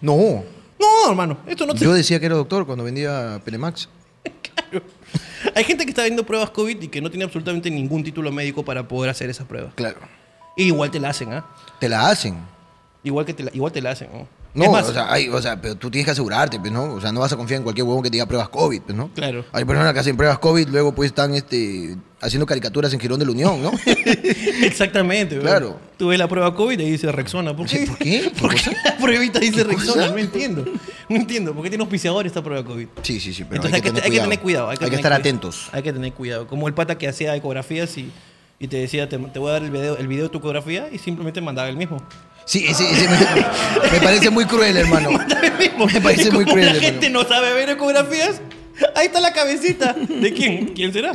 No. 0.00 0.44
No, 0.78 1.08
hermano. 1.10 1.38
Esto 1.46 1.64
no 1.66 1.74
te... 1.74 1.84
Yo 1.84 1.92
decía 1.94 2.20
que 2.20 2.26
era 2.26 2.34
doctor 2.34 2.66
cuando 2.66 2.84
vendía 2.84 3.40
Pelemax. 3.44 3.88
Hay 5.54 5.64
gente 5.64 5.84
que 5.84 5.90
está 5.90 6.02
viendo 6.02 6.24
pruebas 6.24 6.50
COVID 6.50 6.82
y 6.82 6.88
que 6.88 7.00
no 7.00 7.10
tiene 7.10 7.24
absolutamente 7.24 7.70
ningún 7.70 8.04
título 8.04 8.30
médico 8.32 8.64
para 8.64 8.86
poder 8.86 9.10
hacer 9.10 9.30
esas 9.30 9.46
pruebas. 9.46 9.74
Claro. 9.74 9.98
Y 10.56 10.64
igual 10.64 10.90
te 10.90 11.00
la 11.00 11.10
hacen, 11.10 11.32
¿ah? 11.32 11.46
Te 11.78 11.88
la 11.88 12.08
hacen. 12.08 12.36
Igual, 13.02 13.26
que 13.26 13.34
te 13.34 13.42
la, 13.42 13.50
igual 13.54 13.72
te 13.72 13.80
la 13.80 13.90
hacen, 13.90 14.08
¿no? 14.12 14.28
No, 14.54 14.70
más, 14.70 14.86
o, 14.86 14.92
sea, 14.92 15.10
hay, 15.10 15.28
o 15.30 15.40
sea, 15.40 15.60
pero 15.60 15.76
tú 15.76 15.90
tienes 15.90 16.04
que 16.04 16.10
asegurarte, 16.10 16.60
pues, 16.60 16.70
¿no? 16.70 16.92
O 16.92 17.00
sea, 17.00 17.10
no 17.10 17.20
vas 17.20 17.32
a 17.32 17.36
confiar 17.36 17.58
en 17.58 17.62
cualquier 17.62 17.86
huevón 17.86 18.02
que 18.02 18.10
te 18.10 18.16
diga 18.16 18.26
pruebas 18.26 18.50
COVID, 18.50 18.82
pues, 18.82 18.96
¿no? 18.96 19.10
Claro. 19.14 19.46
Hay 19.50 19.64
personas 19.64 19.94
que 19.94 20.00
hacen 20.00 20.16
pruebas 20.16 20.38
COVID, 20.40 20.68
luego 20.68 20.94
pues 20.94 21.06
están 21.06 21.34
este, 21.34 21.96
haciendo 22.20 22.44
caricaturas 22.44 22.92
en 22.92 23.00
Girón 23.00 23.18
de 23.18 23.24
la 23.24 23.32
Unión, 23.32 23.62
¿no? 23.62 23.72
Exactamente. 24.62 25.38
Claro. 25.38 25.78
Tú 25.96 26.08
ves 26.08 26.18
la 26.18 26.28
prueba 26.28 26.54
COVID 26.54 26.78
y 26.78 26.90
dice 26.90 27.10
Rexona. 27.10 27.56
¿Por 27.56 27.66
qué? 27.66 27.86
¿por 27.86 27.96
qué? 27.96 28.04
¿Qué 28.22 28.30
¿Por 28.30 28.54
qué 28.54 28.70
la 28.84 28.96
pruebita 28.98 29.38
dice 29.38 29.56
¿Qué 29.56 29.64
Rexona? 29.64 30.08
No 30.08 30.18
entiendo. 30.18 30.64
No 31.08 31.16
entiendo. 31.16 31.54
¿Por 31.54 31.62
qué 31.62 31.70
tiene 31.70 31.82
auspiciador 31.84 32.26
esta 32.26 32.42
prueba 32.42 32.62
COVID? 32.62 32.88
Sí, 33.02 33.20
sí, 33.20 33.32
sí, 33.32 33.44
pero 33.44 33.56
Entonces 33.56 33.74
hay, 33.74 33.80
que, 33.80 33.88
tener 33.88 34.04
hay 34.04 34.10
que 34.10 34.16
cuidado. 34.16 34.28
tener 34.28 34.40
cuidado. 34.42 34.68
Hay 34.68 34.76
que, 34.76 34.84
estar 34.84 35.00
cuidado. 35.00 35.20
atentos. 35.20 35.68
Hay 35.72 35.82
que 35.82 35.92
tener 35.94 36.12
cuidado. 36.12 36.46
Como 36.46 36.68
el 36.68 36.74
pata 36.74 36.98
que 36.98 37.08
hacía 37.08 37.34
ecografías 37.34 37.96
y, 37.96 38.10
y 38.58 38.68
te 38.68 38.76
decía, 38.76 39.08
te, 39.08 39.16
te 39.16 39.38
voy 39.38 39.48
a 39.48 39.52
dar 39.52 39.62
el 39.62 39.70
video, 39.70 39.96
el 39.96 40.08
video 40.08 40.24
de 40.24 40.28
tu 40.28 40.38
ecografía 40.38 40.90
y 40.92 40.98
simplemente 40.98 41.40
mandaba 41.40 41.70
el 41.70 41.76
mismo. 41.76 42.02
Sí, 42.44 42.64
ese, 42.68 42.90
ese 42.90 43.08
me, 43.08 43.16
me 43.92 44.00
parece 44.04 44.30
muy 44.30 44.44
cruel, 44.46 44.76
hermano. 44.76 45.10
Me 45.92 46.00
parece 46.00 46.30
muy 46.30 46.44
cruel, 46.44 46.66
La 46.66 46.70
hermano. 46.72 46.86
gente 46.86 47.10
no 47.10 47.24
sabe 47.24 47.52
ver 47.54 47.70
ecografías. 47.70 48.40
Ahí 48.94 49.06
está 49.06 49.20
la 49.20 49.32
cabecita. 49.32 49.92
¿De 49.94 50.32
quién? 50.32 50.68
¿Quién 50.74 50.92
será? 50.92 51.12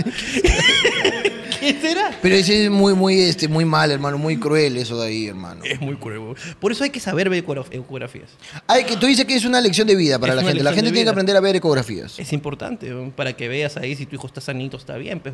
¿Quién 1.60 1.82
será? 1.82 2.12
Pero 2.22 2.36
ese 2.36 2.66
es 2.66 2.72
muy, 2.72 2.94
muy, 2.94 3.20
este, 3.20 3.48
muy 3.48 3.66
mal, 3.66 3.92
hermano, 3.92 4.18
muy 4.18 4.38
cruel 4.38 4.78
eso 4.78 5.00
de 5.02 5.08
ahí, 5.08 5.28
hermano. 5.28 5.64
Es 5.64 5.80
muy 5.82 5.96
cruel. 5.96 6.20
weón. 6.20 6.36
Por 6.60 6.72
eso 6.72 6.84
hay 6.84 6.90
que 6.92 7.00
saber 7.00 7.30
ver 7.30 7.46
ecograf- 7.46 7.68
ecografías. 7.72 8.30
Hay 8.68 8.84
que, 8.84 8.96
tú 8.98 9.06
dices 9.08 9.26
que 9.26 9.36
es 9.36 9.46
una 9.46 9.60
lección 9.62 9.88
de 9.88 9.96
vida 9.96 10.20
para 10.20 10.34
Es 10.34 10.38
la 10.38 10.44
gente. 10.44 10.64
La 10.64 10.74
gente 10.74 10.92
tiene 10.92 11.06
que 11.06 11.10
aprender 11.12 11.36
a 11.36 11.40
ver 11.40 11.56
ecografías. 11.56 12.20
Es 12.20 12.32
importante, 12.34 12.94
weón, 12.94 13.12
para 13.12 13.34
que 13.34 13.48
veas 13.48 13.76
ahí 13.78 13.96
si 13.96 14.06
tu 14.06 14.16
hijo 14.16 14.28
está 14.28 14.40
sanito, 14.42 14.78
está 14.78 14.98
bien, 14.98 15.20
pues. 15.20 15.34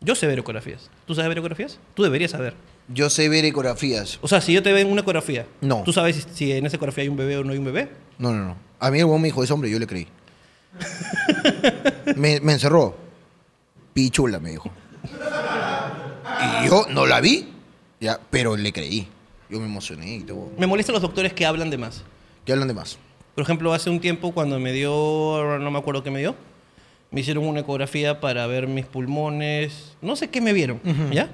Yo 0.00 0.14
sé 0.14 0.26
ver 0.26 0.38
ecografías. 0.38 0.90
¿Tú 1.06 1.14
sabes 1.14 1.28
ver 1.28 1.38
ecografías? 1.38 1.78
Tú 1.94 2.02
deberías 2.02 2.30
saber. 2.30 2.54
Yo 2.88 3.08
sé 3.10 3.28
ver 3.28 3.44
ecografías. 3.44 4.18
O 4.22 4.28
sea, 4.28 4.40
si 4.40 4.52
yo 4.52 4.62
te 4.62 4.72
veo 4.72 4.82
en 4.86 4.92
una 4.92 5.00
ecografía, 5.00 5.46
No. 5.60 5.82
¿tú 5.84 5.92
sabes 5.92 6.16
si, 6.16 6.22
si 6.34 6.52
en 6.52 6.66
esa 6.66 6.76
ecografía 6.76 7.02
hay 7.02 7.08
un 7.08 7.16
bebé 7.16 7.36
o 7.38 7.44
no 7.44 7.52
hay 7.52 7.58
un 7.58 7.64
bebé? 7.64 7.88
No, 8.18 8.32
no, 8.32 8.44
no. 8.44 8.56
A 8.78 8.90
mí 8.90 8.98
el 8.98 9.04
huevón 9.06 9.22
me 9.22 9.28
dijo, 9.28 9.42
es 9.42 9.50
hombre, 9.50 9.70
yo 9.70 9.78
le 9.78 9.86
creí. 9.86 10.06
me, 12.16 12.40
me 12.40 12.52
encerró. 12.52 12.96
Pichula, 13.94 14.38
me 14.40 14.50
dijo. 14.50 14.70
Y 16.64 16.68
yo 16.68 16.86
no 16.90 17.06
la 17.06 17.20
vi, 17.20 17.48
ya, 18.00 18.20
pero 18.30 18.56
le 18.56 18.72
creí. 18.72 19.08
Yo 19.48 19.60
me 19.60 19.66
emocioné 19.66 20.16
y 20.16 20.20
todo. 20.20 20.50
Me 20.58 20.66
molestan 20.66 20.94
los 20.94 21.02
doctores 21.02 21.32
que 21.32 21.46
hablan 21.46 21.70
de 21.70 21.78
más. 21.78 22.02
¿Qué 22.44 22.52
hablan 22.52 22.68
de 22.68 22.74
más? 22.74 22.98
Por 23.34 23.42
ejemplo, 23.44 23.72
hace 23.72 23.90
un 23.90 24.00
tiempo 24.00 24.32
cuando 24.32 24.58
me 24.60 24.72
dio, 24.72 24.92
ahora 24.92 25.58
no 25.58 25.70
me 25.70 25.78
acuerdo 25.78 26.02
qué 26.02 26.10
me 26.10 26.18
dio, 26.20 26.34
me 27.10 27.20
hicieron 27.20 27.46
una 27.46 27.60
ecografía 27.60 28.20
para 28.20 28.46
ver 28.46 28.66
mis 28.68 28.86
pulmones, 28.86 29.96
no 30.02 30.16
sé 30.16 30.28
qué 30.28 30.40
me 30.40 30.52
vieron, 30.52 30.80
¿ya? 31.12 31.30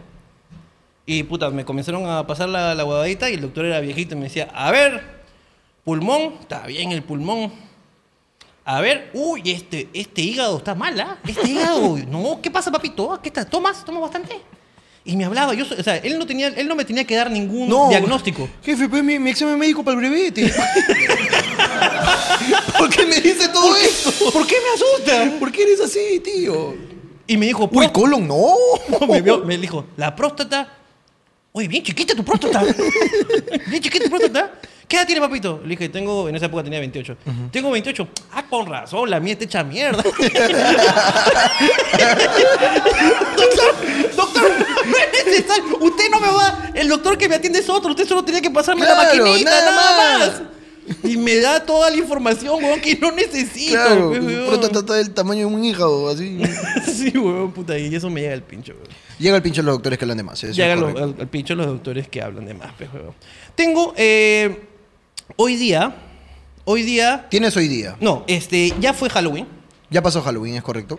Y 1.13 1.25
puta, 1.25 1.51
me 1.51 1.65
comenzaron 1.65 2.09
a 2.09 2.25
pasar 2.25 2.49
la, 2.49 2.73
la 2.73 2.85
huevadita 2.85 3.29
y 3.29 3.35
el 3.35 3.41
doctor 3.41 3.65
era 3.65 3.81
viejito 3.81 4.15
y 4.15 4.19
me 4.19 4.25
decía, 4.27 4.49
a 4.55 4.71
ver, 4.71 5.03
pulmón, 5.83 6.35
está 6.41 6.65
bien 6.69 6.93
el 6.93 7.03
pulmón. 7.03 7.51
A 8.65 8.81
ver, 8.81 9.11
uy, 9.13 9.43
este, 9.47 9.89
este 9.93 10.23
hígado 10.23 10.59
está 10.59 10.77
mal, 10.77 11.01
¿ah? 11.01 11.19
Este 11.27 11.51
hígado, 11.51 11.99
no, 12.09 12.39
¿qué 12.41 12.49
pasa, 12.49 12.71
papito? 12.71 13.19
¿Qué 13.21 13.29
estás? 13.31 13.51
¿Tomas? 13.51 13.85
¿Tomas 13.85 14.03
bastante? 14.03 14.41
Y 15.05 15.17
me 15.17 15.25
hablaba, 15.25 15.53
yo, 15.55 15.65
o 15.65 15.83
sea, 15.83 15.97
él 15.97 16.17
no, 16.17 16.27
tenía, 16.29 16.47
él 16.47 16.69
no 16.69 16.77
me 16.77 16.85
tenía 16.85 17.03
que 17.03 17.17
dar 17.17 17.29
ningún 17.29 17.69
diagnóstico. 17.89 18.49
Jefe, 18.63 18.89
pues 18.89 19.03
mi, 19.03 19.19
mi 19.19 19.31
examen 19.31 19.59
médico 19.59 19.83
para 19.83 19.99
el 19.99 20.03
brevete. 20.09 20.47
¿Por 22.79 22.89
qué 22.89 23.05
me 23.05 23.21
dice 23.21 23.49
todo 23.49 23.75
esto? 23.75 24.31
¿Por 24.31 24.47
qué 24.47 24.55
me 24.63 24.69
asusta? 24.75 25.39
¿Por 25.41 25.51
qué 25.51 25.63
eres 25.65 25.81
así, 25.81 26.21
tío? 26.21 26.73
Y 27.27 27.37
me 27.37 27.47
dijo, 27.47 27.65
Uy, 27.73 27.89
"Pro- 27.89 27.93
colon, 27.93 28.29
no. 28.29 28.53
me, 29.09 29.21
vio- 29.23 29.45
me 29.45 29.59
dijo, 29.59 29.87
la 29.97 30.15
próstata. 30.15 30.77
Oye, 31.53 31.67
bien 31.67 31.83
chiquita 31.83 32.15
tu 32.15 32.25
próstata. 32.25 32.63
bien 33.67 33.83
chiquita 33.83 34.05
tu 34.05 34.11
próstata. 34.11 34.53
¿Qué 34.87 34.97
edad 34.97 35.07
tiene, 35.07 35.21
papito? 35.21 35.61
Le 35.63 35.71
dije, 35.71 35.89
tengo, 35.89 36.29
en 36.29 36.35
esa 36.35 36.47
época 36.47 36.65
tenía 36.65 36.81
28. 36.81 37.17
Tengo 37.53 37.71
28. 37.71 38.09
Ah, 38.33 38.45
con 38.49 38.67
razón, 38.67 39.09
la 39.09 39.21
mía 39.21 39.35
está 39.35 39.45
hecha 39.45 39.63
mierda. 39.63 40.03
doctor, 43.37 43.75
doctor, 44.17 44.51
no 44.87 44.97
es 44.97 45.27
necesario. 45.27 45.79
Usted 45.81 46.11
no 46.11 46.19
me 46.21 46.27
va. 46.27 46.73
El 46.75 46.89
doctor 46.89 47.17
que 47.17 47.29
me 47.29 47.37
atiende 47.37 47.61
es 47.61 47.69
otro. 47.69 47.91
Usted 47.91 48.09
solo 48.09 48.25
tenía 48.25 48.41
que 48.41 48.51
pasarme 48.51 48.85
la 48.85 48.97
maquinita, 48.97 49.51
nada 49.51 49.71
nada, 49.71 50.19
más. 50.19 50.43
Y 51.05 51.17
me 51.17 51.37
da 51.37 51.65
toda 51.65 51.89
la 51.91 51.97
información, 51.97 52.63
weón, 52.63 52.81
que 52.81 52.97
no 52.97 53.13
necesito. 53.13 53.75
Claro, 53.75 54.11
weón. 54.11 54.47
pronto 54.49 54.81
está 54.81 54.95
del 54.95 55.11
tamaño 55.13 55.49
de 55.49 55.55
un 55.55 55.65
hígado, 55.65 56.09
así. 56.09 56.41
Sí, 56.93 57.17
weón, 57.17 57.53
puta. 57.53 57.79
Y 57.79 57.95
eso 57.95 58.11
me 58.11 58.23
llega 58.23 58.35
al 58.35 58.43
pincho, 58.43 58.73
weón. 58.73 58.89
Llega 59.21 59.37
el 59.37 59.43
pinche 59.43 59.63
los 59.63 59.75
doctores 59.75 59.99
que 59.99 60.05
hablan 60.05 60.17
de 60.17 60.23
más. 60.25 60.43
los- 60.43 60.57
correcto. 60.57 61.23
al, 61.23 61.29
pincho 61.29 61.55
los 61.55 61.67
doctores 61.67 62.09
que 62.09 62.23
hablan 62.23 62.47
de 62.47 62.55
más, 62.55 62.73
pues, 62.77 62.93
huevón. 62.93 63.15
Tengo, 63.55 63.93
eh, 63.97 64.63
hoy 65.37 65.57
día, 65.57 65.95
hoy 66.65 66.83
día, 66.83 67.27
Tienes 67.31 67.57
hoy 67.57 67.69
día. 67.69 67.97
no, 68.01 68.25
este, 68.27 68.73
ya 68.81 68.95
fue 68.95 69.09
Halloween. 69.11 69.47
Ya 69.91 70.03
pasó 70.03 70.23
Halloween, 70.23 70.55
¿es 70.55 70.63
correcto? 70.63 70.99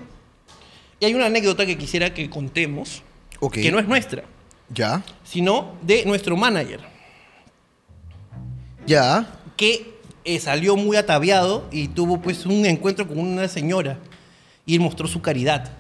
Y 0.99 1.05
hay 1.05 1.13
una 1.15 1.25
anécdota 1.25 1.65
que 1.65 1.77
quisiera 1.77 2.13
que 2.13 2.29
contemos, 2.29 3.01
Ok. 3.39 3.53
que 3.55 3.71
no 3.71 3.79
es 3.79 3.87
nuestra, 3.87 4.23
Ya. 4.69 5.01
sino 5.23 5.73
de 5.81 6.05
nuestro 6.05 6.37
manager, 6.37 6.79
Ya. 8.85 9.39
que 9.57 9.95
eh, 10.23 10.39
salió 10.39 10.75
muy 10.75 10.97
ataviado 10.97 11.67
y 11.71 11.87
tuvo 11.87 12.21
pues 12.21 12.45
un 12.45 12.65
encuentro 12.67 13.07
con 13.07 13.17
una 13.17 13.47
señora 13.47 13.97
y 14.65 14.77
mostró 14.77 15.07
su 15.07 15.21
caridad. 15.23 15.71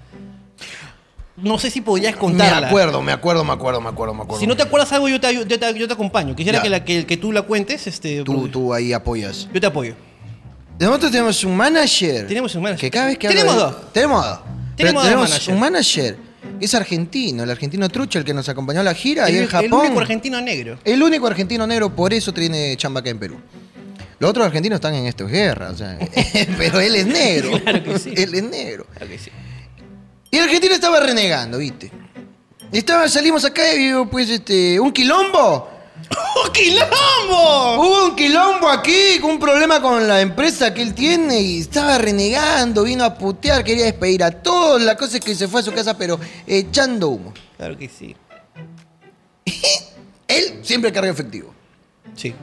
No 1.41 1.57
sé 1.57 1.69
si 1.71 1.81
podrías 1.81 2.15
contarla. 2.15 2.61
Me 2.61 2.67
acuerdo, 2.67 3.01
me 3.01 3.11
acuerdo, 3.11 3.43
me 3.43 3.53
acuerdo, 3.53 3.81
me 3.81 3.89
acuerdo, 3.89 4.13
me 4.13 4.21
acuerdo. 4.23 4.39
Si 4.39 4.47
no 4.47 4.55
te 4.55 4.63
acuerdas 4.63 4.91
algo, 4.93 5.09
yo 5.09 5.19
te, 5.19 5.27
ayu- 5.27 5.45
yo 5.47 5.59
te, 5.59 5.79
yo 5.79 5.87
te 5.87 5.93
acompaño. 5.93 6.35
Quisiera 6.35 6.59
Ya. 6.59 6.63
que, 6.63 6.69
la, 6.69 6.85
que, 6.85 7.05
que 7.05 7.17
tú 7.17 7.31
la 7.31 7.41
cuentes. 7.43 7.87
Este, 7.87 8.23
Tú, 8.23 8.47
tú 8.47 8.73
ahí 8.73 8.93
apoyas. 8.93 9.47
Yo 9.53 9.59
te 9.59 9.67
apoyo. 9.67 9.95
Nosotros 10.79 11.11
tenemos 11.11 11.43
un 11.43 11.55
manager. 11.55 12.27
Tenemos 12.27 12.53
un 12.55 12.63
manager. 12.63 12.81
Que 12.81 12.91
cada 12.91 13.07
vez 13.07 13.17
que 13.17 13.27
Tenemos 13.27 13.53
de- 13.55 13.59
dos. 13.61 13.91
Tenemos 13.93 14.25
dos. 14.25 14.39
Tenemos 14.75 15.03
tenemos 15.03 15.29
manager. 15.29 15.53
un 15.53 15.59
manager. 15.59 16.17
Es 16.59 16.73
argentino, 16.75 17.43
el 17.43 17.49
argentino 17.51 17.87
Trucha, 17.89 18.19
el 18.19 18.25
que 18.25 18.33
nos 18.33 18.47
acompañó 18.49 18.79
a 18.81 18.83
la 18.83 18.93
gira 18.95 19.27
El, 19.27 19.35
en 19.35 19.41
el 19.43 19.47
Japón. 19.47 19.81
único 19.81 19.99
argentino 19.99 20.41
negro. 20.41 20.77
El 20.83 21.01
único 21.03 21.27
argentino 21.27 21.65
negro, 21.67 21.95
por 21.95 22.13
eso 22.13 22.33
tiene 22.33 22.75
chamba 22.77 22.99
acá 23.01 23.09
en 23.11 23.19
Perú. 23.19 23.37
Los 24.19 24.29
otros 24.29 24.45
argentinos 24.45 24.77
están 24.77 24.93
en 24.95 25.05
esto, 25.07 25.25
es 25.25 25.31
guerra, 25.31 25.71
o 25.71 25.75
sea, 25.77 25.97
pero 26.57 26.79
él 26.79 26.95
es 26.95 27.05
negro. 27.07 27.59
Claro 27.63 27.83
que 27.83 27.99
sí. 27.99 28.13
Él 28.15 28.33
es 28.35 28.43
negro. 28.43 28.85
Claro 28.95 29.07
que 29.11 29.17
sí. 29.17 29.31
Y 30.31 30.37
el 30.37 30.43
argentino 30.43 30.73
estaba 30.73 31.01
renegando, 31.01 31.57
¿viste? 31.57 31.91
Estaba, 32.71 33.09
salimos 33.09 33.43
acá 33.43 33.73
y 33.73 33.79
vio, 33.79 34.09
pues, 34.09 34.29
este, 34.29 34.79
un 34.79 34.93
quilombo. 34.93 35.69
¡Oh, 36.09 36.51
quilombo! 36.53 37.81
Hubo 37.81 38.05
un 38.05 38.15
quilombo 38.15 38.69
aquí, 38.69 39.19
con 39.19 39.31
un 39.31 39.39
problema 39.39 39.81
con 39.81 40.07
la 40.07 40.21
empresa 40.21 40.73
que 40.73 40.81
él 40.81 40.93
tiene 40.93 41.41
y 41.41 41.59
estaba 41.59 41.97
renegando, 41.97 42.83
vino 42.83 43.03
a 43.03 43.17
putear, 43.17 43.63
quería 43.65 43.85
despedir 43.85 44.23
a 44.23 44.31
todos. 44.31 44.81
La 44.81 44.95
cosa 44.95 45.17
es 45.17 45.23
que 45.23 45.35
se 45.35 45.49
fue 45.49 45.59
a 45.59 45.63
su 45.63 45.73
casa, 45.73 45.97
pero 45.97 46.17
echando 46.47 47.09
humo. 47.09 47.33
Claro 47.57 47.77
que 47.77 47.89
sí. 47.89 48.15
Él 50.29 50.61
siempre 50.63 50.93
carga 50.93 51.11
efectivo. 51.11 51.53
Sí. 52.15 52.33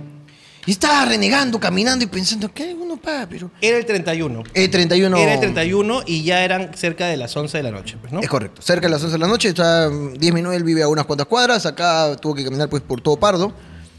Y 0.67 0.73
estaba 0.73 1.05
renegando, 1.07 1.59
caminando 1.59 2.05
y 2.05 2.09
pensando, 2.09 2.53
¿qué? 2.53 2.75
Uno 2.75 2.97
paga, 2.97 3.27
pero... 3.29 3.51
Era 3.61 3.79
el 3.79 3.87
31. 3.87 4.43
El 4.53 4.71
31... 4.71 5.17
Era 5.17 5.35
el 5.35 5.41
31 5.41 6.03
y 6.07 6.25
ya 6.25 6.45
eran 6.45 6.75
cerca 6.75 7.07
de 7.07 7.17
las 7.17 7.35
11 7.37 7.57
de 7.57 7.63
la 7.63 7.71
noche, 7.71 7.97
pues, 8.01 8.13
¿no? 8.13 8.21
Es 8.21 8.29
correcto. 8.29 8.61
Cerca 8.61 8.87
de 8.87 8.91
las 8.91 9.03
11 9.03 9.15
de 9.15 9.19
la 9.19 9.29
noche, 9.29 9.49
está 9.49 9.89
mm, 9.89 10.15
10 10.15 10.35
minutos, 10.35 10.57
él 10.57 10.65
vive 10.65 10.83
a 10.83 10.89
unas 10.89 11.07
cuantas 11.07 11.27
cuadras. 11.27 11.65
Acá 11.65 12.17
tuvo 12.17 12.35
que 12.35 12.45
caminar 12.45 12.69
pues 12.69 12.83
por 12.83 13.01
todo 13.01 13.17
Pardo. 13.17 13.53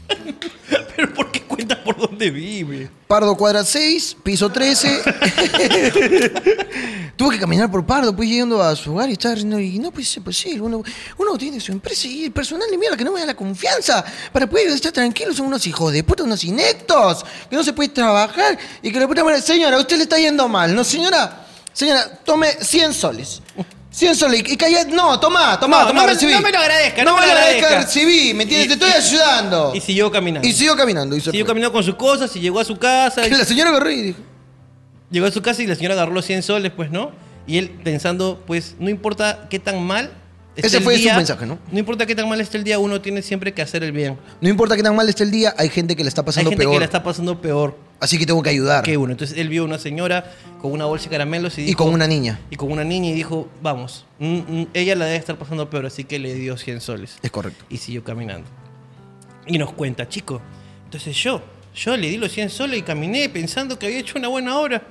Pero 0.96 1.14
¿por 1.14 1.32
qué 1.32 1.42
cuentas 1.42 1.78
por 1.78 1.96
dónde 1.96 2.30
vive? 2.30 2.90
Pardo 3.06 3.36
cuadra 3.36 3.64
6, 3.64 4.18
piso 4.22 4.50
13. 4.50 5.02
Tuvo 7.20 7.28
que 7.28 7.38
caminar 7.38 7.70
por 7.70 7.84
Pardo, 7.84 8.16
pues 8.16 8.30
llegando 8.30 8.62
a 8.62 8.74
su 8.74 8.94
hogar 8.94 9.10
y 9.10 9.12
estaba 9.12 9.34
riendo, 9.34 9.60
Y 9.60 9.78
no, 9.78 9.90
pues 9.90 10.16
es 10.16 10.22
posible. 10.22 10.62
Uno, 10.62 10.82
uno 11.18 11.36
tiene 11.36 11.60
su 11.60 11.70
empresa 11.70 12.08
y 12.08 12.24
el 12.24 12.32
personal 12.32 12.66
de 12.70 12.78
mierda 12.78 12.96
que 12.96 13.04
no 13.04 13.12
me 13.12 13.20
da 13.20 13.26
la 13.26 13.34
confianza 13.36 14.02
para 14.32 14.48
poder 14.48 14.68
estar 14.68 14.90
tranquilo. 14.90 15.34
Son 15.34 15.44
unos 15.44 15.66
hijos 15.66 15.92
de 15.92 16.02
puta, 16.02 16.22
unos 16.22 16.42
inectos, 16.44 17.22
que 17.50 17.54
no 17.56 17.62
se 17.62 17.74
puede 17.74 17.90
trabajar 17.90 18.56
y 18.82 18.90
que 18.90 18.98
la 18.98 19.06
puta 19.06 19.22
madre, 19.22 19.42
señora, 19.42 19.78
usted 19.78 19.98
le 19.98 20.04
está 20.04 20.16
yendo 20.16 20.48
mal, 20.48 20.74
¿no, 20.74 20.82
señora? 20.82 21.46
Señora, 21.74 22.08
tome 22.24 22.52
100 22.58 22.94
soles. 22.94 23.42
100 23.90 24.16
soles. 24.16 24.42
Y 24.46 24.56
calla, 24.56 24.84
no, 24.84 25.20
toma, 25.20 25.60
toma, 25.60 25.80
No, 25.82 25.88
toma, 25.88 26.00
no 26.00 26.06
me- 26.06 26.12
recibí. 26.14 26.32
no 26.32 26.40
me 26.40 26.50
lo 26.50 26.58
agradezca, 26.58 27.04
No, 27.04 27.10
no 27.10 27.16
me 27.20 27.26
lo 27.26 27.32
agradezca, 27.32 27.66
agradezca. 27.66 27.92
recibí, 27.92 28.32
¿me 28.32 28.44
entiendes? 28.44 28.78
Te 28.78 28.86
estoy 28.86 28.90
y- 28.98 29.06
ayudando. 29.06 29.72
Y 29.74 29.80
siguió 29.82 30.10
caminando. 30.10 30.48
Y 30.48 30.52
siguió 30.54 30.74
caminando. 30.74 31.14
Y 31.16 31.20
Siguió 31.20 31.44
caminando 31.44 31.70
con 31.74 31.84
sus 31.84 31.96
cosas 31.96 32.34
y 32.34 32.40
llegó 32.40 32.60
a 32.60 32.64
su 32.64 32.78
casa. 32.78 33.26
y- 33.26 33.30
La 33.30 33.44
señora 33.44 33.68
agarró 33.68 33.90
y 33.90 34.00
dijo, 34.04 34.18
Llegó 35.10 35.26
a 35.26 35.30
su 35.30 35.42
casa 35.42 35.62
y 35.62 35.66
la 35.66 35.74
señora 35.74 35.94
agarró 35.94 36.12
los 36.12 36.24
100 36.24 36.42
soles, 36.42 36.72
pues, 36.74 36.90
¿no? 36.90 37.10
Y 37.46 37.58
él 37.58 37.70
pensando, 37.82 38.42
pues, 38.46 38.76
no 38.78 38.88
importa 38.90 39.48
qué 39.50 39.58
tan 39.58 39.82
mal 39.84 40.12
esté 40.54 40.66
Ese 40.68 40.76
el 40.78 40.82
fue 40.84 40.94
su 40.96 41.00
día, 41.02 41.16
mensaje, 41.16 41.46
¿no? 41.46 41.58
No 41.72 41.78
importa 41.78 42.06
qué 42.06 42.14
tan 42.14 42.28
mal 42.28 42.40
esté 42.40 42.58
el 42.58 42.64
día, 42.64 42.78
uno 42.78 43.00
tiene 43.00 43.22
siempre 43.22 43.52
que 43.54 43.62
hacer 43.62 43.82
el 43.82 43.92
bien. 43.92 44.18
no 44.40 44.48
importa 44.48 44.76
qué 44.76 44.82
tan 44.82 44.94
mal 44.94 45.08
esté 45.08 45.24
el 45.24 45.30
día, 45.30 45.54
hay 45.58 45.68
gente 45.68 45.96
que 45.96 46.02
le 46.04 46.08
está 46.08 46.20
Hay 46.20 46.26
pasando 46.26 46.50
gente 46.50 46.62
peor. 46.62 46.74
que 46.74 46.78
la 46.80 46.84
está 46.84 47.02
pasando 47.02 47.40
peor 47.40 47.76
Así 47.98 48.18
que 48.18 48.24
tengo 48.26 48.42
que 48.42 48.50
ayudar. 48.50 48.82
que 48.84 48.96
uno. 48.96 49.12
Entonces 49.12 49.36
él 49.36 49.48
vio 49.48 49.64
una 49.64 49.78
señora 49.78 50.32
con 50.60 50.72
una 50.72 50.84
bolsa 50.86 51.04
de 51.06 51.10
caramelos 51.10 51.58
y, 51.58 51.62
Y 51.62 51.64
dijo- 51.66 51.84
con 51.84 51.92
una 51.92 52.06
niña. 52.06 52.40
Y 52.50 52.56
con 52.56 52.70
una 52.72 52.82
niña 52.84 53.10
y 53.10 53.12
dijo, 53.12 53.48
vamos, 53.62 54.06
mm, 54.18 54.36
mm, 54.38 54.66
ella 54.74 54.94
la 54.96 55.04
debe 55.06 55.16
estar 55.18 55.36
pasando 55.36 55.68
peor, 55.70 55.86
así 55.86 56.04
que 56.04 56.18
le 56.18 56.34
dio 56.34 56.56
100 56.56 56.80
soles. 56.80 57.18
Es 57.22 57.30
correcto. 57.30 57.64
Y 57.68 57.76
siguió 57.78 58.02
caminando. 58.04 58.46
Y 59.46 59.58
nos 59.58 59.72
cuenta, 59.72 60.08
chico, 60.08 60.40
entonces 60.84 61.16
yo, 61.16 61.42
yo 61.74 61.96
le 61.96 62.08
di 62.08 62.16
los 62.16 62.32
100 62.32 62.50
soles 62.50 62.78
y 62.78 62.82
caminé 62.82 63.28
pensando 63.28 63.78
que 63.78 63.86
había 63.86 63.98
hecho 64.00 64.18
una 64.18 64.28
buena 64.28 64.58
obra. 64.58 64.82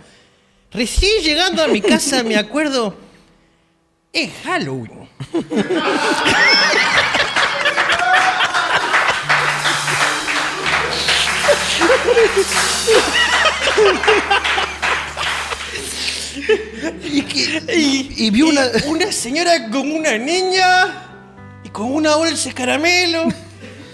Recién 0.72 1.24
llegando 1.24 1.64
a 1.64 1.68
mi 1.68 1.82
casa 1.82 2.24
me 2.24 2.36
acuerdo, 2.38 2.96
es 4.14 4.30
Halloween. 4.44 5.10
Y, 17.04 17.22
que- 17.24 17.64
Y, 17.76 18.28
y 18.28 18.30
vio 18.32 18.48
una... 18.48 18.68
una 18.88 19.12
señora 19.12 19.70
con 19.70 19.92
una 19.92 20.18
niña 20.18 21.06
y 21.64 21.70
con 21.70 21.92
una 21.94 22.16
bolsa 22.16 22.50
de 22.50 22.56
caramelo. 22.56 23.28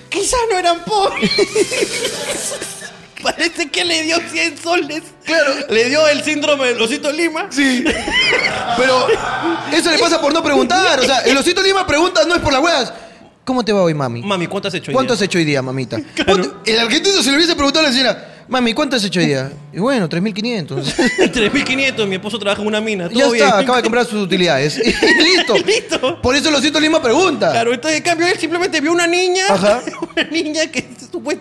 Quizás 0.09 0.39
no 0.51 0.57
eran 0.57 0.83
pobres. 0.85 1.29
Parece 3.23 3.69
que 3.71 3.83
le 3.83 4.03
dio 4.03 4.17
100 4.19 4.57
soles. 4.61 5.01
Claro. 5.23 5.51
Le 5.69 5.85
dio 5.89 6.07
el 6.07 6.23
síndrome 6.23 6.67
del 6.67 6.81
osito 6.81 7.11
Lima. 7.11 7.47
Sí. 7.49 7.83
Pero 8.77 9.07
eso 9.73 9.89
le 9.91 9.97
pasa 9.97 10.21
por 10.21 10.31
no 10.31 10.43
preguntar. 10.43 10.99
O 10.99 11.03
sea, 11.03 11.19
el 11.21 11.35
osito 11.35 11.61
Lima 11.63 11.87
pregunta, 11.87 12.21
no 12.27 12.35
es 12.35 12.41
por 12.41 12.53
las 12.53 12.61
huevas. 12.61 12.93
¿Cómo 13.43 13.63
te 13.65 13.71
va 13.73 13.81
hoy, 13.83 13.93
mami? 13.93 14.21
Mami, 14.21 14.47
¿cuánto 14.47 14.67
has 14.67 14.73
hecho 14.75 14.91
hoy 14.91 14.93
¿Cuánto 14.93 15.13
día? 15.13 15.17
has 15.17 15.21
hecho 15.23 15.37
hoy 15.39 15.45
día, 15.45 15.61
mamita? 15.61 15.97
¿Cuánto- 16.25 16.61
El 16.65 16.79
argentino 16.79 17.21
se 17.21 17.29
le 17.31 17.37
hubiese 17.37 17.55
preguntado 17.55 17.85
a 17.85 17.89
la 17.89 17.93
señora, 17.95 18.34
Mami, 18.47 18.73
¿cuánto 18.73 18.95
has 18.95 19.03
hecho 19.03 19.19
hoy 19.19 19.25
día? 19.27 19.51
Y 19.73 19.79
bueno, 19.79 20.07
3.500. 20.07 20.83
3.500, 21.31 22.07
mi 22.07 22.15
esposo 22.15 22.37
trabaja 22.37 22.61
en 22.61 22.67
una 22.67 22.79
mina. 22.79 23.09
ya 23.11 23.21
todo 23.23 23.31
bien. 23.31 23.45
está, 23.45 23.57
acaba 23.59 23.77
de 23.77 23.83
comprar 23.83 24.05
sus 24.05 24.21
utilidades. 24.23 24.77
Y 24.85 25.23
listo. 25.23 25.55
Listo. 25.65 26.21
Por 26.21 26.35
eso 26.35 26.51
lo 26.51 26.59
siento, 26.59 26.79
la 26.79 26.83
misma 26.87 27.01
pregunta. 27.01 27.51
Claro, 27.51 27.73
entonces 27.73 27.97
en 27.97 28.03
cambio 28.03 28.27
él 28.27 28.37
simplemente 28.37 28.79
vio 28.81 28.91
una 28.91 29.07
niña, 29.07 29.45
Ajá. 29.49 29.81
una 30.13 30.23
niña 30.25 30.67
que 30.67 30.83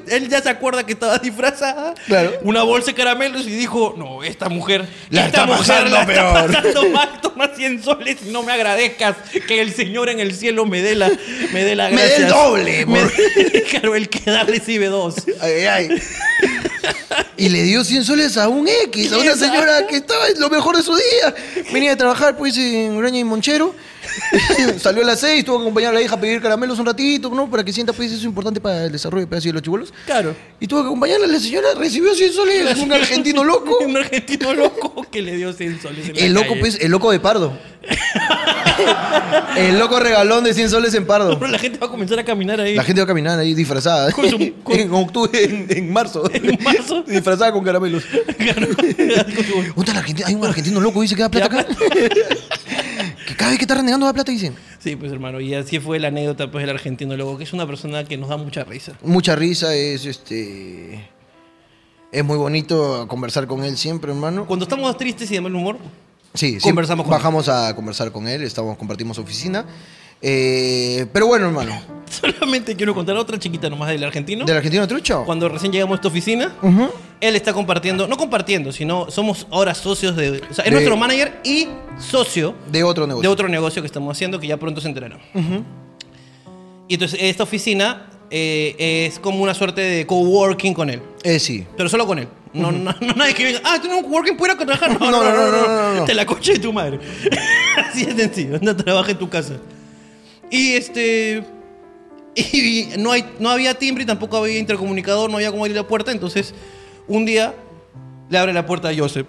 él 0.09 0.29
ya 0.29 0.41
se 0.43 0.49
acuerda 0.49 0.85
que 0.85 0.93
estaba 0.93 1.19
disfrazada, 1.19 1.95
Claro. 2.07 2.33
una 2.43 2.63
bolsa 2.63 2.89
de 2.89 2.95
caramelos 2.95 3.47
y 3.47 3.51
dijo, 3.51 3.95
no, 3.97 4.23
esta 4.23 4.49
mujer, 4.49 4.87
La 5.11 5.27
esta 5.27 5.43
está 5.43 5.47
mujer 5.47 5.67
pasando 5.67 5.91
la 5.97 6.07
peor". 6.07 6.27
está 6.51 6.63
pasando 6.63 6.89
mal, 6.91 7.21
toma 7.23 7.51
100 7.55 7.83
soles 7.83 8.17
y 8.27 8.31
no 8.31 8.43
me 8.43 8.53
agradezcas 8.53 9.17
que 9.47 9.61
el 9.61 9.73
Señor 9.75 10.09
en 10.09 10.21
el 10.21 10.35
cielo 10.35 10.67
me 10.67 10.83
dé 10.83 10.95
la, 10.95 11.11
me 11.53 11.65
dé 11.65 11.75
la 11.77 11.89
Me 11.91 12.03
dé 12.03 12.17
el 12.17 12.23
gracia. 12.23 12.37
doble, 12.37 12.87
Me- 12.87 13.63
claro, 13.71 13.95
el 13.95 14.09
que 14.09 14.31
da 14.31 14.45
recibe 14.45 14.87
dos. 14.87 15.15
Ay, 15.41 15.53
ay. 15.67 15.89
Y 17.37 17.49
le 17.49 17.63
dio 17.65 17.83
100 17.85 18.05
soles 18.05 18.37
a 18.37 18.49
un 18.49 18.67
X, 18.69 19.13
a 19.13 19.19
una 19.19 19.35
señora 19.37 19.87
que 19.87 19.97
estaba 19.97 20.29
en 20.29 20.39
lo 20.41 20.49
mejor 20.51 20.77
de 20.77 20.83
su 20.83 20.95
día. 20.95 21.35
Venía 21.73 21.93
a 21.93 21.97
trabajar 21.97 22.37
pues 22.37 22.57
en 22.57 22.93
Uraña 22.97 23.19
y 23.19 23.25
Monchero. 23.25 23.75
Salió 24.79 25.03
a 25.03 25.07
las 25.07 25.21
6, 25.21 25.45
tuvo 25.45 25.59
que 25.59 25.63
acompañar 25.65 25.91
a 25.91 25.95
la 25.95 26.03
hija 26.03 26.15
a 26.15 26.21
pedir 26.21 26.41
caramelos 26.41 26.79
un 26.79 26.87
ratito, 26.87 27.31
¿no? 27.31 27.51
Para 27.51 27.65
que 27.65 27.73
sienta 27.73 27.93
pues 27.93 28.09
eso 28.11 28.19
es 28.19 28.25
importante 28.25 28.61
para 28.61 28.85
el 28.85 28.93
desarrollo 28.93 29.27
de 29.27 29.53
los 29.53 29.63
chibolos. 29.63 29.93
Claro. 30.07 30.35
Y 30.61 30.67
tuvo 30.67 30.81
que 30.83 30.87
acompañarla, 30.87 31.27
la 31.27 31.39
señora 31.41 31.69
recibió 31.77 32.15
100 32.15 32.33
soles, 32.33 32.77
un 32.79 32.93
argentino 32.93 33.45
loco. 33.45 33.79
Un 33.85 33.97
argentino 33.97 34.55
loco 34.55 35.07
que 35.11 35.21
le 35.23 35.37
dio 35.37 35.53
100 35.53 35.83
soles 35.83 36.09
en 36.09 36.15
la 36.17 36.21
El 36.23 36.33
loco, 36.35 36.49
calle. 36.51 36.61
pues, 36.61 36.79
el 36.81 36.91
loco 36.91 37.11
de 37.11 37.21
Pardo. 37.21 37.57
El 39.57 39.79
loco 39.79 40.01
regalón 40.01 40.43
de 40.45 40.53
100 40.55 40.71
soles 40.71 40.95
en 40.95 41.07
Pardo. 41.07 41.39
Pero 41.39 41.51
la 41.51 41.59
gente 41.59 41.79
va 41.79 41.87
a 41.87 41.91
comenzar 41.91 42.19
a 42.19 42.25
caminar 42.25 42.61
ahí. 42.61 42.75
La 42.75 42.83
gente 42.83 43.01
va 43.01 43.05
a 43.05 43.07
caminar 43.09 43.39
ahí 43.39 43.55
disfrazada. 43.55 44.11
Con 44.13 44.29
su- 44.29 44.53
con- 44.63 44.79
En 44.79 44.93
octubre, 44.93 45.45
en, 45.45 45.67
en 45.71 45.93
marzo. 45.93 46.29
En 46.33 46.59
marzo. 46.63 47.03
Disfrazada 47.07 47.53
con 47.53 47.63
caramelos. 47.65 48.05
Claro. 48.39 48.69
Hay 50.27 50.35
un 50.35 50.45
argentino 50.45 50.81
loco, 50.81 51.03
dice 51.03 51.15
que 51.15 51.23
da 51.23 51.29
plata 51.29 51.47
acá. 51.47 51.67
Que 53.35 53.39
cada 53.39 53.51
vez 53.51 53.59
que 53.59 53.65
está 53.65 53.75
renegando 53.75 54.07
da 54.07 54.13
plata, 54.13 54.31
dicen. 54.31 54.55
Sí, 54.79 54.97
pues 54.97 55.11
hermano, 55.13 55.41
y 55.41 55.55
así 55.55 55.81
fue 55.81 55.99
la 55.99 56.09
anécdota 56.09 56.51
pues 56.51 56.63
del 56.63 56.75
argentino 56.75 57.17
luego, 57.17 57.37
que 57.37 57.45
es 57.45 57.53
una 57.53 57.67
persona 57.67 58.05
que 58.05 58.17
nos 58.17 58.29
da 58.29 58.37
mucha 58.37 58.65
risa. 58.65 58.93
Mucha 59.03 59.35
risa, 59.35 59.75
es 59.75 60.07
este. 60.07 61.11
Es 62.13 62.25
muy 62.25 62.39
bonito 62.39 63.07
conversar 63.09 63.47
con 63.47 63.65
él 63.65 63.77
siempre, 63.77 64.13
hermano. 64.13 64.47
Cuando 64.47 64.65
estamos 64.65 64.97
tristes 64.97 65.31
y 65.31 65.35
de 65.35 65.41
mal 65.41 65.55
humor, 65.55 65.79
Sí, 66.35 66.59
sí. 66.59 66.61
Conversamos 66.61 67.05
con 67.05 67.13
él. 67.13 67.19
Bajamos 67.19 67.49
a 67.49 67.75
conversar 67.77 68.11
con 68.11 68.27
él, 68.27 68.43
estamos, 68.43 68.77
compartimos 68.77 69.19
oficina. 69.19 69.65
Eh, 70.21 71.07
pero 71.13 71.27
bueno, 71.27 71.47
hermano. 71.47 71.81
solamente 72.11 72.75
quiero 72.77 72.95
contar 72.95 73.17
otra 73.17 73.39
chiquita 73.39 73.71
nomás 73.71 73.91
del 73.91 74.03
argentino. 74.03 74.45
¿Del 74.45 74.57
argentino 74.57 74.87
trucho? 74.89 75.25
Cuando 75.25 75.49
recién 75.49 75.71
llegamos 75.71 75.95
a 75.95 75.97
esta 75.97 76.09
oficina. 76.09 76.53
Él 77.25 77.37
está 77.37 77.53
compartiendo, 77.53 78.07
no 78.07 78.17
compartiendo, 78.17 78.73
sino 78.73 79.11
somos 79.11 79.47
ahora 79.51 79.75
socios 79.75 80.15
de... 80.17 80.43
O 80.51 80.55
sea, 80.55 80.65
es 80.65 80.71
De- 80.71 80.71
nuestro 80.73 80.97
manager 80.97 81.41
y 81.45 81.69
socio 81.99 82.55
De 82.71 82.83
otro 82.85 83.07
negocio. 83.07 83.29
de 83.29 83.33
otro 83.33 83.49
negocio 83.49 83.83
que 83.83 83.87
estamos 83.87 84.17
haciendo 84.17 84.39
que 84.39 84.47
ya 84.47 84.57
pronto 84.57 84.81
se 84.81 84.89
enterarán. 84.89 85.21
Y 86.89 86.95
entonces 86.95 87.19
esta 87.23 87.43
oficina 87.45 88.07
eh, 88.31 89.07
es 89.09 89.19
como 89.19 89.43
una 89.43 89.55
suerte 89.55 89.81
de 89.81 90.07
coworking 90.07 90.75
con 90.75 90.91
él. 90.91 91.01
Eh, 91.23 91.39
sí. 91.39 91.67
Pero 91.77 91.89
solo 91.89 92.07
con 92.07 92.19
él. 92.19 92.29
No, 92.53 92.71
no, 92.71 92.95
no 93.01 93.13
nadie 93.15 93.35
que 93.35 93.45
venga. 93.45 93.61
Ah, 93.65 93.79
tenemos 93.81 94.05
un 94.05 94.11
coworking, 94.11 94.37
¿puedo 94.37 94.53
ir 94.55 94.61
a 94.61 94.65
trabajar? 94.65 94.91
No, 95.01 95.11
No, 95.11 95.23
no, 95.23 95.31
no, 95.33 95.51
no, 95.51 95.51
no, 95.51 95.67
no, 95.69 95.95
no. 96.01 96.05
Te 96.05 96.15
la 96.15 96.25
coche 96.27 96.53
de 96.55 96.59
tu 96.61 96.73
madre. 96.73 97.01
Así 97.91 98.05
de 98.05 98.15
sencillo. 98.15 98.57
Anda, 98.57 98.77
trabaja 98.77 99.11
en 99.13 99.19
tu 99.19 99.29
casa. 99.29 99.55
Y 100.51 100.73
este. 100.75 101.43
Y 102.37 102.89
no, 102.99 103.13
hay, 103.13 103.25
no 103.39 103.49
había 103.49 103.75
timbre 103.75 104.03
y 104.03 104.07
tampoco 104.07 104.37
había 104.37 104.59
intercomunicador, 104.59 105.31
no 105.31 105.37
había 105.37 105.51
cómo 105.53 105.63
abrir 105.65 105.77
la 105.77 105.87
puerta. 105.87 106.11
Entonces, 106.13 106.53
un 107.09 107.25
día 107.25 107.55
le 108.31 108.39
abre 108.39 108.53
la 108.53 108.67
puerta 108.67 108.89
a 108.89 108.95
Joseph. 108.97 109.27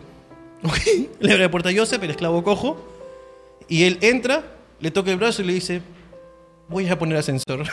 Le 1.20 1.32
abre 1.32 1.44
la 1.44 1.52
puerta 1.52 1.70
a 1.70 1.74
Joseph, 1.76 2.02
el 2.02 2.10
esclavo 2.12 2.44
cojo. 2.44 2.78
Y 3.68 3.84
él 3.84 3.98
entra, 4.02 4.44
le 4.80 4.90
toca 4.92 5.12
el 5.12 5.18
brazo 5.18 5.42
y 5.42 5.46
le 5.46 5.54
dice: 5.54 5.82
Voy 6.68 6.88
a 6.88 6.98
poner 6.98 7.18
ascensor. 7.18 7.64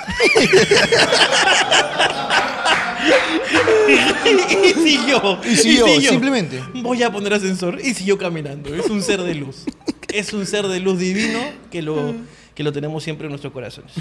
y 3.89 4.75
siguió. 4.75 5.39
Y 5.45 5.57
siguió, 5.57 6.01
simplemente. 6.01 6.63
Voy 6.75 7.03
a 7.03 7.11
poner 7.11 7.35
ascensor. 7.35 7.81
Y 7.81 7.95
siguió 7.95 8.19
caminando. 8.19 8.75
Es 8.75 8.91
un 8.91 9.03
ser 9.03 9.23
de 9.23 9.35
luz. 9.35 9.65
Es 10.13 10.33
un 10.33 10.47
ser 10.47 10.67
de 10.67 10.81
luz 10.81 10.99
divino 10.99 11.41
que 11.71 11.81
lo, 11.83 12.15
que 12.55 12.63
lo 12.63 12.73
tenemos 12.73 13.03
siempre 13.03 13.27
en 13.27 13.31
nuestros 13.31 13.53
corazones. 13.53 13.93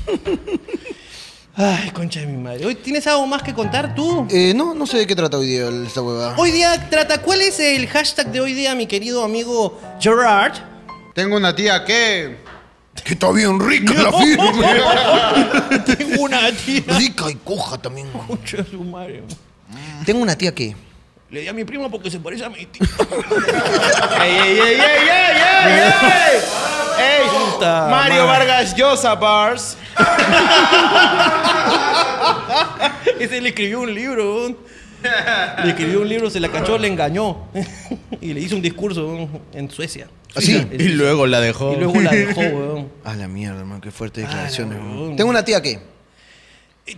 Ay, 1.55 1.91
concha 1.91 2.21
de 2.21 2.27
mi 2.27 2.37
madre. 2.37 2.65
¿Hoy 2.65 2.75
tienes 2.75 3.05
algo 3.07 3.27
más 3.27 3.43
que 3.43 3.53
contar 3.53 3.93
tú? 3.93 4.25
Eh, 4.29 4.53
no, 4.55 4.73
no 4.73 4.87
sé 4.87 4.99
de 4.99 5.07
qué 5.07 5.15
trata 5.15 5.37
hoy 5.37 5.47
día 5.47 5.67
esta 5.85 6.01
huevada. 6.01 6.35
Hoy 6.37 6.51
día 6.51 6.89
trata, 6.89 7.21
¿cuál 7.21 7.41
es 7.41 7.59
el 7.59 7.87
hashtag 7.87 8.31
de 8.31 8.39
hoy 8.39 8.53
día, 8.53 8.73
mi 8.73 8.87
querido 8.87 9.23
amigo 9.23 9.79
Gerard? 9.99 10.53
Tengo 11.13 11.35
una 11.35 11.53
tía 11.55 11.83
que. 11.83 12.37
Que 13.03 13.13
está 13.13 13.31
bien 13.31 13.59
rica 13.59 13.93
la 13.93 14.11
firma. 14.13 15.83
Tengo 15.85 16.23
una 16.23 16.51
tía. 16.51 16.83
rica 16.97 17.29
y 17.29 17.35
coja 17.35 17.77
también. 17.77 18.09
Concha 18.27 18.57
de 18.57 18.65
su 18.65 18.83
madre. 18.83 19.23
Tengo 20.05 20.21
una 20.21 20.35
tía 20.37 20.53
que. 20.53 20.75
Le 21.29 21.41
di 21.41 21.47
a 21.47 21.53
mi 21.53 21.63
primo 21.63 21.89
porque 21.89 22.11
se 22.11 22.19
parece 22.19 22.43
a 22.45 22.49
mi 22.49 22.65
tía. 22.65 22.87
¡Ey, 24.21 24.35
ey, 24.35 24.57
ey, 24.57 24.59
ey, 24.59 24.77
ey, 24.77 25.37
ey! 25.65 25.91
ey! 26.33 26.70
¡Ey! 27.01 27.27
Puta 27.53 27.87
Mario 27.89 28.25
madre. 28.25 28.45
Vargas 28.47 28.75
Llosa 28.75 29.15
Bars. 29.15 29.77
Ese 33.19 33.41
le 33.41 33.49
escribió 33.49 33.81
un 33.81 33.93
libro. 33.93 34.35
weón. 34.35 34.57
Le 35.63 35.69
escribió 35.71 36.01
un 36.01 36.09
libro, 36.09 36.29
se 36.29 36.39
la 36.39 36.49
cachó, 36.49 36.77
le 36.77 36.87
engañó. 36.87 37.47
Y 38.21 38.33
le 38.35 38.39
hizo 38.41 38.55
un 38.55 38.61
discurso 38.61 39.07
weón, 39.07 39.41
en 39.53 39.69
Suecia. 39.71 40.07
¿Así? 40.35 40.53
Suiza, 40.53 40.67
en 40.71 40.79
Y 40.81 40.89
luego 40.89 41.25
la 41.25 41.39
dejó. 41.41 41.73
Y 41.73 41.77
luego 41.77 41.99
la 42.01 42.11
dejó, 42.11 42.41
weón. 42.53 42.91
A 43.03 43.15
la 43.15 43.27
mierda, 43.27 43.59
hermano, 43.59 43.81
qué 43.81 43.91
fuertes 43.91 44.23
declaraciones. 44.25 44.77
la 44.77 44.83
weón. 44.83 45.15
Tengo 45.15 45.29
una 45.29 45.43
tía 45.43 45.61
que. 45.61 45.79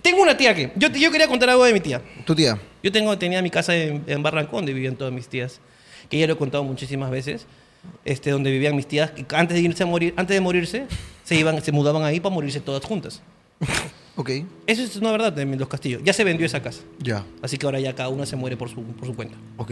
Tengo 0.02 0.22
una 0.22 0.36
tía 0.36 0.54
que. 0.54 0.72
Yo, 0.76 0.90
yo 0.90 1.12
quería 1.12 1.28
contar 1.28 1.50
algo 1.50 1.64
de 1.64 1.74
mi 1.74 1.80
tía. 1.80 2.02
Tu 2.26 2.36
tía. 2.36 2.58
Yo 2.82 2.92
tengo, 2.92 3.18
tenía 3.18 3.42
mi 3.42 3.50
casa 3.50 3.76
en, 3.76 4.04
en 4.08 4.24
Barrancón, 4.24 4.60
donde 4.60 4.74
vivían 4.74 4.96
todas 4.96 5.14
mis 5.14 5.28
tías. 5.28 5.60
Que 6.10 6.18
ya 6.20 6.28
lo 6.28 6.34
he 6.34 6.38
contado 6.38 6.64
muchísimas 6.64 7.10
veces. 7.10 7.46
Este, 8.06 8.32
donde 8.32 8.52
vivían 8.52 8.76
mis 8.76 8.88
tías. 8.88 9.12
y 9.18 9.26
Antes 9.34 9.56
de 9.56 9.62
irse 9.62 9.84
a 9.84 9.86
morir, 9.86 10.14
antes 10.18 10.34
de 10.36 10.42
morirse, 10.42 10.86
se 11.24 11.36
iban, 11.36 11.62
se 11.64 11.72
mudaban 11.72 12.04
ahí 12.04 12.20
para 12.20 12.34
morirse 12.36 12.60
todas 12.60 12.84
juntas. 12.84 13.22
Ok. 14.16 14.30
Eso 14.68 14.84
es 14.84 14.96
una 14.98 15.12
verdad 15.12 15.34
de 15.34 15.44
los 15.44 15.68
castillos. 15.68 16.00
Ya 16.04 16.14
se 16.14 16.24
vendió 16.24 16.46
esa 16.46 16.62
casa. 16.62 16.82
Ya. 17.00 17.26
Así 17.42 17.58
que 17.58 17.66
ahora 17.66 17.80
ya 17.80 17.96
cada 17.96 18.10
una 18.10 18.28
se 18.28 18.36
muere 18.36 18.56
por 18.56 18.70
su, 18.70 18.84
por 18.84 19.08
su 19.08 19.16
cuenta. 19.16 19.36
Ok. 19.58 19.72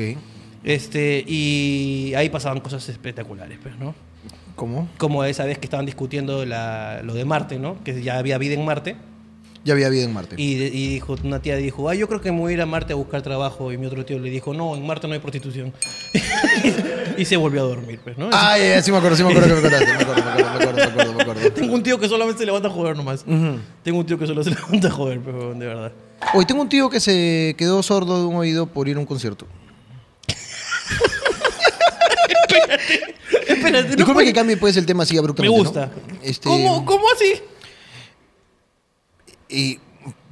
Este, 0.63 1.23
y 1.27 2.13
ahí 2.15 2.27
pasaban 2.29 2.59
cosas 2.59 2.89
espectaculares, 2.89 3.59
pues, 3.61 3.77
¿no? 3.77 3.93
¿Cómo? 4.55 4.89
Como 4.97 5.23
esa 5.25 5.45
vez 5.45 5.59
que 5.59 5.65
estaban 5.67 5.85
discutiendo 5.85 6.43
la- 6.45 7.01
lo 7.03 7.13
de 7.13 7.23
Marte, 7.23 7.59
¿no? 7.59 7.83
Que 7.83 8.01
ya 8.01 8.17
había 8.17 8.39
vida 8.39 8.55
en 8.55 8.65
Marte. 8.65 8.95
Ya 9.63 9.73
había 9.73 9.89
vida 9.89 10.03
en 10.05 10.13
Marte. 10.13 10.35
Y, 10.39 10.53
y 10.53 10.87
dijo, 10.93 11.15
una 11.23 11.39
tía 11.39 11.55
dijo, 11.55 11.87
ah, 11.87 11.93
yo 11.93 12.07
creo 12.07 12.19
que 12.19 12.31
me 12.31 12.39
voy 12.39 12.51
a 12.51 12.55
ir 12.55 12.61
a 12.61 12.65
Marte 12.65 12.93
a 12.93 12.95
buscar 12.95 13.21
trabajo. 13.21 13.71
Y 13.71 13.77
mi 13.77 13.85
otro 13.85 14.03
tío 14.03 14.17
le 14.17 14.31
dijo, 14.31 14.55
no, 14.55 14.75
en 14.75 14.83
Marte 14.85 15.07
no 15.07 15.13
hay 15.13 15.19
prostitución. 15.19 15.71
y 17.17 17.25
se 17.25 17.37
volvió 17.37 17.61
a 17.61 17.65
dormir, 17.67 17.99
pues, 18.03 18.17
¿no? 18.17 18.29
Ah, 18.31 18.57
ya, 18.57 18.81
sí 18.81 18.91
me 18.91 18.97
acuerdo, 18.97 19.17
sí 19.17 19.23
me 19.23 19.29
acuerdo 19.29 19.49
que 19.49 19.55
me 19.55 19.61
contaste. 19.61 19.85
Me 19.85 19.91
acuerdo, 20.01 20.23
me 20.23 20.31
acuerdo, 20.31 20.49
me 20.49 20.63
acuerdo, 20.63 20.75
me 20.75 20.83
acuerdo, 20.83 21.13
me 21.13 21.21
acuerdo. 21.21 21.51
Tengo 21.51 21.75
un 21.75 21.83
tío 21.83 21.99
que 21.99 22.07
solamente 22.09 22.39
se 22.39 22.45
levanta 22.47 22.69
a 22.69 22.71
joder 22.71 22.97
nomás. 22.97 23.23
Ujú. 23.27 23.59
Tengo 23.83 23.99
un 23.99 24.05
tío 24.07 24.17
que 24.17 24.25
solo 24.25 24.43
se 24.43 24.49
levanta 24.55 24.87
a 24.87 24.91
joder, 24.91 25.19
pero 25.23 25.53
de 25.53 25.65
verdad. 25.67 25.91
Hoy 26.33 26.45
tengo 26.45 26.61
un 26.63 26.69
tío 26.69 26.89
que 26.89 26.99
se 26.99 27.53
quedó 27.57 27.83
sordo 27.83 28.19
de 28.19 28.25
un 28.25 28.35
oído 28.37 28.65
por 28.65 28.87
ir 28.87 28.97
a 28.97 28.99
un 28.99 29.05
concierto. 29.05 29.45
Espérate, 33.47 33.89
no 33.89 33.95
Disculpa 33.95 34.13
puede- 34.13 34.27
que 34.27 34.33
cambie 34.33 34.57
pues 34.57 34.77
el 34.77 34.85
tema 34.85 35.03
así 35.03 35.13
Me 35.13 35.19
abruptamente. 35.19 35.57
¿no? 35.57 35.63
gusta. 35.63 35.91
Este, 36.23 36.47
¿Cómo, 36.49 36.85
¿Cómo 36.85 37.05
así? 37.13 37.41
Y 39.51 39.79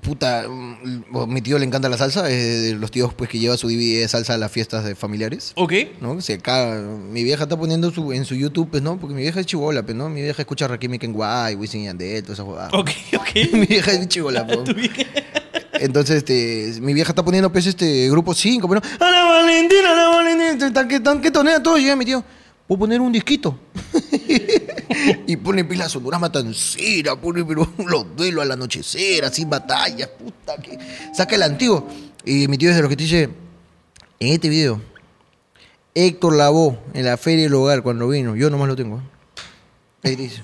puta, 0.01 0.45
mm, 0.47 1.27
mi 1.27 1.41
tío 1.41 1.59
le 1.59 1.65
encanta 1.65 1.89
la 1.89 1.97
salsa, 1.97 2.29
es 2.29 2.63
de 2.63 2.75
los 2.75 2.91
tíos 2.91 3.13
pues 3.13 3.29
que 3.29 3.39
lleva 3.39 3.57
su 3.57 3.67
DVD 3.67 4.01
de 4.01 4.07
salsa 4.07 4.33
a 4.33 4.37
las 4.37 4.51
fiestas 4.51 4.85
de 4.85 4.95
familiares. 4.95 5.53
Ok. 5.55 5.73
¿No? 6.01 6.17
Mi 7.11 7.23
vieja 7.23 7.43
está 7.43 7.57
poniendo 7.57 7.91
su, 7.91 8.11
en 8.13 8.25
su 8.25 8.35
YouTube, 8.35 8.69
pues, 8.71 8.81
¿no? 8.81 8.99
Porque 8.99 9.13
mi 9.13 9.21
vieja 9.21 9.39
es 9.39 9.45
chivola, 9.45 9.83
pues, 9.83 9.95
¿no? 9.95 10.09
Mi 10.09 10.21
vieja 10.21 10.41
escucha 10.41 10.67
Rakim 10.67 10.93
y 10.93 10.99
Kenway, 10.99 11.55
Wisin 11.55 11.81
y 11.81 11.85
Yandel, 11.85 12.23
toda 12.23 12.33
esa 12.33 12.43
huevada. 12.43 12.69
Ok, 12.73 12.91
ok. 13.17 13.29
mi 13.53 13.65
vieja 13.65 13.91
es 13.91 14.07
chivola, 14.07 14.47
pues. 14.47 14.59
Entonces, 15.73 16.17
este, 16.17 16.81
mi 16.81 16.93
vieja 16.93 17.11
está 17.11 17.23
poniendo, 17.23 17.51
pues, 17.51 17.65
este, 17.67 18.09
grupo 18.09 18.33
5, 18.33 18.67
pero... 18.67 18.81
¡Ana 18.99 19.25
Valentina, 19.25 19.91
Ana 19.91 20.09
Valentina! 20.09 20.67
Están 20.67 20.87
que, 20.87 20.95
están 20.95 21.21
que 21.21 21.31
tonea 21.31 21.61
todo. 21.61 21.77
Y 21.77 21.83
llega 21.83 21.95
mi 21.95 22.05
tío, 22.05 22.23
¿puedo 22.67 22.79
poner 22.79 22.99
un 22.99 23.11
disquito? 23.11 23.57
y 25.27 25.35
pone 25.37 25.63
pila 25.65 25.87
Sonorama 25.87 26.31
Tancera, 26.31 27.15
pone 27.15 27.45
pero, 27.45 27.67
los 27.87 28.15
duelos 28.15 28.43
al 28.43 28.51
anochecer, 28.51 29.23
así 29.25 29.45
batallas, 29.45 30.09
puta, 30.09 30.57
que... 30.57 30.77
Saca 31.13 31.35
el 31.35 31.43
antiguo. 31.43 31.87
Y 32.25 32.47
mi 32.47 32.57
tío 32.57 32.69
es 32.69 32.75
de 32.75 32.81
los 32.81 32.89
que 32.89 32.97
te 32.97 33.03
dice, 33.03 33.29
en 34.19 34.33
este 34.33 34.49
video, 34.49 34.81
Héctor 35.93 36.35
Lavoe, 36.35 36.77
en 36.93 37.05
la 37.05 37.17
Feria 37.17 37.43
del 37.43 37.53
Hogar, 37.53 37.83
cuando 37.83 38.07
vino, 38.07 38.35
yo 38.35 38.49
nomás 38.49 38.67
lo 38.67 38.75
tengo. 38.75 38.97
¿eh? 38.97 39.01
Ahí 40.03 40.15
dice, 40.15 40.43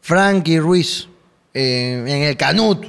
Frankie 0.00 0.58
Ruiz, 0.58 1.08
eh, 1.54 2.04
en 2.06 2.22
el 2.22 2.36
Canut. 2.36 2.86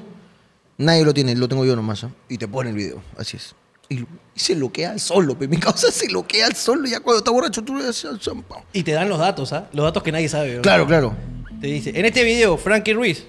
Nadie 0.78 1.06
lo 1.06 1.14
tiene, 1.14 1.36
lo 1.36 1.48
tengo 1.48 1.64
yo 1.66 1.76
nomás. 1.76 2.04
¿eh? 2.04 2.10
Y 2.30 2.38
te 2.38 2.48
pone 2.48 2.72
el 2.72 2.76
video, 2.76 3.02
así 3.18 3.38
es. 3.38 3.56
Y, 3.92 3.98
lo- 3.98 4.08
y 4.34 4.40
se 4.40 4.56
loquea 4.56 4.92
al 4.92 5.00
solo, 5.00 5.38
pe. 5.38 5.48
Mi 5.48 5.58
causa 5.58 5.92
se 5.92 6.10
loquea 6.10 6.48
al 6.48 6.56
solo. 6.56 6.88
Ya 6.88 7.00
cuando 7.02 7.18
está 7.20 7.32
borracho, 7.32 7.62
tú 7.64 7.76
le 7.76 7.84
das 7.84 8.06
al 8.06 8.20
champán. 8.20 8.60
Y 8.72 8.84
te 8.84 8.94
dan 8.94 9.10
los 9.10 9.20
datos, 9.20 9.52
¿ah? 9.52 9.68
Los 9.74 9.84
datos 9.86 10.02
que 10.02 10.12
nadie 10.12 10.30
sabe. 10.30 10.56
¿no? 10.56 10.62
Claro, 10.62 10.88
claro. 10.88 11.14
Te 11.60 11.68
dice, 11.68 11.92
en 11.94 12.06
este 12.06 12.24
video, 12.24 12.58
Frankie 12.58 12.94
Ruiz, 12.94 13.26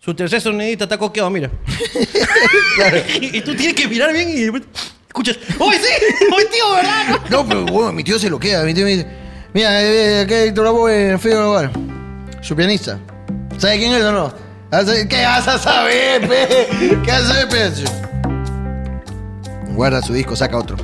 su 0.00 0.12
tercer 0.14 0.40
sonidita 0.40 0.84
está 0.84 0.98
coqueado, 0.98 1.30
mira. 1.30 1.50
y, 3.20 3.36
y 3.38 3.40
tú 3.42 3.54
tienes 3.54 3.74
que 3.74 3.86
mirar 3.88 4.12
bien 4.12 4.28
y 4.28 4.42
escuchas, 5.08 5.38
¡Uy, 5.58 5.74
sí! 5.76 6.04
¡Uy, 6.36 6.44
tío, 6.52 6.70
verdad! 6.74 7.20
No, 7.30 7.46
pero 7.46 7.64
bueno, 7.64 7.92
mi 7.92 8.02
tío 8.04 8.18
se 8.18 8.28
loquea. 8.28 8.62
Mi 8.64 8.74
tío 8.74 8.84
me 8.84 8.90
dice, 8.90 9.06
mira, 9.54 9.82
eh, 9.82 10.20
aquí 10.22 10.34
hay 10.34 10.50
Bravo 10.50 10.88
en 10.88 11.18
Feo 11.20 11.42
Lugar. 11.42 11.70
Su 12.42 12.54
pianista. 12.56 12.98
¿Sabe 13.58 13.78
quién 13.78 13.92
es 13.92 14.02
o 14.02 14.12
no? 14.12 14.34
Ah, 14.70 14.82
¿sabe- 14.84 15.06
¿Qué 15.08 15.22
vas 15.22 15.46
a 15.48 15.58
saber, 15.58 16.28
pe? 16.28 16.66
¿Qué 17.04 17.10
vas 17.10 17.22
a 17.22 17.26
saber, 17.34 17.48
pe? 17.48 18.15
Guarda 19.76 20.00
su 20.00 20.14
disco, 20.14 20.34
saca 20.34 20.56
otro. 20.56 20.76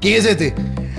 ¿Quién 0.00 0.18
es 0.18 0.24
este? 0.24 0.54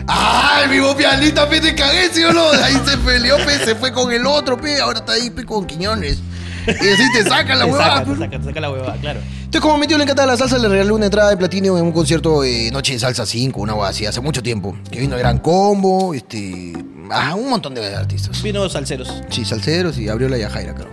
¡Ah! 0.08 0.62
El 0.64 0.70
mismo 0.70 0.96
pianista, 0.96 1.50
pe, 1.50 1.60
te 1.60 1.74
cagué, 1.74 2.10
¿sí 2.14 2.24
o 2.24 2.32
no? 2.32 2.52
Ahí 2.64 2.80
se 2.86 2.98
peleó, 3.00 3.38
pe, 3.38 3.58
se 3.66 3.74
fue 3.74 3.92
con 3.92 4.12
el 4.12 4.28
otro, 4.28 4.58
pe. 4.62 4.80
Ahora 4.80 5.00
está 5.00 5.14
ahí, 5.14 5.32
pe, 5.32 5.44
con 5.44 5.66
Quiñones. 5.66 6.20
Y 6.68 6.70
así 6.70 7.04
te 7.14 7.24
sacan 7.28 7.58
la 7.58 7.66
huevada, 7.66 7.98
saca, 7.98 8.06
pe. 8.06 8.12
te 8.14 8.20
saca, 8.20 8.38
te 8.38 8.46
saca 8.46 8.62
la 8.62 8.72
huevada, 8.72 8.96
claro. 8.98 9.22
Entonces, 9.38 9.62
como 9.62 9.74
a 9.74 9.78
mi 9.80 9.88
tío 9.88 9.98
le 9.98 10.04
encantaba 10.04 10.28
la 10.28 10.38
salsa, 10.38 10.60
le 10.60 10.70
regalé 10.70 10.92
una 10.92 11.06
entrada 11.06 11.32
de 11.32 11.38
platino 11.38 11.80
en 11.80 11.84
un 11.84 11.92
concierto 11.92 12.42
de 12.42 12.70
Noche 12.72 12.94
de 12.94 13.00
Salsa 13.00 13.26
5, 13.26 13.60
una 13.60 13.74
hueá 13.74 13.90
así, 13.90 14.06
hace 14.06 14.22
mucho 14.22 14.44
tiempo. 14.44 14.78
Que 14.92 15.00
vino 15.00 15.16
el 15.16 15.20
Gran 15.20 15.40
Combo, 15.40 16.14
este. 16.14 16.74
Ah, 17.10 17.34
un 17.34 17.50
montón 17.50 17.74
de 17.74 17.96
artistas. 17.96 18.42
Vino 18.44 18.70
salseros. 18.70 19.12
Sí, 19.30 19.44
salseros 19.44 19.98
y 19.98 20.10
abrió 20.10 20.30
la 20.30 20.38
Yajaira, 20.38 20.76
claro. 20.76 20.92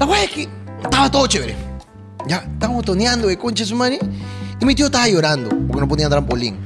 La 0.00 0.06
hueá 0.06 0.24
es 0.24 0.30
que 0.30 0.48
estaba 0.82 1.08
todo 1.08 1.28
chévere. 1.28 1.54
Ya, 2.26 2.38
estábamos 2.38 2.84
toneando 2.84 3.28
de 3.28 3.38
concha 3.38 3.64
su 3.64 3.76
madre. 3.76 4.00
Y 4.60 4.64
mi 4.66 4.74
tío 4.74 4.86
estaba 4.86 5.08
llorando 5.08 5.48
porque 5.66 5.80
no 5.80 5.88
ponía 5.88 6.08
trampolín. 6.08 6.56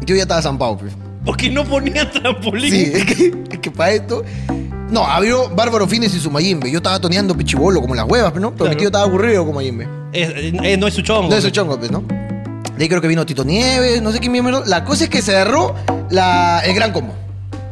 Mi 0.00 0.06
tío 0.06 0.16
ya 0.16 0.22
estaba 0.22 0.42
zampado, 0.42 0.76
pues. 0.76 0.92
Porque 1.24 1.50
no 1.50 1.64
ponía 1.64 2.10
trampolín. 2.10 2.70
Sí, 2.70 2.90
es 2.94 3.04
que, 3.04 3.34
es 3.50 3.58
que 3.58 3.70
para 3.70 3.92
esto. 3.92 4.22
No, 4.90 5.04
abrió 5.06 5.48
Bárbaro 5.50 5.88
Fines 5.88 6.14
y 6.14 6.20
su 6.20 6.30
Mayimbe. 6.30 6.70
Yo 6.70 6.76
estaba 6.78 7.00
toneando 7.00 7.34
pichibolo 7.36 7.80
como 7.80 7.94
las 7.94 8.04
huevas, 8.06 8.30
pues, 8.32 8.42
¿no? 8.42 8.50
Pero 8.52 8.64
mi 8.64 8.68
Claro. 8.70 8.78
tío 8.78 8.88
estaba 8.88 9.04
aburrido 9.04 9.42
como 9.44 9.54
Mayimbe. 9.58 9.88
Es- 10.12 10.28
es- 10.62 10.78
no 10.78 10.86
es 10.86 10.94
su 10.94 11.00
chongo. 11.02 11.28
No 11.30 11.36
es 11.36 11.42
su 11.42 11.50
chongo, 11.50 11.78
pues, 11.78 11.90
¿no? 11.90 12.04
De 12.76 12.82
ahí 12.84 12.88
creo 12.88 13.00
que 13.00 13.08
vino 13.08 13.24
Tito 13.24 13.44
Nieves, 13.44 14.02
no 14.02 14.12
sé 14.12 14.18
quién 14.20 14.30
miembro. 14.32 14.62
La 14.66 14.84
cosa 14.84 15.04
es 15.04 15.10
que 15.10 15.22
cerró 15.22 15.74
la, 16.10 16.60
el 16.64 16.74
gran 16.74 16.92
combo. 16.92 17.14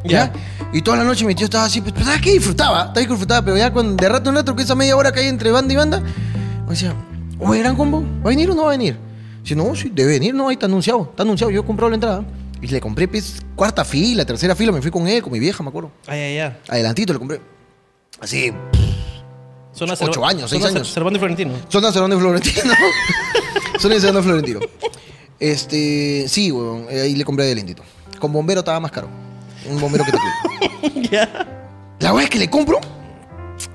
¿Ya? 0.05 0.33
Ya. 0.33 0.33
Y 0.73 0.81
toda 0.81 0.97
la 0.97 1.05
noche 1.05 1.27
mi 1.27 1.35
tío 1.35 1.45
estaba 1.45 1.65
así, 1.67 1.81
pues, 1.83 1.93
pues, 1.93 2.07
¿sabes 2.07 2.23
qué? 2.23 2.33
Disfrutaba, 2.33 2.87
estaba 2.87 3.01
disfrutaba, 3.07 3.43
pero 3.45 3.57
ya 3.59 3.71
cuando, 3.73 3.95
de 4.03 4.09
rato 4.09 4.31
en 4.31 4.37
rato, 4.37 4.57
que 4.57 4.63
esa 4.63 4.75
media 4.75 4.97
hora 4.97 5.13
que 5.13 5.21
hay 5.21 5.27
entre 5.29 5.51
banda 5.51 5.73
y 5.75 5.77
banda, 5.77 6.01
me 6.65 6.71
decía, 6.71 6.95
oye, 7.39 7.61
gran 7.61 7.77
combo, 7.77 8.01
¿va 8.01 8.25
a 8.25 8.29
venir 8.31 8.51
o 8.51 8.55
no 8.55 8.63
va 8.63 8.69
a 8.69 8.71
venir? 8.71 8.97
Dice, 9.43 9.57
no, 9.57 9.75
sí, 9.75 9.91
debe 9.93 10.13
venir, 10.13 10.35
no, 10.35 10.49
ahí 10.49 10.55
está 10.55 10.67
anunciado, 10.67 11.09
está 11.11 11.23
anunciado, 11.23 11.51
yo 11.51 11.61
he 11.61 11.65
comprado 11.65 11.91
la 11.91 11.97
entrada. 11.97 12.25
Y 12.61 12.69
le 12.69 12.81
compré, 12.81 13.09
pues, 13.09 13.43
cuarta 13.57 13.85
fila, 13.85 14.25
tercera 14.25 14.55
fila, 14.55 14.71
me 14.71 14.81
fui 14.81 14.91
con 14.91 15.09
él, 15.09 15.21
con 15.21 15.33
mi 15.33 15.41
vieja, 15.41 15.63
me 15.65 15.71
acuerdo. 15.71 15.91
Ay, 16.07 16.21
ay, 16.21 16.39
ay. 16.39 16.57
Adelantito 16.69 17.13
le 17.13 17.19
compré. 17.19 17.41
Así, 18.21 18.53
Zona 19.75 19.95
Ocho 19.99 20.25
años, 20.25 20.51
seis 20.51 20.65
años. 20.65 20.93
Cervantes 20.93 21.17
y 21.17 21.21
Florentino. 21.21 21.55
Zona 21.69 21.93
Cerón 21.93 22.11
de 22.11 22.17
Florentino. 22.19 22.75
Zona 23.79 23.99
Cerón 23.99 24.17
de 24.17 24.23
Florentino. 24.23 24.61
Este, 25.41 26.27
sí, 26.29 26.53
weón, 26.53 26.87
eh, 26.91 27.01
ahí 27.01 27.17
le 27.17 27.25
compré 27.25 27.47
adelantito. 27.47 27.83
Con 28.21 28.33
bombero 28.33 28.61
estaba 28.61 28.79
más 28.81 28.93
caro. 28.93 29.09
Un 29.69 29.81
bombero 29.81 30.05
que 30.05 30.13
te 30.13 30.19
cuida. 30.19 31.09
ya. 31.11 31.47
La 31.99 32.13
weá 32.13 32.25
es 32.25 32.31
que 32.31 32.39
le 32.39 32.51
compro. 32.51 32.81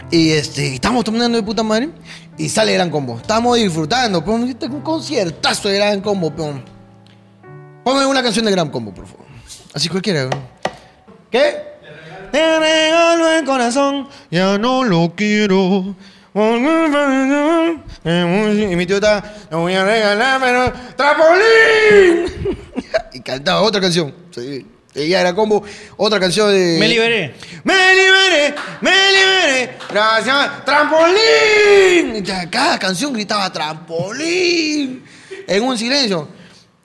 Y 0.09 0.31
este, 0.31 0.75
estamos 0.75 1.03
tomando 1.03 1.37
de 1.37 1.43
puta 1.43 1.63
madre. 1.63 1.89
Y 2.37 2.49
sale 2.49 2.73
Gran 2.73 2.89
Combo. 2.89 3.17
Estamos 3.17 3.57
disfrutando. 3.57 4.23
Pero 4.23 4.35
un 4.37 4.81
conciertazo 4.81 5.69
de 5.69 5.75
Gran 5.77 6.01
Combo, 6.01 6.33
peón. 6.33 6.63
Ponme 7.83 8.05
una 8.05 8.21
canción 8.21 8.45
de 8.45 8.51
Gran 8.51 8.69
Combo, 8.69 8.93
por 8.93 9.07
favor. 9.07 9.25
Así 9.73 9.89
cualquiera. 9.89 10.29
¿Qué? 11.31 11.67
Te 12.31 12.59
regalo 12.59 13.31
el 13.31 13.45
corazón, 13.45 14.07
ya 14.29 14.57
no 14.57 14.83
lo 14.83 15.13
quiero. 15.15 15.95
Y 18.03 18.75
mi 18.75 18.85
tío 18.85 18.97
está, 18.97 19.21
te 19.49 19.55
voy 19.55 19.73
a 19.73 19.85
regalar, 19.85 20.41
pero 20.41 20.73
¡Trapolín! 20.95 22.25
y 23.13 23.21
cantaba 23.21 23.61
otra 23.61 23.81
canción. 23.81 24.13
Sí. 24.31 24.65
Ella 24.97 25.21
era 25.21 25.35
combo, 25.35 25.63
otra 25.95 26.19
canción 26.19 26.51
de. 26.51 26.77
Me 26.79 26.87
liberé. 26.87 27.35
Me 27.63 27.73
liberé, 27.93 28.55
me 28.81 28.91
liberé, 29.11 29.77
gracias, 29.89 30.65
trampolín. 30.65 32.25
Cada 32.49 32.79
canción 32.79 33.13
gritaba 33.13 33.51
trampolín. 33.53 35.03
En 35.47 35.63
un 35.63 35.77
silencio. 35.77 36.27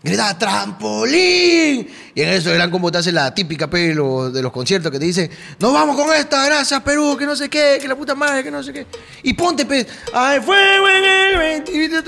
Gritaba 0.03 0.37
trampolín. 0.37 1.89
Y 2.15 2.23
en 2.23 2.29
eso 2.29 2.51
el 2.51 2.57
gran 2.57 2.71
combo 2.71 2.93
te 2.93 2.99
hace 2.99 3.11
la 3.11 3.35
típica 3.35 3.69
pelo 3.69 4.31
de 4.31 4.43
los 4.43 4.53
conciertos 4.53 4.93
que 4.93 4.99
te 4.99 5.05
dice, 5.07 5.31
nos 5.59 5.73
vamos 5.73 5.97
con 5.97 6.15
esta, 6.15 6.45
gracias 6.45 6.83
Perú, 6.83 7.17
que 7.19 7.25
no 7.25 7.35
sé 7.35 7.49
qué, 7.49 7.79
que 7.81 7.89
la 7.89 7.97
puta 7.97 8.15
madre, 8.15 8.45
que 8.45 8.51
no 8.51 8.63
sé 8.63 8.73
qué. 8.73 8.87
Y 9.23 9.33
ponte, 9.33 9.65
pe, 9.65 9.87
ay, 10.13 10.41
fuego 10.41 10.89
en 10.89 11.05
el 11.05 11.39
20, 11.39 12.03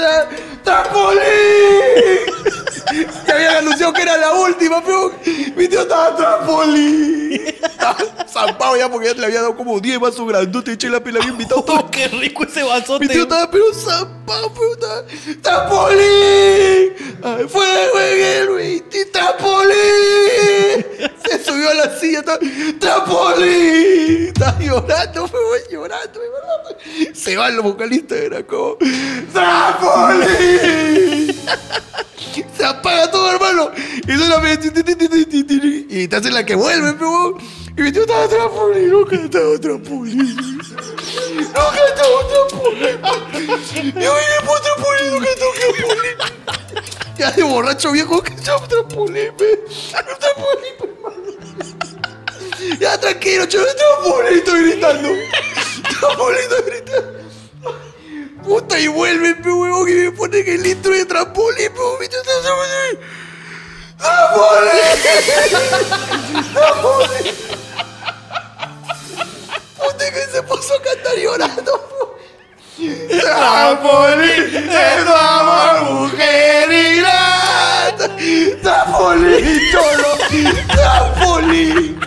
trampolín. 0.63 1.21
Y 2.95 3.31
habían 3.31 3.57
anunciado 3.57 3.93
que 3.93 4.03
era 4.03 4.17
la 4.17 4.35
última, 4.35 4.85
pero 4.85 5.13
mi 5.57 5.69
tío 5.69 5.81
estaba 5.81 6.15
trampolín. 6.15 7.33
Estaba 7.47 7.97
zampado 8.29 8.77
ya 8.77 8.91
porque 8.91 9.09
ya 9.09 9.15
le 9.15 9.27
había 9.27 9.41
dado 9.41 9.57
como 9.57 9.81
10 9.81 9.99
vasos 9.99 10.29
grandotes 10.29 10.75
y 10.75 10.77
Chela 10.77 11.01
le 11.05 11.19
había 11.19 11.31
invitado 11.31 11.63
todo. 11.65 11.81
Oh, 11.81 11.91
qué 11.91 12.09
rico 12.09 12.45
ese 12.45 12.63
vasote. 12.63 13.07
Mi 13.07 13.13
tío 13.13 13.23
estaba 13.23 13.51
pero 13.51 13.65
zampado, 13.73 14.53
pero 14.53 14.73
estaba... 14.75 15.05
¡Trampolín! 15.43 16.93
¡Ay, 17.23 17.49
fuego 17.49 18.01
en 18.01 18.21
el 18.21 18.49
20, 18.51 19.05
trampolín! 19.07 19.94
Se 21.25 21.45
subió 21.45 21.71
a 21.71 21.75
la 21.75 21.99
silla. 21.99 22.23
¡Trampolín! 22.79 24.29
Estaba 24.29 24.59
llorando, 24.61 25.27
fue 25.29 25.41
llorando, 25.71 26.21
verdad. 26.21 26.77
Se 27.15 27.37
van 27.37 27.57
los 27.57 27.65
vocalistas, 27.65 28.19
era 28.19 28.47
como... 28.47 28.77
¡Trampolín! 29.33 31.35
Se 32.57 32.65
apaga 32.65 33.11
todo, 33.11 33.33
hermano. 33.33 33.71
Y 34.07 34.13
solamente. 34.17 34.73
Y 35.89 36.07
te 36.09 36.17
hace 36.17 36.31
la 36.31 36.45
que 36.45 36.55
vuelve, 36.55 36.93
pero. 36.95 37.37
Y 37.77 37.83
mi 37.83 37.91
tío 37.93 38.03
estaba 38.03 38.29
trampolín. 38.29 38.91
Nunca 38.91 39.17
estaba 39.17 39.59
trampolín. 39.59 40.37
Nunca 40.37 41.81
estaba 41.89 42.29
trampolín. 42.29 43.01
Yo 43.95 44.15
vine 44.15 44.41
por 44.47 44.61
trampolín. 44.61 45.11
Nunca 45.13 45.29
estaba 45.31 45.53
trampolín. 45.77 46.17
Ya 47.17 47.31
de 47.31 47.43
borracho 47.45 47.93
viejo 47.93 48.23
que 48.23 48.35
estaba 48.35 48.67
trampolín, 48.67 49.33
pe. 49.37 49.65
Trampolín, 49.91 50.75
pe, 50.79 50.85
hermano. 50.85 51.23
Ya 52.81 52.99
tranquilo, 52.99 53.47
chaval. 53.47 53.69
Trampolín, 53.77 54.39
estoy 54.39 54.71
gritando. 54.71 55.09
Trampolín, 56.01 56.41
estoy 56.41 56.63
gritando. 56.67 57.25
Puta, 58.43 58.79
y 58.79 58.89
vuelve, 58.89 59.37
pe 59.37 59.51
huevón, 59.51 59.89
y 59.89 59.93
me 59.93 60.11
ponen 60.13 60.47
el 60.47 60.67
intro 60.67 60.93
de 60.93 61.07
trampolín, 61.07 61.73
pe 61.73 61.81
¿viste? 62.01 62.17
¡Trampolín! 66.53 67.35
Puta, 69.77 70.11
que 70.13 70.27
se 70.33 70.43
puso 70.43 70.75
a 70.75 70.83
cantar 70.83 71.17
llorando. 71.17 71.94
¡Trampolín! 72.77 74.69
¡Es 74.69 75.05
tu 75.05 75.15
amor, 75.15 75.93
mujer 75.93 76.73
ingrata! 76.73 78.11
¡Trampolín, 78.63 79.61
cholo! 79.71 80.19
¡Trampolín! 80.75 82.01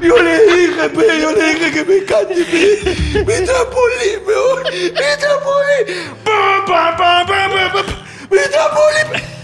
Yo 0.00 0.16
le 0.22 0.46
dije, 0.46 0.88
pe, 0.90 1.20
yo 1.20 1.32
le 1.32 1.54
dije 1.54 1.72
que 1.72 1.84
me 1.84 2.04
cante, 2.04 2.34
pe. 2.34 3.24
Mi 3.24 3.46
trampolín, 3.46 4.24
peor. 4.24 4.64
Mi 4.72 4.90
trampolín. 5.18 6.14
Pa, 6.24 6.64
pa, 6.66 6.96
pa, 6.96 7.26
pa, 7.26 7.72
pa. 7.72 7.82
Mi 8.30 8.42
trampolín. 8.50 9.06
pe. 9.10 9.36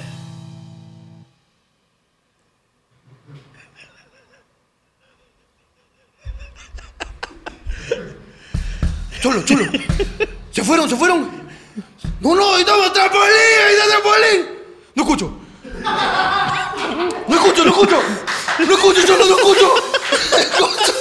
Cholo, 9.20 9.42
cholo. 9.44 9.64
Se 10.52 10.62
fueron, 10.62 10.88
se 10.88 10.96
fueron. 10.96 11.30
No, 12.20 12.34
no, 12.34 12.54
ahí 12.54 12.60
estamos 12.60 12.92
trampolín, 12.92 13.26
ahí 13.66 13.74
está 13.74 13.88
trampolín. 13.88 14.46
No 14.94 15.02
escucho. 15.02 15.32
No 17.28 17.34
escucho, 17.34 17.64
no 17.64 17.70
escucho. 17.70 18.02
No 18.58 18.74
escucho, 18.74 19.06
cholo, 19.06 19.24
no 19.24 19.36
escucho. 19.36 19.74
No 20.30 20.38
escucho. 20.38 20.92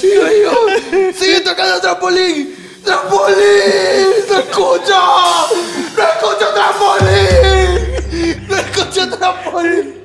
Sigo 0.00 0.26
yo. 0.42 1.12
Sigue 1.12 1.40
tocando 1.40 1.80
trampolín. 1.80 2.58
¡Trampolín! 2.84 3.36
¡No 4.30 4.38
escucho! 4.38 4.96
¡No 5.96 6.02
escucho 6.04 6.54
trampolín! 6.54 8.46
¡No 8.48 8.56
escucho 8.56 9.18
trampolín! 9.18 10.04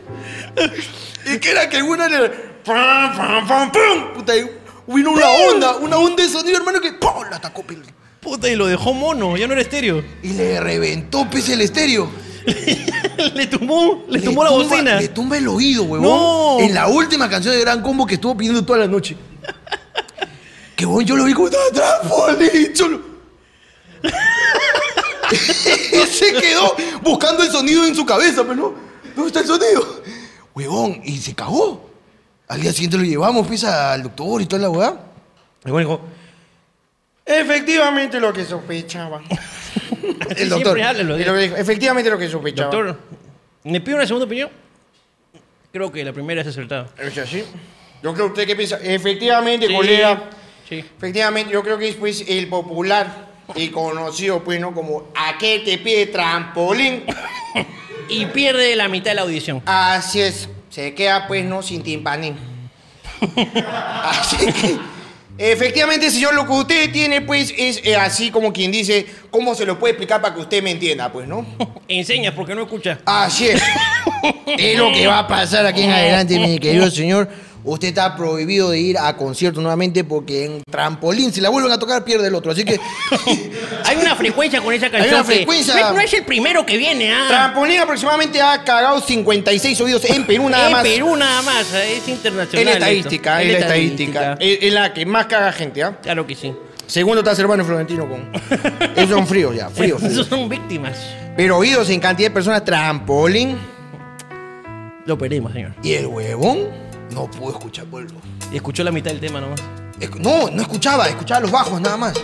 Y 1.25 1.39
que 1.39 1.51
era 1.51 1.69
que 1.69 1.81
una 1.81 2.09
le. 2.09 2.29
¡Pam, 2.65 3.15
pam, 3.15 3.47
pam, 3.47 3.71
pam! 3.71 4.13
Puta, 4.15 4.35
y 4.35 4.49
vino 4.87 5.11
una 5.11 5.29
onda, 5.29 5.77
una 5.77 5.97
onda 5.97 6.23
de 6.23 6.29
sonido, 6.29 6.57
hermano, 6.57 6.81
que 6.81 6.93
¡pum! 6.93 7.23
La 7.29 7.37
atacó, 7.37 7.63
pe. 7.63 7.77
Puta, 8.19 8.49
y 8.49 8.55
lo 8.55 8.67
dejó 8.67 8.93
mono, 8.93 9.37
ya 9.37 9.47
no 9.47 9.53
era 9.53 9.61
estéreo. 9.61 10.03
Y 10.21 10.29
le 10.33 10.59
reventó 10.59 11.29
pese 11.29 11.53
el 11.53 11.61
estéreo. 11.61 12.09
le 13.35 13.47
tumbó, 13.47 14.05
le, 14.09 14.19
tumbó 14.21 14.43
la 14.43 14.49
tumba- 14.49 14.63
bocina. 14.69 14.95
Le 14.99 15.07
tumba 15.09 15.37
el 15.37 15.47
oído, 15.47 15.83
huevón. 15.83 16.07
No. 16.07 16.57
En 16.59 16.73
la 16.73 16.87
última 16.87 17.29
canción 17.29 17.53
de 17.53 17.61
Gran 17.61 17.81
Combo 17.81 18.05
que 18.05 18.15
estuvo 18.15 18.35
pidiendo 18.35 18.63
toda 18.65 18.79
la 18.79 18.87
noche. 18.87 19.15
Que 20.75 20.85
bueno, 20.87 21.07
yo 21.07 21.15
lo 21.15 21.25
vi 21.25 21.33
como 21.33 21.47
estaba 21.49 22.01
trampolín. 22.01 22.75
Solo. 22.75 22.99
se 26.11 26.33
quedó 26.33 26.75
buscando 27.03 27.43
el 27.43 27.51
sonido 27.51 27.85
en 27.85 27.95
su 27.95 28.03
cabeza, 28.05 28.41
pero 28.41 28.55
no. 28.55 28.73
¿Dónde 29.15 29.27
está 29.27 29.39
el 29.41 29.45
sonido? 29.47 30.01
Huevón, 30.55 30.99
y 31.03 31.17
se 31.19 31.35
cagó. 31.35 31.91
Al 32.47 32.61
día 32.61 32.71
siguiente 32.71 32.97
lo 32.97 33.03
llevamos, 33.03 33.47
pues, 33.47 33.63
al 33.63 34.03
doctor 34.03 34.41
y 34.41 34.45
toda 34.45 34.61
la 34.63 34.69
weá. 34.69 34.95
Y 35.65 35.71
bueno, 35.71 35.89
dijo, 35.89 36.01
Efectivamente 37.25 38.19
lo 38.19 38.33
que 38.33 38.43
sospechaba. 38.45 39.21
El 40.35 40.49
doctor. 40.49 40.73
siempre 40.77 40.83
habla, 40.83 41.03
lo 41.03 41.15
Y 41.15 41.19
digo. 41.19 41.31
lo 41.31 41.37
que 41.37 41.43
dijo, 41.43 41.55
Efectivamente 41.55 42.09
lo 42.09 42.17
que 42.17 42.29
sospechaba. 42.29 42.71
Doctor, 42.71 42.99
¿me 43.63 43.79
pide 43.81 43.95
una 43.95 44.05
segunda 44.05 44.25
opinión? 44.25 44.49
Creo 45.71 45.91
que 45.91 46.03
la 46.03 46.11
primera 46.13 46.41
es 46.41 46.47
acertada. 46.47 46.89
¿Es 46.97 47.17
así? 47.17 47.43
Yo 48.01 48.13
creo 48.13 48.27
usted 48.27 48.45
qué 48.45 48.55
piensa. 48.55 48.77
Efectivamente, 48.81 49.67
Sí, 49.67 49.73
colega. 49.73 50.29
Sí. 50.67 50.79
Efectivamente, 50.79 51.51
yo 51.53 51.63
creo 51.63 51.77
que 51.77 51.87
es 51.89 51.95
pues 51.95 52.25
el 52.27 52.47
popular 52.47 53.29
y 53.55 53.69
conocido 53.69 54.43
pues 54.43 54.59
no 54.59 54.73
como 54.73 55.07
aquel 55.15 55.63
que 55.63 55.77
pide 55.77 56.07
trampolín. 56.07 57.03
Y 58.09 58.25
pierde 58.27 58.75
la 58.75 58.89
mitad 58.89 59.11
de 59.11 59.15
la 59.15 59.21
audición. 59.21 59.63
Así 59.65 60.19
es. 60.19 60.49
Se 60.73 60.95
queda 60.95 61.27
pues 61.27 61.45
no 61.45 61.61
sin 61.61 61.83
timpanín. 61.83 62.35
Así 64.03 64.37
que 64.37 64.75
efectivamente, 65.37 66.09
señor, 66.09 66.33
lo 66.33 66.47
que 66.47 66.51
usted 66.51 66.91
tiene 66.91 67.21
pues 67.21 67.53
es 67.55 67.79
eh, 67.83 67.95
así 67.95 68.31
como 68.31 68.51
quien 68.51 68.71
dice, 68.71 69.05
¿cómo 69.29 69.53
se 69.53 69.67
lo 69.67 69.77
puede 69.77 69.91
explicar 69.91 70.19
para 70.19 70.33
que 70.33 70.41
usted 70.41 70.63
me 70.63 70.71
entienda? 70.71 71.11
Pues, 71.11 71.27
¿no? 71.27 71.45
Enseñas 71.87 72.33
porque 72.33 72.55
no 72.55 72.63
escucha. 72.63 72.97
Así 73.05 73.49
es. 73.49 73.61
es 74.47 74.75
lo 74.75 74.91
que 74.91 75.05
va 75.05 75.19
a 75.19 75.27
pasar 75.27 75.63
aquí 75.67 75.83
en 75.83 75.91
adelante, 75.91 76.39
mi 76.39 76.57
querido 76.57 76.89
señor. 76.89 77.29
Usted 77.65 77.89
está 77.89 78.15
prohibido 78.15 78.69
de 78.69 78.79
ir 78.79 78.97
a 78.97 79.15
conciertos 79.15 79.61
nuevamente 79.61 80.03
porque 80.03 80.45
en 80.45 80.63
trampolín, 80.69 81.31
si 81.31 81.39
la 81.39 81.49
vuelven 81.49 81.71
a 81.71 81.79
tocar, 81.79 82.03
pierde 82.03 82.27
el 82.27 82.35
otro. 82.35 82.51
Así 82.51 82.65
que 82.65 82.79
Hay 83.85 83.97
una 83.97 84.15
frecuencia 84.15 84.61
con 84.61 84.73
esa 84.73 84.89
canción. 84.89 85.13
una 85.15 85.23
que 85.23 85.35
frecuencia. 85.35 85.73
No, 85.73 85.87
es- 85.87 85.93
no 85.93 86.01
es 86.01 86.13
el 86.13 86.25
primero 86.25 86.65
que 86.65 86.77
viene, 86.77 87.11
ah. 87.13 87.25
trampolín 87.27 87.79
aproximadamente 87.79 88.41
ha 88.41 88.63
cagado 88.63 88.99
56 88.99 89.79
oídos 89.81 90.05
en 90.05 90.25
Perú 90.25 90.49
nada 90.49 90.67
en 90.67 90.71
más. 90.73 90.83
Perú 90.83 91.15
nada 91.15 91.41
más, 91.41 91.73
eh, 91.73 91.97
es 91.97 92.07
internacional. 92.07 92.59
Es 92.59 92.65
la 92.65 92.73
estadística, 92.73 93.41
es 93.41 93.51
la 93.51 93.59
estadística. 93.59 94.37
Es, 94.39 94.73
la 94.73 94.93
que 94.93 95.05
más 95.05 95.27
caga 95.27 95.51
gente, 95.51 95.83
¿ah? 95.83 95.97
Claro 96.01 96.27
que 96.27 96.35
sí. 96.35 96.53
Segundo 96.85 97.21
está 97.21 97.33
Cervano 97.35 97.63
y 97.63 97.65
Florentino 97.65 98.09
con. 98.09 98.29
Esos 98.95 99.09
son 99.09 99.25
fríos 99.25 99.55
ya, 99.55 99.69
fríos. 99.69 99.99
fríos. 99.99 100.13
Esos 100.13 100.27
son 100.27 100.49
víctimas. 100.49 100.97
Pero 101.37 101.57
oídos 101.57 101.89
en 101.89 101.99
cantidad 101.99 102.29
de 102.29 102.33
personas, 102.33 102.65
trampolín. 102.65 103.57
Lo 105.05 105.17
perdimos, 105.17 105.53
señor. 105.53 105.73
Y 105.81 105.93
el 105.93 106.07
huevón 106.07 106.82
no 107.13 107.29
pudo 107.29 107.51
escuchar 107.51 107.85
lo- 107.91 107.99
Y 108.51 108.55
escuchó 108.57 108.83
la 108.83 108.91
mitad 108.91 109.11
del 109.11 109.19
tema 109.19 109.41
nomás. 109.41 109.61
Escu- 109.99 110.19
No, 110.19 110.49
no 110.49 110.61
escuchaba, 110.61 111.07
escuchaba 111.07 111.41
los 111.41 111.51
bajos 111.51 111.79
nada 111.81 111.97
más. 111.97 112.13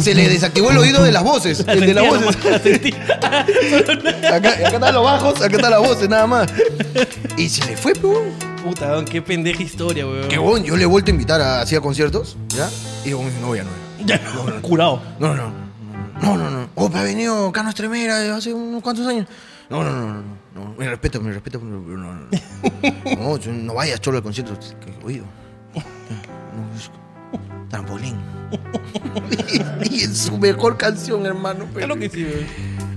Se 0.00 0.14
le 0.14 0.28
desactivó 0.28 0.70
el 0.70 0.78
oído 0.78 1.02
de 1.02 1.12
las 1.12 1.22
voces. 1.22 1.60
El 1.66 1.80
de 1.80 1.94
las 1.94 2.04
sentía 2.04 2.26
voces. 2.26 2.44
nomás, 2.44 2.52
la 2.52 2.58
sentía. 2.60 3.14
Acá, 4.34 4.50
acá 4.50 4.68
están 4.68 4.94
los 4.94 5.04
bajos, 5.04 5.42
acá 5.42 5.56
están 5.56 5.70
las 5.70 5.80
voces, 5.80 6.08
nada 6.08 6.26
más. 6.26 6.48
Y 7.36 7.48
se 7.48 7.64
le 7.66 7.76
fue, 7.76 7.94
pues. 7.94 8.18
Puta, 8.64 8.86
weón, 8.92 9.04
qué 9.04 9.20
pendeja 9.20 9.62
historia, 9.62 10.06
weón. 10.06 10.28
Que 10.28 10.38
bueno, 10.38 10.64
yo 10.64 10.76
le 10.76 10.84
he 10.84 10.86
vuelto 10.86 11.10
a 11.10 11.12
invitar 11.12 11.40
a, 11.40 11.60
así 11.60 11.76
a 11.76 11.80
conciertos, 11.80 12.36
¿ya? 12.56 12.68
Y 13.02 13.08
digo, 13.08 13.22
no, 13.40 13.54
ya 13.54 13.64
no. 13.64 13.70
Ya 14.06 14.20
curado. 14.62 15.02
No, 15.18 15.34
no, 15.34 15.48
no. 15.48 15.64
No, 16.22 16.36
no, 16.36 16.50
no. 16.50 16.68
Oh, 16.76 16.90
ha 16.94 17.02
venido 17.02 17.50
Cano 17.52 17.68
Estremera 17.70 18.36
hace 18.36 18.54
unos 18.54 18.82
cuantos 18.82 19.06
años. 19.06 19.26
No, 19.70 19.82
no, 19.82 19.90
no, 19.92 20.14
no. 20.14 20.22
no. 20.54 20.74
Me 20.78 20.88
respeto, 20.88 21.20
me 21.20 21.32
respeto. 21.32 21.58
No, 21.58 21.80
no, 21.80 22.14
no. 22.14 22.28
No, 23.18 23.38
tú 23.38 23.50
no 23.52 23.74
vayas 23.74 24.00
solo 24.02 24.18
al 24.18 24.22
concierto. 24.22 24.58
que- 24.84 25.06
Oído. 25.06 25.24
No, 25.74 26.76
es- 26.76 26.90
Trampolín. 27.70 28.16
y, 29.88 29.88
y 29.96 30.00
es 30.02 30.16
su 30.18 30.38
mejor 30.38 30.76
canción, 30.76 31.24
hermano. 31.26 31.66
pero- 31.74 31.86
Claro 31.86 32.00
que 32.00 32.08
sí. 32.10 32.26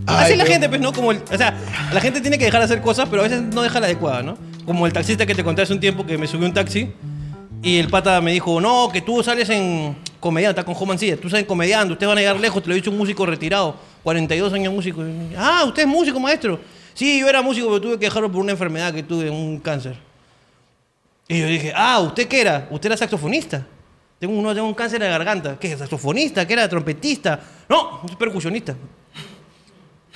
Ay, 0.05 0.23
Así 0.23 0.31
es 0.33 0.37
la 0.37 0.43
pero- 0.43 0.53
gente, 0.53 0.69
pues, 0.69 0.81
¿no? 0.81 0.93
Como 0.93 1.11
el, 1.11 1.21
o 1.31 1.37
sea, 1.37 1.57
la 1.93 1.99
gente 1.99 2.21
tiene 2.21 2.37
que 2.37 2.45
dejar 2.45 2.61
de 2.61 2.65
hacer 2.65 2.81
cosas, 2.81 3.07
pero 3.09 3.21
a 3.21 3.27
veces 3.27 3.41
no 3.41 3.61
deja 3.61 3.79
la 3.79 3.87
adecuada, 3.87 4.21
¿no? 4.23 4.37
Como 4.65 4.85
el 4.85 4.93
taxista 4.93 5.25
que 5.25 5.33
te 5.35 5.43
conté 5.43 5.61
hace 5.63 5.73
un 5.73 5.79
tiempo 5.79 6.05
que 6.05 6.17
me 6.17 6.27
subió 6.27 6.47
un 6.47 6.53
taxi 6.53 6.91
y 7.63 7.77
el 7.77 7.87
pata 7.89 8.21
me 8.21 8.31
dijo, 8.31 8.61
no, 8.61 8.89
que 8.91 9.01
tú 9.01 9.23
sales 9.23 9.49
en 9.49 9.97
comediante, 10.19 10.59
está 10.59 10.65
con 10.65 10.73
Joe 10.75 10.87
Mancilla, 10.87 11.17
tú 11.17 11.29
sales 11.29 11.43
en 11.43 11.47
comediante, 11.47 11.93
ustedes 11.93 12.07
van 12.07 12.17
a 12.17 12.21
llegar 12.21 12.39
lejos, 12.39 12.61
te 12.61 12.69
lo 12.69 12.75
dicho 12.75 12.91
un 12.91 12.97
músico 12.97 13.25
retirado, 13.25 13.75
42 14.03 14.53
años 14.53 14.73
músico. 14.73 15.03
Ah, 15.37 15.63
¿usted 15.65 15.83
es 15.83 15.87
músico, 15.87 16.19
maestro? 16.19 16.59
Sí, 16.93 17.19
yo 17.19 17.29
era 17.29 17.41
músico, 17.41 17.67
pero 17.67 17.81
tuve 17.81 17.99
que 17.99 18.05
dejarlo 18.05 18.31
por 18.31 18.41
una 18.41 18.51
enfermedad 18.51 18.93
que 18.93 19.03
tuve, 19.03 19.29
un 19.29 19.59
cáncer. 19.59 19.97
Y 21.27 21.39
yo 21.39 21.47
dije, 21.47 21.73
ah, 21.75 21.99
¿usted 21.99 22.27
qué 22.27 22.41
era? 22.41 22.67
¿Usted 22.71 22.87
era 22.87 22.97
saxofonista? 22.97 23.65
Tengo 24.19 24.33
un, 24.33 24.43
no, 24.43 24.53
tengo 24.53 24.67
un 24.67 24.73
cáncer 24.73 24.99
de 24.99 25.07
garganta. 25.07 25.59
¿Qué? 25.59 25.77
¿Saxofonista? 25.77 26.47
¿Qué 26.47 26.53
era? 26.53 26.67
¿Trompetista? 26.67 27.39
No, 27.69 28.01
soy 28.07 28.15
percusionista. 28.15 28.75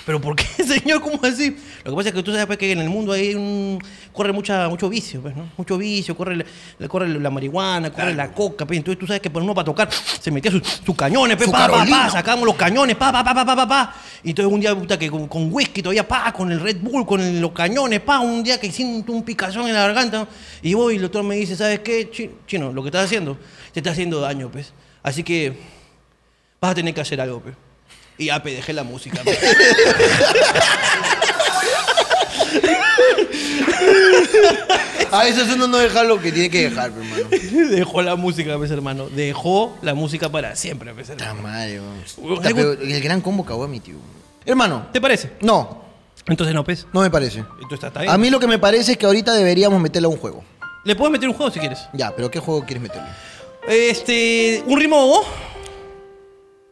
¿Pero 0.06 0.20
por 0.20 0.36
qué, 0.36 0.44
señor? 0.64 1.00
¿Cómo 1.02 1.20
así? 1.24 1.56
Lo 1.84 1.92
que 1.92 1.96
pasa 1.96 2.10
es 2.10 2.16
que 2.16 2.24
tú 2.24 2.32
sabes 2.32 2.48
pues, 2.48 2.58
que 2.58 2.72
en 2.72 2.80
el 2.80 2.90
mundo 2.90 3.12
hay 3.12 3.36
un... 3.36 3.80
corre 4.12 4.32
mucha, 4.34 4.68
mucho 4.68 4.90
vicio, 4.90 5.22
pues, 5.22 5.36
¿no? 5.36 5.50
Mucho 5.58 5.78
vicio, 5.78 6.16
corre, 6.18 6.38
la- 6.80 6.88
corre 6.88 7.08
la 7.08 7.30
marihuana, 7.30 7.92
corre 7.92 8.14
la 8.16 8.32
coca, 8.34 8.66
pues. 8.66 8.78
Entonces 8.78 9.00
tú 9.00 9.06
sabes 9.06 9.22
que 9.22 9.30
por 9.30 9.44
uno 9.44 9.54
para 9.54 9.66
tocar 9.66 9.90
se 9.92 10.32
metía 10.32 10.50
sus, 10.52 10.64
sus 10.84 10.96
cañones, 10.96 11.38
pues, 11.38 11.46
Su 11.48 11.52
pa, 11.52 11.68
pa, 11.68 11.86
pa, 11.90 12.10
sacábamos 12.10 12.46
los 12.48 12.56
cañones, 12.56 12.96
pa, 12.96 13.12
pa, 13.12 13.24
pa, 13.24 13.34
pa, 13.34 13.46
pa, 13.46 13.56
pa, 13.56 13.68
pa. 13.68 13.96
Y 14.24 14.30
entonces 14.32 14.52
un 14.54 14.60
día, 14.60 14.76
puta, 14.76 14.98
que 14.98 15.10
con, 15.12 15.28
con 15.28 15.54
whisky 15.54 15.82
todavía, 15.84 16.08
pa, 16.08 16.32
con 16.34 16.52
el 16.52 16.60
Red 16.60 16.78
Bull, 16.82 17.06
con 17.06 17.22
el- 17.22 17.40
los 17.40 17.52
cañones, 17.52 18.00
pa, 18.02 18.20
un 18.20 18.44
día 18.44 18.60
que 18.60 18.72
siento 18.72 19.12
un 19.14 19.24
picazón 19.24 19.68
en 19.68 19.74
la 19.76 19.82
garganta. 19.82 20.28
Y 20.64 20.74
voy 20.74 20.94
y 20.94 20.96
el 20.98 21.04
doctor 21.04 21.24
me 21.24 21.36
dice, 21.36 21.56
¿sabes 21.56 21.80
qué, 21.82 22.10
chi- 22.10 22.32
chino? 22.48 22.72
Lo 22.74 22.82
que 22.82 22.88
estás 22.90 23.06
haciendo, 23.06 23.38
te 23.72 23.80
está 23.82 23.92
haciendo 23.92 24.20
daño, 24.20 24.50
pues. 24.52 24.74
Así 25.04 25.24
que 25.24 25.54
vas 26.60 26.72
a 26.72 26.76
tener 26.76 26.94
que 26.94 27.02
hacer 27.02 27.22
algo, 27.22 27.40
pues. 27.40 27.56
Y 28.22 28.26
ya, 28.26 28.38
dejé 28.38 28.72
la 28.74 28.84
música. 28.84 29.20
A 35.12 35.24
veces 35.24 35.48
uno 35.54 35.68
no 35.68 35.78
deja 35.78 36.04
lo 36.04 36.22
que 36.22 36.32
tiene 36.32 36.50
que 36.50 36.70
dejar, 36.70 36.92
hermano. 36.92 37.28
Dejó 37.70 38.02
la 38.02 38.16
música, 38.16 38.58
pues, 38.58 38.72
hermano. 38.72 39.10
Dejó 39.10 39.76
la 39.82 39.94
música 39.94 40.30
para 40.30 40.56
siempre, 40.56 40.94
pues, 40.94 41.10
Puta 41.10 41.26
hermano. 41.30 41.42
madre, 41.48 41.80
weón. 41.80 41.98
Algo- 42.18 42.36
Puta, 42.36 42.50
pero 42.56 42.72
el 42.74 43.02
gran 43.02 43.22
combo 43.22 43.44
cagó 43.46 43.64
a 43.64 43.68
mi 43.68 43.80
tío. 43.80 43.96
Hermano, 44.46 44.88
¿Te 44.92 45.02
parece? 45.02 45.32
no, 45.42 45.82
Entonces 46.28 46.54
no, 46.56 46.64
pues. 46.64 46.86
no 46.94 47.02
me 47.02 47.10
parece. 47.10 47.40
Entonces 47.40 47.74
está, 47.74 47.88
está 47.88 48.02
bien. 48.02 48.14
A 48.14 48.18
mí 48.18 48.30
lo 48.30 48.40
que 48.40 48.48
me 48.48 48.60
parece 48.60 48.92
es 48.94 48.98
que 48.98 49.06
ahorita 49.06 49.34
deberíamos 49.34 49.82
meterle 49.82 50.06
a 50.06 50.10
un 50.10 50.18
juego. 50.18 50.44
Le 50.84 50.96
puedes 50.96 51.12
meter 51.12 51.28
un 51.30 51.36
juego 51.36 51.52
si 51.52 51.60
quieres. 51.60 51.80
Ya, 51.94 52.16
pero 52.16 52.30
¿qué 52.32 52.40
juego 52.40 52.64
quieres 52.66 52.82
meterle? 52.84 53.10
Este. 53.68 54.64
¿Un 54.66 54.80
ritmo 54.80 54.98
bobo? 55.08 55.26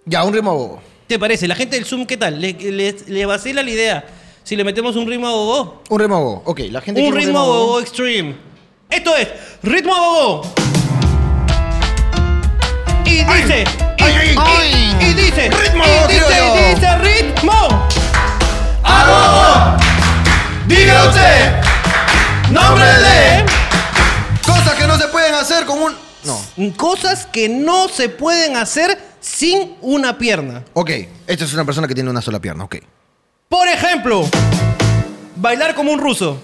Ya, 0.06 0.24
un 0.24 0.34
ritmo 0.34 0.56
bobo. 0.56 0.82
¿Te 1.10 1.18
parece? 1.18 1.47
La 1.47 1.55
gente 1.55 1.76
del 1.76 1.86
Zoom, 1.86 2.05
¿qué 2.05 2.18
tal? 2.18 2.39
¿Le, 2.39 2.53
le, 2.53 2.95
le 3.07 3.26
vacila 3.26 3.64
la 3.64 3.70
idea? 3.72 4.05
Si 4.43 4.55
le 4.55 4.64
metemos 4.64 4.95
un 4.95 5.07
ritmo 5.07 5.28
bobo. 5.28 5.82
Un 5.89 5.99
ritmo 5.99 6.24
bobo. 6.24 6.43
Ok, 6.45 6.60
la 6.70 6.82
gente 6.82 7.01
Un 7.01 7.16
ritmo 7.16 7.43
bobo 7.43 7.80
extreme. 7.80 8.36
Esto 8.91 9.16
es 9.16 9.28
Ritmo 9.64 9.95
Bobo. 9.95 10.41
Y 13.05 13.24
dice. 13.24 13.64
y, 13.97 14.03
ay, 14.03 14.36
y- 14.36 14.38
ay. 14.38 14.97
y 15.01 15.14
dice. 15.16 15.49
Ritmo 15.49 15.84
y 15.84 16.14
dice, 16.14 16.26
criollo. 16.28 16.76
dice 16.76 16.97
ritmo. 16.99 17.89
¡Diga 20.68 21.07
usted! 21.07 22.51
¡Nombre 22.51 22.86
de! 22.86 23.45
Cosas 24.45 24.76
que 24.76 24.86
no 24.86 24.95
se 24.99 25.07
pueden 25.07 25.34
hacer 25.34 25.66
con 25.66 25.82
un... 25.82 25.95
No. 26.24 26.39
Cosas 26.78 27.26
que 27.26 27.49
no 27.49 27.88
se 27.89 28.10
pueden 28.10 28.55
hacer 28.57 29.09
sin 29.20 29.76
una 29.82 30.17
pierna. 30.17 30.63
Ok, 30.74 30.91
esta 31.28 31.45
es 31.45 31.53
una 31.53 31.65
persona 31.65 31.88
que 31.88 31.95
tiene 31.95 32.09
una 32.09 32.22
sola 32.22 32.39
pierna, 32.39 32.63
ok. 32.63 32.78
Por 33.47 33.67
ejemplo, 33.67 34.28
bailar 35.36 35.76
como 35.76 35.91
un 35.91 35.99
ruso. 35.99 36.41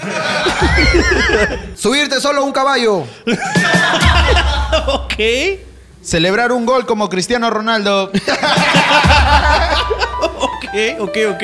Subirte 1.76 2.20
solo 2.20 2.40
a 2.40 2.44
un 2.44 2.52
caballo. 2.52 3.04
Ok. 4.86 5.14
Celebrar 6.02 6.50
un 6.50 6.66
gol 6.66 6.84
como 6.84 7.08
Cristiano 7.08 7.48
Ronaldo. 7.50 8.10
Ok, 10.36 10.98
ok, 10.98 11.16
ok. 11.34 11.42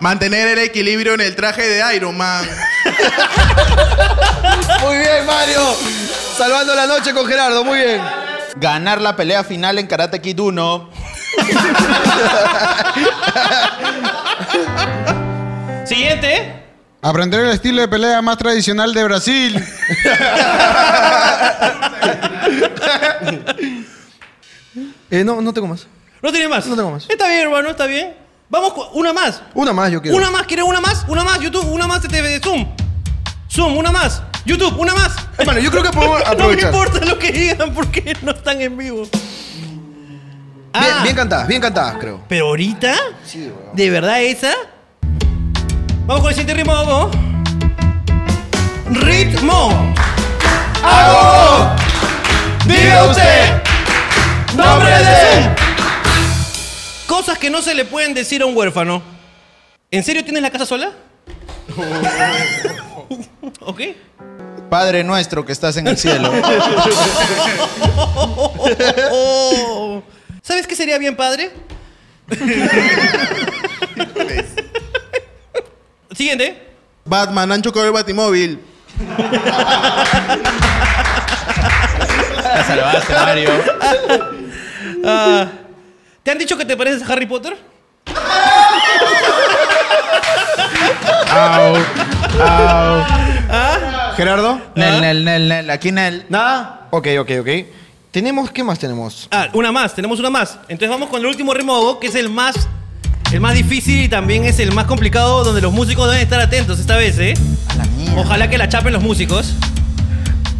Mantener 0.00 0.48
el 0.48 0.58
equilibrio 0.60 1.12
en 1.14 1.20
el 1.20 1.36
traje 1.36 1.68
de 1.68 1.94
Iron 1.94 2.16
Man. 2.16 2.48
Muy 4.80 4.96
bien, 4.96 5.26
Mario. 5.26 5.76
Salvando 6.38 6.74
la 6.74 6.86
noche 6.86 7.12
con 7.12 7.26
Gerardo, 7.26 7.62
muy 7.64 7.78
bien. 7.78 8.00
Ganar 8.56 9.00
la 9.00 9.16
pelea 9.16 9.42
final 9.44 9.78
en 9.78 9.86
Karate 9.86 10.20
Kid 10.20 10.38
1. 10.38 10.90
Siguiente. 15.86 16.60
Aprender 17.00 17.40
el 17.40 17.50
estilo 17.50 17.80
de 17.80 17.88
pelea 17.88 18.20
más 18.22 18.36
tradicional 18.38 18.94
de 18.94 19.04
Brasil. 19.04 19.64
Eh, 25.10 25.24
no, 25.24 25.40
no 25.42 25.52
tengo 25.52 25.68
más. 25.68 25.86
¿No 26.22 26.32
tiene 26.32 26.48
más? 26.48 26.66
No 26.66 26.74
tengo 26.74 26.90
más. 26.90 27.04
Está 27.06 27.28
bien, 27.28 27.40
hermano, 27.40 27.68
está 27.68 27.86
bien. 27.86 28.16
Vamos 28.48 28.72
con 28.72 28.86
una 28.94 29.12
más. 29.12 29.42
Una 29.52 29.74
más 29.74 29.90
yo 29.90 30.00
quiero. 30.00 30.16
Una 30.16 30.30
más, 30.30 30.46
¿quieres 30.46 30.64
una 30.64 30.80
más? 30.80 31.04
Una 31.06 31.22
más, 31.22 31.38
YouTube, 31.38 31.70
una 31.70 31.86
más 31.86 32.00
de 32.00 32.08
TV 32.08 32.40
Zoom. 32.42 32.66
Zoom, 33.50 33.76
una 33.76 33.92
más. 33.92 34.22
YouTube, 34.44 34.76
una 34.78 34.94
más. 34.94 35.12
Hermano, 35.38 35.60
yo 35.60 35.70
creo 35.70 35.82
que 35.82 35.90
podemos 35.90 36.18
no 36.24 36.24
me 36.26 36.32
aprovechar. 36.32 36.74
importa 36.74 37.04
lo 37.06 37.18
que 37.18 37.32
digan 37.32 37.72
porque 37.74 38.16
no 38.22 38.32
están 38.32 38.60
en 38.60 38.76
vivo. 38.76 39.02
Bien, 39.02 39.12
Ah, 40.74 41.00
bien 41.02 41.14
cantadas, 41.14 41.46
bien 41.46 41.60
cantadas, 41.60 41.96
creo. 42.00 42.20
¿Pero 42.28 42.46
ahorita? 42.48 42.94
Sí, 43.26 43.40
weón. 43.40 43.74
¿De 43.76 43.90
verdad 43.90 44.22
esa? 44.22 44.52
Vamos 46.06 46.22
con 46.22 46.30
el 46.30 46.34
siguiente 46.36 46.54
ritmo, 46.54 46.72
vamos. 46.72 47.16
Ritmo. 48.90 49.94
¡Hago! 50.82 51.70
¡Diga 52.66 53.04
usted! 53.04 53.62
¡Nombre 54.56 54.90
de! 54.90 55.50
Cosas 57.06 57.38
que 57.38 57.50
no 57.50 57.62
se 57.62 57.74
le 57.74 57.84
pueden 57.84 58.14
decir 58.14 58.42
a 58.42 58.46
un 58.46 58.56
huérfano. 58.56 59.02
¿En 59.90 60.02
serio 60.02 60.24
tienes 60.24 60.42
la 60.42 60.50
casa 60.50 60.66
sola? 60.66 60.90
¿Ok? 63.60 63.80
Padre 64.70 65.04
nuestro 65.04 65.44
que 65.44 65.52
estás 65.52 65.76
en 65.76 65.86
el 65.86 65.98
cielo. 65.98 66.32
¿Sabes 70.42 70.66
qué 70.66 70.74
sería 70.74 70.98
bien 70.98 71.14
padre? 71.16 71.52
Siguiente. 76.16 76.68
Batman, 77.04 77.52
han 77.52 77.62
chocado 77.62 77.86
el 77.86 77.92
batimóvil. 77.92 78.60
La 82.42 82.64
salvaste, 82.66 83.12
Mario. 83.12 83.50
Ah, 85.04 85.46
¿Te 86.22 86.30
han 86.30 86.38
dicho 86.38 86.56
que 86.56 86.64
te 86.64 86.76
pareces 86.76 87.02
a 87.02 87.12
Harry 87.12 87.26
Potter? 87.26 87.56
Au, 91.30 91.76
au. 92.40 93.02
Gerardo. 94.16 94.60
Nel, 94.74 95.00
Nel, 95.00 95.24
Nel, 95.24 95.48
Nel. 95.48 95.70
Aquí 95.70 95.92
Nel. 95.92 96.26
Nada. 96.28 96.88
Ok, 96.90 97.08
ok, 97.20 97.30
ok. 97.40 97.48
Tenemos, 98.10 98.50
¿qué 98.50 98.62
más 98.62 98.78
tenemos? 98.78 99.28
Ah, 99.30 99.48
una 99.54 99.72
más, 99.72 99.94
tenemos 99.94 100.20
una 100.20 100.28
más. 100.28 100.58
Entonces 100.68 100.90
vamos 100.90 101.08
con 101.08 101.20
el 101.20 101.26
último 101.26 101.54
ritmo, 101.54 101.98
que 101.98 102.08
es 102.08 102.14
el 102.14 102.28
más, 102.28 102.68
el 103.32 103.40
más 103.40 103.54
difícil 103.54 104.02
y 104.02 104.08
también 104.08 104.44
es 104.44 104.58
el 104.58 104.72
más 104.72 104.84
complicado, 104.84 105.44
donde 105.44 105.62
los 105.62 105.72
músicos 105.72 106.10
deben 106.10 106.22
estar 106.22 106.38
atentos 106.38 106.78
esta 106.78 106.96
vez, 106.96 107.18
¿eh? 107.18 107.34
A 107.68 107.74
la 107.76 107.84
mierda. 107.84 108.20
Ojalá 108.20 108.50
que 108.50 108.58
la 108.58 108.68
chapen 108.68 108.92
los 108.92 109.02
músicos. 109.02 109.54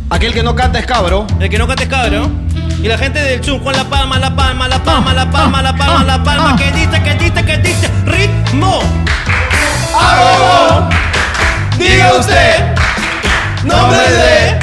Aquel 0.08 0.32
que 0.32 0.42
no 0.42 0.56
canta 0.56 0.78
es 0.78 0.86
cabro. 0.86 1.26
El 1.40 1.50
que 1.50 1.58
no 1.58 1.66
cante 1.66 1.84
es 1.84 1.88
cabrón. 1.90 2.48
Y 2.82 2.88
la 2.88 2.98
gente 2.98 3.22
del 3.22 3.40
chum 3.42 3.62
con 3.62 3.74
la 3.74 3.84
palma, 3.84 4.18
la 4.18 4.34
palma, 4.34 4.66
la 4.66 4.82
palma, 4.82 5.12
la 5.12 5.30
palma, 5.30 5.62
la 5.62 5.76
palma, 5.76 6.04
la 6.04 6.22
palma. 6.22 6.56
Que 6.56 6.72
dice, 6.72 7.02
que 7.02 7.14
dice, 7.14 7.44
que 7.44 7.58
dice. 7.58 7.90
Ritmo. 8.06 9.01
¡Diga 12.12 12.20
usted! 12.20 12.74
¡Nombre 13.64 13.98
de! 13.98 14.58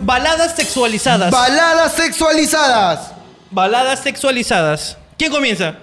Baladas 0.00 0.56
sexualizadas. 0.56 1.30
Baladas 1.30 1.92
sexualizadas. 1.92 3.12
Baladas 3.50 4.00
sexualizadas. 4.00 4.96
¿Quién 5.18 5.30
comienza? 5.30 5.74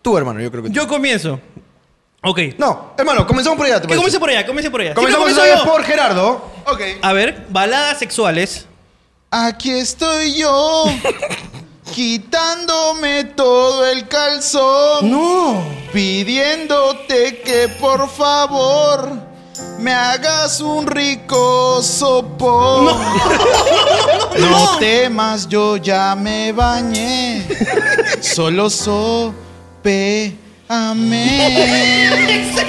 Tú, 0.00 0.16
hermano, 0.16 0.40
yo 0.40 0.50
creo 0.50 0.62
que 0.62 0.68
tú. 0.70 0.74
Yo 0.74 0.88
comienzo. 0.88 1.38
Ok. 2.22 2.38
No, 2.56 2.94
hermano, 2.96 3.26
comenzamos 3.26 3.58
por 3.58 3.66
allá. 3.66 3.76
¿te 3.76 3.82
Que 3.82 3.88
parece? 3.88 3.98
comience 4.00 4.20
por 4.20 4.30
allá, 4.30 4.46
comience 4.46 4.70
por 4.70 4.80
allá. 4.80 4.94
Siempre 4.94 5.12
Comenzamos 5.14 5.38
comienzo 5.38 5.64
yo. 5.66 5.70
por 5.72 5.84
Gerardo. 5.84 6.50
Ok. 6.66 6.80
A 7.02 7.12
ver, 7.12 7.46
baladas 7.50 7.98
sexuales. 7.98 8.66
Aquí 9.30 9.70
estoy 9.70 10.34
yo. 10.38 10.84
Quitándome 11.94 13.24
todo 13.24 13.84
el 13.86 14.08
calzón. 14.08 15.10
No. 15.10 15.62
Pidiéndote 15.92 17.42
que 17.42 17.68
por 17.68 18.08
favor 18.08 19.33
me 19.78 19.92
hagas 19.92 20.60
un 20.60 20.86
rico 20.86 21.82
sopón. 21.82 22.96
No, 24.38 24.78
temas, 24.78 25.48
yo 25.48 25.76
ya 25.76 26.16
me 26.16 26.50
bañé. 26.50 27.46
Solo 28.20 28.68
sope 28.68 30.34
amé. 30.68 32.06
¡Excelente! 32.06 32.64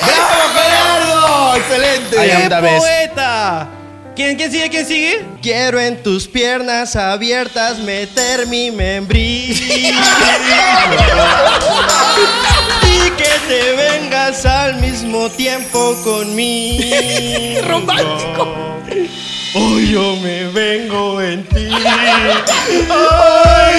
¡Bravo, 0.00 0.48
Gerardo! 0.54 1.56
¡Excelente! 1.56 2.16
¡Qué 2.16 2.48
poeta! 2.78 3.68
¿Quién, 4.14 4.36
¿Quién 4.36 4.52
sigue? 4.52 4.68
¿Quién 4.70 4.86
sigue? 4.86 5.26
Quiero 5.40 5.80
en 5.80 6.02
tus 6.02 6.28
piernas 6.28 6.94
abiertas 6.96 7.78
meter 7.78 8.46
mi 8.46 8.70
membrillo 8.70 9.56
que 13.16 13.28
te 13.48 13.72
vengas 13.76 14.44
al 14.46 14.80
mismo 14.80 15.28
tiempo 15.30 15.96
conmigo. 16.02 16.96
Romántico. 17.68 18.48
Hoy 19.54 19.90
yo 19.92 20.16
me 20.16 20.44
vengo 20.48 21.20
en 21.20 21.44
ti. 21.44 21.68
Hoy 21.68 21.82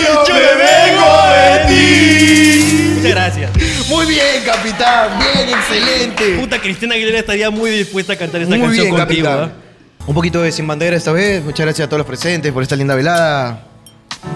yo 0.06 0.24
me 0.34 0.64
vengo 0.64 1.08
en 1.36 1.68
ti. 1.68 2.94
Muchas 2.96 3.12
gracias. 3.12 3.52
Muy 3.90 4.06
bien, 4.06 4.44
capitán. 4.46 5.20
Bien, 5.20 5.50
excelente. 5.50 6.38
Puta, 6.40 6.60
Cristina 6.62 6.96
Aguilera 6.96 7.20
estaría 7.20 7.50
muy 7.50 7.72
dispuesta 7.72 8.14
a 8.14 8.16
cantar 8.16 8.42
esta 8.42 8.56
Muy 8.56 8.66
canción 8.66 8.86
bien, 8.86 8.98
contigo. 8.98 9.28
capitán. 9.28 9.52
¿ah? 9.58 10.06
Un 10.06 10.14
poquito 10.14 10.42
de 10.42 10.52
Sin 10.52 10.68
Bandera 10.68 10.96
esta 10.96 11.12
vez. 11.12 11.44
Muchas 11.44 11.66
gracias 11.66 11.86
a 11.86 11.90
todos 11.90 12.00
los 12.00 12.08
presentes 12.08 12.52
por 12.52 12.62
esta 12.62 12.76
linda 12.76 12.94
velada. 12.96 13.64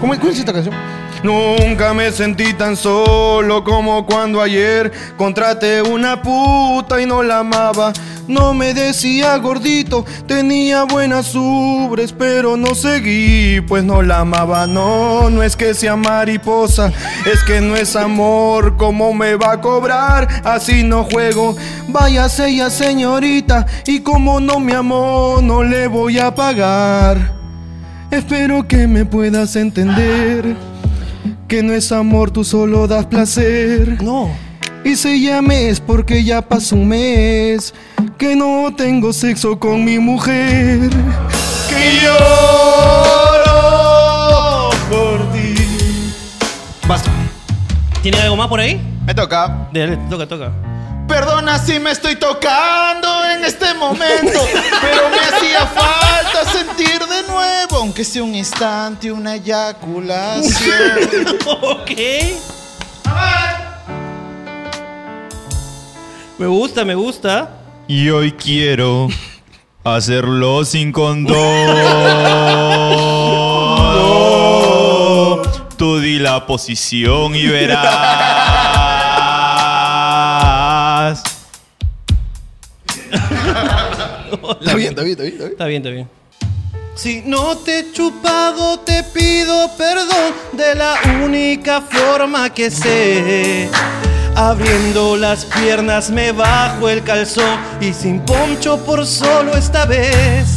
¿Cómo, 0.00 0.18
cómo 0.18 0.30
es 0.32 0.38
esta 0.38 0.52
canción? 0.52 0.74
Nunca 1.22 1.94
me 1.94 2.12
sentí 2.12 2.54
tan 2.54 2.76
solo 2.76 3.64
como 3.64 4.06
cuando 4.06 4.40
ayer 4.40 4.92
contraté 5.16 5.82
una 5.82 6.22
puta 6.22 7.00
y 7.00 7.06
no 7.06 7.22
la 7.22 7.40
amaba. 7.40 7.92
No 8.28 8.52
me 8.52 8.74
decía 8.74 9.36
gordito, 9.38 10.04
tenía 10.26 10.84
buenas 10.84 11.34
ubres, 11.34 12.12
pero 12.12 12.58
no 12.58 12.74
seguí, 12.74 13.62
pues 13.62 13.82
no 13.84 14.02
la 14.02 14.20
amaba. 14.20 14.66
No, 14.66 15.30
no 15.30 15.42
es 15.42 15.56
que 15.56 15.72
sea 15.72 15.96
mariposa, 15.96 16.92
es 17.24 17.42
que 17.42 17.62
no 17.62 17.74
es 17.74 17.96
amor. 17.96 18.76
¿Cómo 18.76 19.14
me 19.14 19.34
va 19.36 19.52
a 19.52 19.60
cobrar? 19.60 20.28
Así 20.44 20.84
no 20.84 21.04
juego. 21.04 21.56
Váyase 21.88 22.54
ya, 22.54 22.68
señorita, 22.68 23.66
y 23.86 24.00
como 24.00 24.40
no 24.40 24.60
me 24.60 24.74
amó, 24.74 25.40
no 25.42 25.62
le 25.62 25.88
voy 25.88 26.18
a 26.18 26.34
pagar. 26.34 27.32
Espero 28.10 28.68
que 28.68 28.86
me 28.86 29.06
puedas 29.06 29.56
entender. 29.56 30.77
Que 31.48 31.62
no 31.62 31.72
es 31.72 31.92
amor, 31.92 32.30
tú 32.30 32.44
solo 32.44 32.86
das 32.86 33.06
placer. 33.06 34.02
No. 34.02 34.28
Y 34.84 34.96
se 34.96 35.18
llame 35.18 35.70
es 35.70 35.80
porque 35.80 36.22
ya 36.22 36.42
pasó 36.42 36.76
un 36.76 36.88
mes 36.88 37.72
que 38.18 38.36
no 38.36 38.70
tengo 38.76 39.14
sexo 39.14 39.58
con 39.58 39.82
mi 39.82 39.98
mujer. 39.98 40.90
Que 41.70 42.00
lloro 42.02 43.48
por 44.90 45.32
ti. 45.32 45.54
Basta. 46.86 47.10
¿Tiene 48.02 48.18
algo 48.18 48.36
más 48.36 48.48
por 48.48 48.60
ahí? 48.60 48.78
Me 49.06 49.14
toca. 49.14 49.70
Dale, 49.72 49.96
toca, 50.10 50.28
toca. 50.28 50.52
Perdona 51.18 51.58
si 51.58 51.80
me 51.80 51.90
estoy 51.90 52.14
tocando 52.14 53.08
en 53.24 53.44
este 53.44 53.74
momento, 53.74 54.38
pero 54.80 55.08
me 55.10 55.18
hacía 55.18 55.66
falta 55.66 56.44
sentir 56.52 57.00
de 57.00 57.24
nuevo, 57.28 57.76
aunque 57.78 58.04
sea 58.04 58.22
un 58.22 58.36
instante, 58.36 59.10
una 59.10 59.34
eyaculación. 59.34 61.10
ok. 61.44 61.90
Me 66.38 66.46
gusta, 66.46 66.84
me 66.84 66.94
gusta. 66.94 67.50
Y 67.88 68.10
hoy 68.10 68.30
quiero 68.30 69.08
hacerlo 69.82 70.64
sin 70.64 70.92
condón. 70.92 71.36
Tú 75.76 75.98
di 75.98 76.20
la 76.20 76.46
posición 76.46 77.34
y 77.34 77.48
verás. 77.48 78.57
Está 84.60 84.74
bien, 84.74 84.90
está 84.90 85.02
bien, 85.02 85.12
está 85.12 85.22
bien. 85.22 85.32
está 85.32 85.44
bien. 85.44 85.52
Está 85.52 85.66
bien, 85.66 85.82
está 85.82 85.90
bien. 85.90 86.18
Si 86.98 87.22
no 87.24 87.56
te 87.58 87.78
he 87.78 87.92
chupado, 87.92 88.80
te 88.80 89.04
pido 89.04 89.70
perdón 89.76 90.34
de 90.52 90.74
la 90.74 90.96
única 91.24 91.80
forma 91.80 92.52
que 92.52 92.72
sé. 92.72 93.70
Abriendo 94.34 95.16
las 95.16 95.44
piernas 95.44 96.10
me 96.10 96.32
bajo 96.32 96.88
el 96.88 97.04
calzón 97.04 97.58
y 97.80 97.92
sin 97.92 98.18
poncho 98.20 98.84
por 98.84 99.06
solo 99.06 99.56
esta 99.56 99.86
vez. 99.86 100.48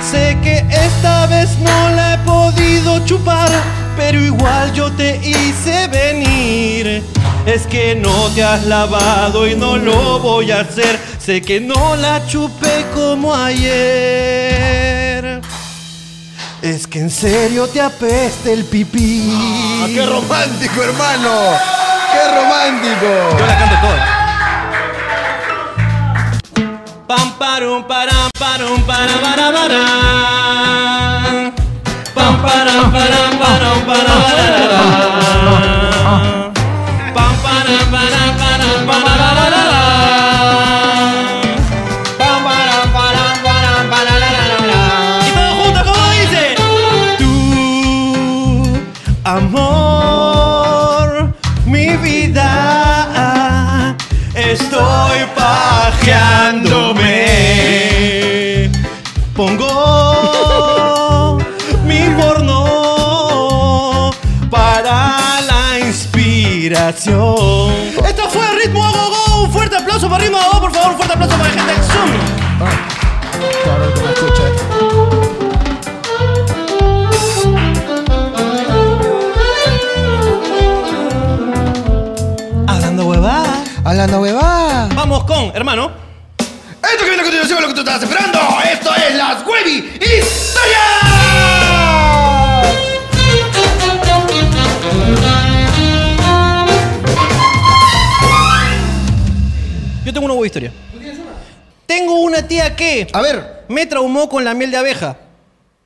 Sé 0.00 0.38
que 0.42 0.64
esta 0.70 1.26
vez 1.26 1.58
no 1.58 1.90
la 1.90 2.14
he 2.14 2.18
podido 2.18 3.04
chupar, 3.04 3.50
pero 3.98 4.18
igual 4.18 4.72
yo 4.72 4.90
te 4.92 5.16
hice 5.16 5.88
venir. 5.88 7.02
Es 7.44 7.66
que 7.66 7.94
no 7.94 8.28
te 8.34 8.42
has 8.42 8.64
lavado 8.64 9.46
y 9.46 9.54
no 9.54 9.76
lo 9.76 10.20
voy 10.20 10.50
a 10.52 10.60
hacer. 10.60 10.98
Sé 11.26 11.42
que 11.42 11.60
no 11.60 11.96
la 11.96 12.24
chupé 12.28 12.86
como 12.94 13.34
ayer. 13.34 13.66
Es 16.62 16.86
que 16.86 17.00
en 17.00 17.10
serio 17.10 17.66
te 17.66 17.80
apeste 17.80 18.52
el 18.52 18.64
pipí. 18.64 19.34
Ah, 19.34 19.88
¡Qué 19.92 20.06
romántico, 20.06 20.84
hermano! 20.84 21.30
¡Qué 22.12 22.28
romántico! 22.32 23.38
Yo 23.40 23.44
la 23.44 23.58
canto 23.58 23.74
toda. 23.80 24.06
Pam 27.08 27.32
parum 27.36 27.82
param 27.88 28.30
parum 28.38 28.80
para 28.82 29.20
para 29.20 29.50
para. 29.50 29.84
Pam 32.14 32.40
param 32.40 32.92
param 32.92 33.36
param 33.40 33.80
para 33.84 34.14
para. 34.14 34.60
Pam 34.70 35.25
aplauso 70.06 70.10
para 70.10 70.60
por 70.60 70.72
favor. 70.72 70.90
Un 70.90 70.96
fuerte 70.96 71.12
aplauso 71.14 71.36
para 71.36 71.48
la 71.48 71.54
gente 71.54 71.72
del 71.72 71.82
Zoom. 71.84 72.10
Claro 73.64 73.94
que 73.94 74.00
me 74.00 74.12
escucha. 74.12 74.42
Hablando 83.84 84.20
huevada. 84.20 84.88
Vamos 84.96 85.24
con, 85.24 85.52
hermano. 85.54 85.92
Esto 86.38 87.04
que 87.04 87.10
viene 87.10 87.20
a 87.20 87.24
continuación 87.24 87.58
es 87.58 87.62
lo 87.62 87.68
que 87.68 87.74
tú 87.74 87.80
estabas 87.80 88.02
esperando. 88.02 88.40
Esto 88.72 88.90
es 88.96 89.14
las 89.14 89.46
Webby 89.46 89.98
Historias. 90.00 90.75
Historia. 100.46 100.72
Tengo 101.86 102.20
una 102.20 102.46
tía 102.46 102.74
que 102.74 103.06
A 103.12 103.20
ver. 103.20 103.64
me 103.68 103.86
traumó 103.86 104.28
con 104.28 104.44
la 104.44 104.54
miel 104.54 104.70
de 104.70 104.76
abeja. 104.76 105.18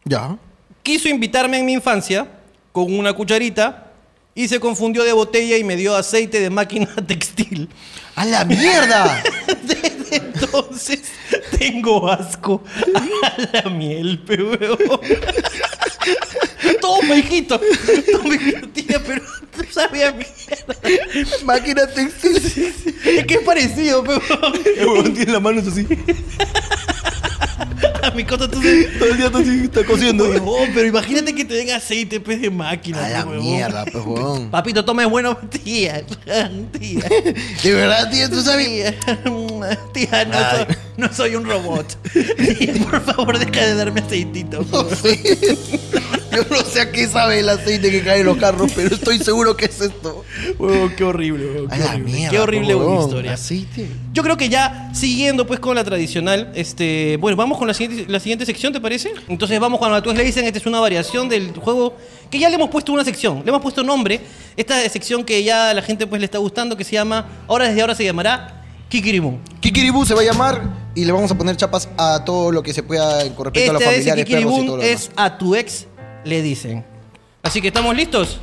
Ya. 0.04 0.36
Quiso 0.82 1.08
invitarme 1.08 1.58
en 1.58 1.66
mi 1.66 1.72
infancia 1.74 2.26
con 2.72 2.92
una 2.98 3.12
cucharita 3.12 3.86
y 4.34 4.48
se 4.48 4.60
confundió 4.60 5.02
de 5.04 5.12
botella 5.12 5.56
y 5.58 5.64
me 5.64 5.76
dio 5.76 5.94
aceite 5.96 6.40
de 6.40 6.48
máquina 6.50 6.88
textil. 7.06 7.68
¡A 8.16 8.24
la 8.24 8.44
mierda! 8.44 9.22
Desde 9.62 10.16
entonces 10.16 11.02
tengo 11.58 12.10
asco 12.10 12.62
a 12.94 13.62
la 13.62 13.70
miel, 13.70 14.18
pe 14.20 14.42
huevón. 14.42 15.00
Toma, 16.80 17.16
hijito. 17.16 17.60
Toma, 18.12 18.34
hijito, 18.34 18.68
tía, 18.68 19.02
pero 19.06 19.22
tú 19.56 19.64
sabías 19.70 20.14
mierda. 20.14 20.76
Máquina 21.44 21.86
textil. 21.86 22.36
Es 23.04 23.26
que 23.26 23.34
es 23.34 23.40
parecido, 23.40 24.02
pe 24.04 24.16
huevón. 24.16 24.52
El 24.76 24.86
huevón 24.86 25.14
tiene 25.14 25.32
las 25.32 25.42
manos 25.42 25.66
así. 25.66 25.86
A 28.02 28.10
mi 28.12 28.24
cosa 28.24 28.48
tú 28.48 28.60
Todo 28.98 29.10
el 29.10 29.16
día 29.16 29.30
así, 29.32 29.64
está 29.64 29.84
cosiendo. 29.84 30.24
Huevón, 30.24 30.70
pero 30.74 30.86
imagínate 30.86 31.34
que 31.34 31.44
te 31.44 31.54
den 31.54 31.70
aceite 31.70 32.20
pues, 32.20 32.40
de 32.40 32.50
máquina. 32.50 33.04
A 33.04 33.08
la 33.08 33.24
huevón. 33.26 33.44
mierda, 33.44 33.84
pues, 33.84 34.04
huevón. 34.04 34.50
Papito, 34.50 34.84
tome 34.84 35.04
bueno, 35.04 35.36
tía. 35.36 36.04
Tía. 36.80 37.04
De 37.62 37.72
verdad, 37.72 38.10
tío, 38.10 38.30
tú 38.30 38.40
sabes. 38.40 38.66
Tía, 38.66 38.98
tía 39.92 40.24
no, 40.24 40.50
soy, 40.50 40.76
no 40.96 41.12
soy 41.12 41.34
un 41.36 41.44
robot. 41.44 41.96
Tía, 42.12 42.74
por 42.90 43.02
favor, 43.02 43.38
deja 43.38 43.66
de 43.66 43.74
darme 43.74 44.00
aceitito. 44.00 44.64
No. 44.70 44.86
Yo 46.36 46.42
no 46.50 46.64
sé 46.64 46.80
a 46.80 46.92
qué 46.92 47.06
sabe 47.08 47.40
el 47.40 47.48
aceite 47.48 47.90
que 47.90 48.02
cae 48.02 48.20
en 48.20 48.26
los 48.26 48.36
carros, 48.36 48.70
pero 48.74 48.94
estoy 48.94 49.18
seguro 49.18 49.56
que 49.56 49.66
es 49.66 49.80
esto. 49.80 50.24
Huevón, 50.58 50.94
qué 50.96 51.04
horrible, 51.04 51.46
huevón, 51.46 51.72
A 51.72 51.76
qué 51.76 51.80
la 51.82 51.90
horrible. 51.90 52.12
mierda. 52.12 52.30
Qué 52.30 52.38
horrible 52.40 52.74
historia. 53.00 53.32
Aceite. 53.34 53.88
Yo 54.12 54.22
creo 54.22 54.36
que 54.36 54.48
ya 54.48 54.90
siguiendo 54.94 55.46
pues 55.46 55.60
con 55.60 55.74
la 55.74 55.84
tradicional, 55.84 56.52
este, 56.54 57.16
bueno, 57.20 57.36
vamos 57.36 57.58
con 57.58 57.66
la 57.66 57.74
siguiente, 57.74 58.10
la 58.10 58.20
siguiente 58.20 58.46
sección, 58.46 58.72
¿te 58.72 58.80
parece? 58.80 59.12
Entonces 59.28 59.58
vamos 59.60 59.78
cuando 59.78 59.96
a 59.96 60.02
todos 60.02 60.16
le 60.16 60.24
dicen, 60.24 60.44
esta 60.44 60.58
es 60.58 60.66
una 60.66 60.80
variación 60.80 61.28
del 61.28 61.52
juego 61.52 61.96
que 62.30 62.38
ya 62.38 62.48
le 62.48 62.54
hemos 62.54 62.70
puesto 62.70 62.92
una 62.92 63.04
sección, 63.04 63.42
le 63.44 63.48
hemos 63.48 63.62
puesto 63.62 63.82
nombre, 63.82 64.20
esta 64.56 64.80
sección 64.88 65.24
que 65.24 65.42
ya 65.42 65.70
a 65.70 65.74
la 65.74 65.82
gente 65.82 66.06
pues 66.06 66.20
le 66.20 66.26
está 66.26 66.38
gustando, 66.38 66.76
que 66.76 66.84
se 66.84 66.92
llama, 66.92 67.26
ahora 67.48 67.68
desde 67.68 67.80
ahora 67.80 67.94
se 67.94 68.04
llamará 68.04 68.64
Kikirimu. 68.88 69.38
Kikiribú 69.60 70.04
se 70.04 70.14
va 70.14 70.20
a 70.20 70.24
llamar 70.24 70.62
y 70.96 71.04
le 71.04 71.12
vamos 71.12 71.30
a 71.30 71.38
poner 71.38 71.56
chapas 71.56 71.88
a 71.96 72.24
todo 72.24 72.50
lo 72.50 72.62
que 72.62 72.72
se 72.72 72.82
pueda 72.82 73.20
con 73.36 73.44
respecto 73.46 73.70
a 73.70 73.74
los 73.74 73.82
el 73.82 73.88
familiares, 73.88 74.26
perros 74.26 74.52
y 74.58 74.66
todo 74.66 74.76
lo 74.76 74.82
demás. 74.82 75.02
es 75.02 75.10
a 75.16 75.38
tu 75.38 75.54
ex 75.54 75.86
le 76.24 76.42
dicen. 76.42 76.84
Así 77.42 77.60
que 77.60 77.68
estamos 77.68 77.94
listos. 77.94 78.38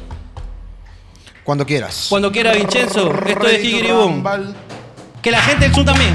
Cuando 1.43 1.65
quieras. 1.65 2.07
Cuando 2.09 2.31
quiera 2.31 2.53
Vincenzo, 2.53 3.13
esto 3.25 3.47
es 3.47 3.59
Kikiribum. 3.61 4.23
rumble. 4.23 4.53
Que 5.21 5.31
la 5.31 5.41
gente 5.41 5.65
del 5.65 5.73
sur 5.75 5.85
también. 5.85 6.13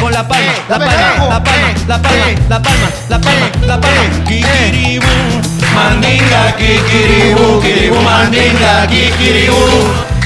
Con 0.00 0.12
la 0.12 0.26
palma, 0.26 0.52
la 0.68 0.78
palma, 0.78 0.92
abajo. 0.92 1.28
la 1.28 1.42
palma, 1.44 1.68
la 1.88 2.02
palma, 2.02 2.26
la 2.48 2.62
palma, 2.62 2.90
la 3.08 3.20
palma, 3.20 3.50
la 3.66 3.80
palma. 3.80 4.24
Kikiribu, 4.26 5.06
mandinga, 5.74 6.56
kikiribu, 6.56 7.60
kiribu, 7.60 8.00
mandinga, 8.00 8.86
kikiribu. 8.86 9.56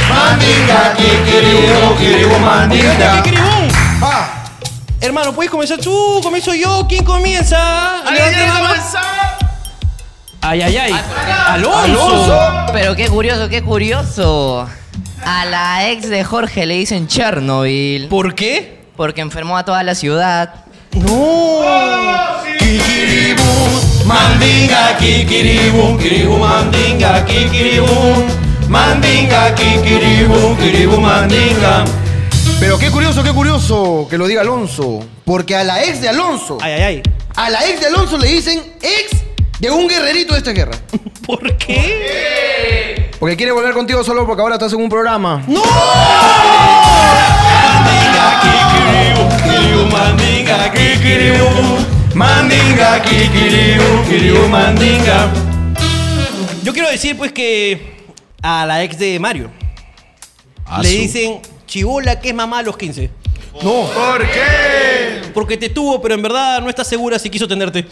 Mandinga, 0.08 0.94
kikiribu, 0.96 1.96
kiribu, 1.98 2.38
mandinga. 2.38 3.22
Kikiribum. 3.22 3.68
Ah, 4.02 4.44
Hermano, 5.00 5.32
¿puedes 5.32 5.50
comenzar 5.50 5.78
tú? 5.78 6.20
¿Comienzo 6.22 6.54
yo? 6.54 6.86
¿Quién 6.88 7.04
comienza? 7.04 7.56
La 8.04 8.10
mano. 8.60 9.35
Ay, 10.48 10.62
ay, 10.62 10.76
ay. 10.76 10.92
Alonso. 11.48 12.38
Pero 12.72 12.94
qué 12.94 13.08
curioso, 13.08 13.48
qué 13.48 13.62
curioso. 13.62 14.68
A 15.24 15.44
la 15.44 15.90
ex 15.90 16.08
de 16.08 16.22
Jorge 16.22 16.66
le 16.66 16.74
dicen 16.74 17.08
Chernobyl. 17.08 18.06
¿Por 18.08 18.34
qué? 18.36 18.78
Porque 18.96 19.22
enfermó 19.22 19.56
a 19.56 19.64
toda 19.64 19.82
la 19.82 19.94
ciudad. 19.96 20.54
No. 20.92 21.62
Kikiribu, 22.58 23.42
mandinga, 24.06 24.96
kikiribu, 24.98 25.98
kiribu, 25.98 26.36
mandinga, 26.36 27.24
kikiribu. 27.24 28.24
Mandinga, 28.68 29.54
kikiribu, 29.54 30.56
kiribu, 30.56 31.00
mandinga. 31.00 31.84
pero 32.58 32.78
qué 32.78 32.90
curioso, 32.90 33.22
qué 33.22 33.32
curioso 33.32 34.06
que 34.08 34.16
lo 34.18 34.26
diga 34.26 34.42
Alonso. 34.42 35.00
Porque 35.24 35.54
a 35.56 35.64
la 35.64 35.82
ex 35.84 36.00
de 36.00 36.08
Alonso, 36.08 36.58
Ay, 36.60 36.72
ay, 36.72 36.82
ay. 36.82 37.02
a 37.36 37.50
la 37.50 37.64
ex 37.68 37.80
de 37.80 37.86
Alonso 37.86 38.16
le 38.18 38.28
dicen 38.28 38.60
ex 38.82 39.24
de 39.58 39.70
un 39.70 39.88
guerrerito 39.88 40.32
de 40.32 40.38
esta 40.38 40.52
guerra. 40.52 40.78
¿Por 41.26 41.56
qué? 41.56 43.10
Porque 43.18 43.36
quiere 43.36 43.52
volver 43.52 43.72
contigo 43.72 44.04
solo 44.04 44.26
porque 44.26 44.42
ahora 44.42 44.56
estás 44.56 44.72
en 44.72 44.80
un 44.80 44.88
programa. 44.88 45.42
¡No! 45.46 45.62
Yo 56.62 56.72
quiero 56.72 56.90
decir, 56.90 57.16
pues, 57.16 57.32
que 57.32 57.96
a 58.42 58.66
la 58.66 58.82
ex 58.82 58.98
de 58.98 59.18
Mario 59.18 59.50
le 60.82 60.88
dicen 60.88 61.40
chivola 61.66 62.20
que 62.20 62.30
es 62.30 62.34
mamá 62.34 62.58
a 62.60 62.62
los 62.62 62.76
15. 62.76 63.10
No. 63.62 63.86
¿Por 63.86 64.22
qué? 64.30 65.22
Porque 65.32 65.56
te 65.56 65.68
tuvo, 65.68 66.00
pero 66.00 66.14
en 66.14 66.22
verdad 66.22 66.60
no 66.60 66.68
estás 66.68 66.86
segura 66.88 67.18
si 67.18 67.30
quiso 67.30 67.48
tenerte. 67.48 67.86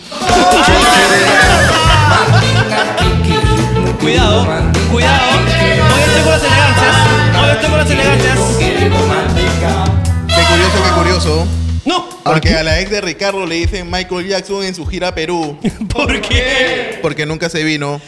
cuidado, 4.01 4.47
cuidado. 4.91 5.41
No 5.41 5.99
estoy 5.99 6.23
con 6.23 6.33
las 6.33 6.43
elegancias. 6.43 6.97
No 7.33 7.51
estoy 7.51 7.71
con 7.71 7.79
las 7.79 7.91
elegancias. 7.91 8.39
Qué 8.59 10.43
curioso, 10.49 10.83
qué 10.85 10.91
curioso. 10.97 11.47
No. 11.85 12.09
Porque 12.25 12.55
a 12.55 12.63
la 12.63 12.81
ex 12.81 12.91
de 12.91 13.01
Ricardo 13.01 13.45
le 13.45 13.57
dicen 13.57 13.91
Michael 13.91 14.27
Jackson 14.27 14.65
en 14.65 14.75
su 14.75 14.87
gira 14.87 15.09
a 15.09 15.15
Perú. 15.15 15.59
¿Por 15.89 16.21
qué? 16.23 16.99
Porque 17.03 17.27
nunca 17.27 17.51
se 17.51 17.63
vino. 17.63 18.01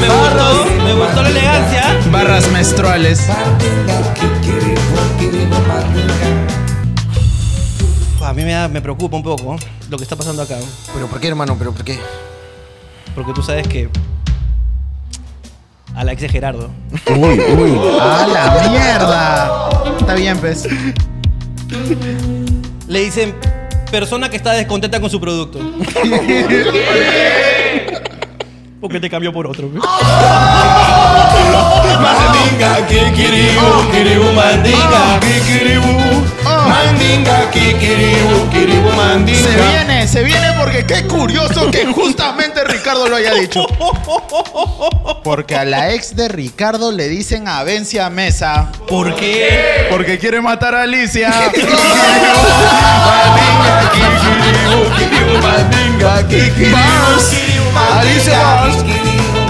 Me 0.00 0.08
gustó, 0.08 0.64
me 0.84 0.92
gustó 0.94 1.22
la 1.22 1.28
elegancia. 1.28 1.82
Barras 2.10 2.48
menstruales. 2.50 3.20
A 8.22 8.32
mí 8.32 8.42
me, 8.42 8.52
da- 8.52 8.68
me 8.68 8.80
preocupa 8.80 9.16
un 9.16 9.22
poco 9.22 9.56
lo 9.88 9.96
que 9.96 10.02
está 10.02 10.16
pasando 10.16 10.42
acá. 10.42 10.56
Pero 10.94 11.06
¿por 11.06 11.20
qué, 11.20 11.28
hermano? 11.28 11.56
¿Pero 11.58 11.72
por 11.72 11.84
qué? 11.84 11.98
Porque 13.14 13.32
tú 13.32 13.42
sabes 13.42 13.66
que 13.68 13.88
a 15.94 16.04
la 16.04 16.12
ex 16.12 16.20
de 16.20 16.28
Gerardo 16.28 16.68
Uy, 17.08 17.40
uy. 17.40 17.80
¡A 17.98 18.26
la 18.26 18.68
mierda! 18.68 19.70
Está 19.98 20.14
bien, 20.14 20.36
pues. 20.38 20.68
le 22.88 23.00
dicen 23.00 23.34
Persona 23.90 24.28
que 24.28 24.36
está 24.36 24.52
descontenta 24.52 25.00
con 25.00 25.10
su 25.10 25.20
producto. 25.20 25.58
Porque 28.80 29.00
te 29.00 29.08
cambió 29.10 29.32
por 29.32 29.46
otro. 29.46 29.68
Mandinga, 32.00 32.86
kikiribu, 32.86 33.90
kiribu, 33.90 34.32
mandinga, 34.32 35.20
kikiribu. 35.20 35.96
Mandinga, 36.68 37.50
kikiribu, 37.50 38.50
kiribu, 38.50 38.90
mandinga. 38.92 39.38
Se 39.48 39.56
viene, 39.56 40.08
se 40.08 40.22
viene 40.22 40.52
porque 40.58 40.84
qué 40.86 41.06
curioso 41.06 41.70
que 41.70 41.86
justamente 41.86 42.64
Ricardo 42.64 43.08
lo 43.08 43.16
haya 43.16 43.34
dicho. 43.34 43.66
Porque 45.22 45.56
a 45.56 45.64
la 45.64 45.92
ex 45.92 46.14
de 46.16 46.28
Ricardo 46.28 46.92
le 46.92 47.08
dicen 47.08 47.48
Avencia 47.48 48.10
Mesa. 48.10 48.70
¿Por 48.88 49.14
qué? 49.16 49.86
Porque 49.90 50.18
quiere 50.18 50.40
matar 50.40 50.74
a 50.74 50.82
Alicia. 50.82 51.30
Mandinga, 55.42 56.28
kikiribu. 56.28 56.76
Alicia 57.76 58.38
Vaz. 58.38 58.82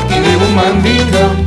Kikiribu, 0.09 0.47
mandinga. 0.55 1.46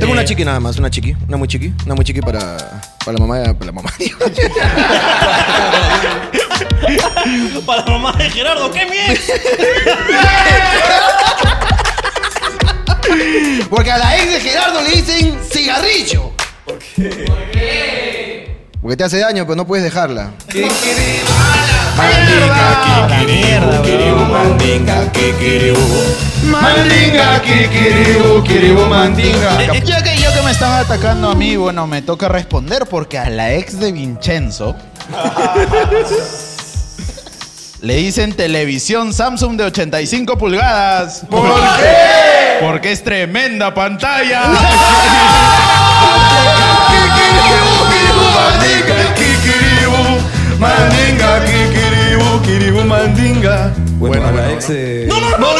Tengo 0.00 0.12
una 0.14 0.24
chiqui 0.24 0.44
nada 0.46 0.58
más, 0.60 0.78
una 0.78 0.88
chiqui, 0.90 1.14
una 1.28 1.36
muy 1.36 1.46
chiqui, 1.46 1.74
una 1.84 1.94
muy 1.94 2.04
chiqui 2.06 2.22
para, 2.22 2.56
para 3.04 3.18
la 3.18 3.26
mamá, 3.26 3.52
para 3.52 3.66
la 3.66 3.72
mamá. 3.72 3.90
Para 7.66 7.84
la 7.84 7.90
mamá 7.90 8.12
de 8.16 8.30
Gerardo, 8.30 8.70
¡qué 8.72 8.86
mierda! 8.86 9.20
Porque 13.68 13.90
a 13.92 13.98
la 13.98 14.16
ex 14.16 14.32
de 14.32 14.40
Gerardo 14.40 14.80
le 14.82 14.90
dicen 14.90 15.38
cigarrillo. 15.50 16.32
¿Por 16.64 16.78
qué? 17.52 18.56
Porque 18.80 18.96
te 18.96 19.04
hace 19.04 19.18
daño, 19.18 19.44
pero 19.44 19.56
no 19.56 19.66
puedes 19.66 19.84
dejarla. 19.84 20.32
Mandinga, 21.96 23.02
kikiribu, 23.82 24.20
mandinga, 24.24 25.12
kikiribu. 25.12 26.29
Mandinga, 26.44 27.40
kikiribu, 27.42 28.42
kiribu, 28.42 28.86
mandinga. 28.86 29.58
Ya 29.84 30.02
que 30.02 30.16
yo 30.16 30.32
que 30.32 30.42
me 30.42 30.50
están 30.50 30.72
atacando 30.72 31.30
a 31.30 31.34
mí, 31.34 31.56
bueno, 31.56 31.86
me 31.86 32.00
toca 32.02 32.28
responder 32.28 32.86
porque 32.86 33.18
a 33.18 33.28
la 33.28 33.52
ex 33.54 33.78
de 33.78 33.92
Vincenzo 33.92 34.74
le 37.82 37.94
dicen 37.96 38.32
televisión 38.32 39.12
Samsung 39.12 39.56
de 39.56 39.64
85 39.64 40.38
pulgadas. 40.38 41.22
¿Por 41.28 41.42
qué? 41.42 42.58
Porque 42.60 42.92
es 42.92 43.04
tremenda 43.04 43.74
pantalla. 43.74 44.42
Mandinga, 48.34 49.14
kikiribu, 49.14 50.02
mandinga, 50.58 51.44
kikiribu, 51.44 52.40
kiribu, 52.42 52.84
mandinga. 52.84 53.72
Bueno, 53.98 54.26
a 54.26 54.32
la 54.32 54.52
ex 54.52 54.68
de... 54.68 55.06
¡No, 55.08 55.20
no, 55.20 55.38
no! 55.38 55.59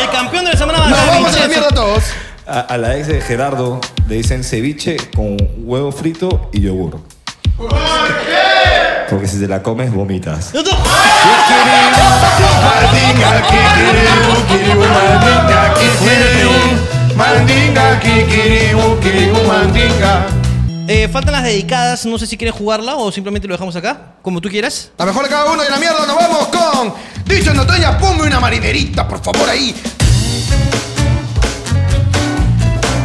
El 0.00 0.10
campeón 0.10 0.44
de 0.44 0.52
la 0.52 0.58
semana 0.58 0.86
Nos 0.88 1.06
vamos 1.06 1.34
a 1.36 1.40
la 1.40 1.48
mierda 1.48 1.68
todos. 1.70 2.04
A, 2.46 2.60
a 2.60 2.76
la 2.76 2.96
ex 2.96 3.06
de 3.08 3.20
Gerardo 3.20 3.80
le 4.08 4.16
dicen 4.16 4.44
ceviche 4.44 4.96
con 5.14 5.36
huevo 5.58 5.90
frito 5.92 6.50
y 6.52 6.60
yogur. 6.62 7.00
¿Por 7.56 7.68
qué? 7.70 9.06
Porque 9.08 9.26
si 9.26 9.40
te 9.40 9.48
la 9.48 9.62
comes, 9.62 9.92
vomitas. 9.92 10.52
Mandinga, 12.64 13.42
kikiribu, 13.46 14.32
kiribu, 14.48 14.84
mandinga, 14.84 15.74
kikiribu. 15.74 17.16
Mandinga, 17.16 18.00
kikiribu, 18.00 19.00
kiribu, 19.00 19.38
mandinga. 19.48 20.43
Eh, 20.86 21.08
faltan 21.08 21.32
las 21.32 21.44
dedicadas, 21.44 22.04
no 22.04 22.18
sé 22.18 22.26
si 22.26 22.36
quieres 22.36 22.54
jugarla 22.54 22.96
o 22.96 23.10
simplemente 23.10 23.48
lo 23.48 23.54
dejamos 23.54 23.74
acá, 23.74 24.16
como 24.20 24.38
tú 24.42 24.50
quieras. 24.50 24.92
La 24.98 25.06
mejor 25.06 25.22
de 25.24 25.30
cada 25.30 25.50
uno 25.50 25.64
y 25.64 25.70
la 25.70 25.78
mierda 25.78 26.06
nos 26.06 26.14
vamos 26.14 26.48
con. 26.48 26.94
Dicho 27.24 27.52
en 27.52 27.58
Otoña, 27.58 27.96
ponme 27.98 28.24
una 28.24 28.38
marinerita, 28.38 29.08
por 29.08 29.22
favor, 29.24 29.48
ahí. 29.48 29.74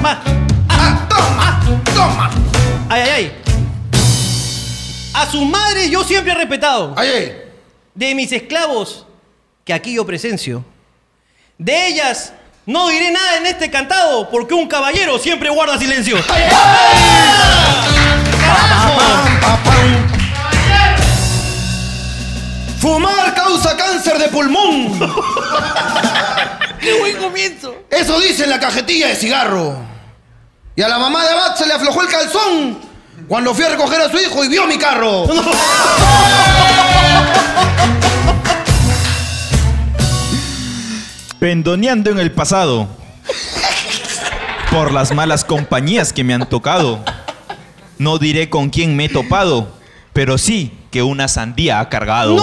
Va. 0.05 0.21
Ah, 0.67 1.07
toma, 1.09 1.85
toma. 1.95 2.31
Ay, 2.89 3.01
ay, 3.01 3.09
ay. 3.11 3.31
A 5.13 5.31
su 5.31 5.45
madre 5.45 5.89
yo 5.89 6.03
siempre 6.03 6.33
he 6.33 6.35
respetado. 6.35 6.93
Ay, 6.97 7.07
ay. 7.07 7.37
De 7.95 8.13
mis 8.13 8.29
esclavos, 8.33 9.05
que 9.63 9.71
aquí 9.73 9.93
yo 9.93 10.05
presencio. 10.05 10.65
De 11.57 11.87
ellas 11.87 12.33
no 12.69 12.87
diré 12.87 13.09
nada 13.09 13.37
en 13.37 13.47
este 13.47 13.71
cantado, 13.71 14.29
porque 14.29 14.53
un 14.53 14.67
caballero 14.67 15.17
siempre 15.17 15.49
guarda 15.49 15.79
silencio. 15.79 16.17
Fumar 22.79 23.33
causa 23.33 23.75
cáncer 23.75 24.19
de 24.19 24.27
pulmón. 24.27 24.99
¡Qué 26.79 26.99
buen 26.99 27.17
comienzo! 27.17 27.75
Eso 27.89 28.19
dice 28.19 28.43
en 28.43 28.51
la 28.51 28.59
cajetilla 28.59 29.07
de 29.07 29.15
cigarro. 29.15 29.75
Y 30.75 30.83
a 30.83 30.87
la 30.87 30.99
mamá 30.99 31.23
de 31.23 31.31
Abad 31.31 31.55
se 31.55 31.65
le 31.65 31.73
aflojó 31.73 32.03
el 32.03 32.07
calzón 32.07 32.77
cuando 33.27 33.55
fui 33.55 33.65
a 33.65 33.69
recoger 33.69 33.99
a 33.99 34.11
su 34.11 34.19
hijo 34.19 34.43
y 34.43 34.47
vio 34.47 34.67
mi 34.67 34.77
carro. 34.77 35.25
Pendoneando 41.39 42.11
en 42.11 42.19
el 42.19 42.31
pasado. 42.33 42.87
Por 44.71 44.91
las 44.91 45.13
malas 45.13 45.45
compañías 45.45 46.11
que 46.11 46.25
me 46.25 46.33
han 46.33 46.49
tocado. 46.49 46.99
No 47.97 48.17
diré 48.17 48.49
con 48.49 48.69
quién 48.69 48.97
me 48.97 49.05
he 49.05 49.09
topado, 49.09 49.69
pero 50.11 50.37
sí 50.37 50.73
que 50.91 51.01
una 51.01 51.29
sandía 51.29 51.79
ha 51.79 51.87
cargado. 51.87 52.37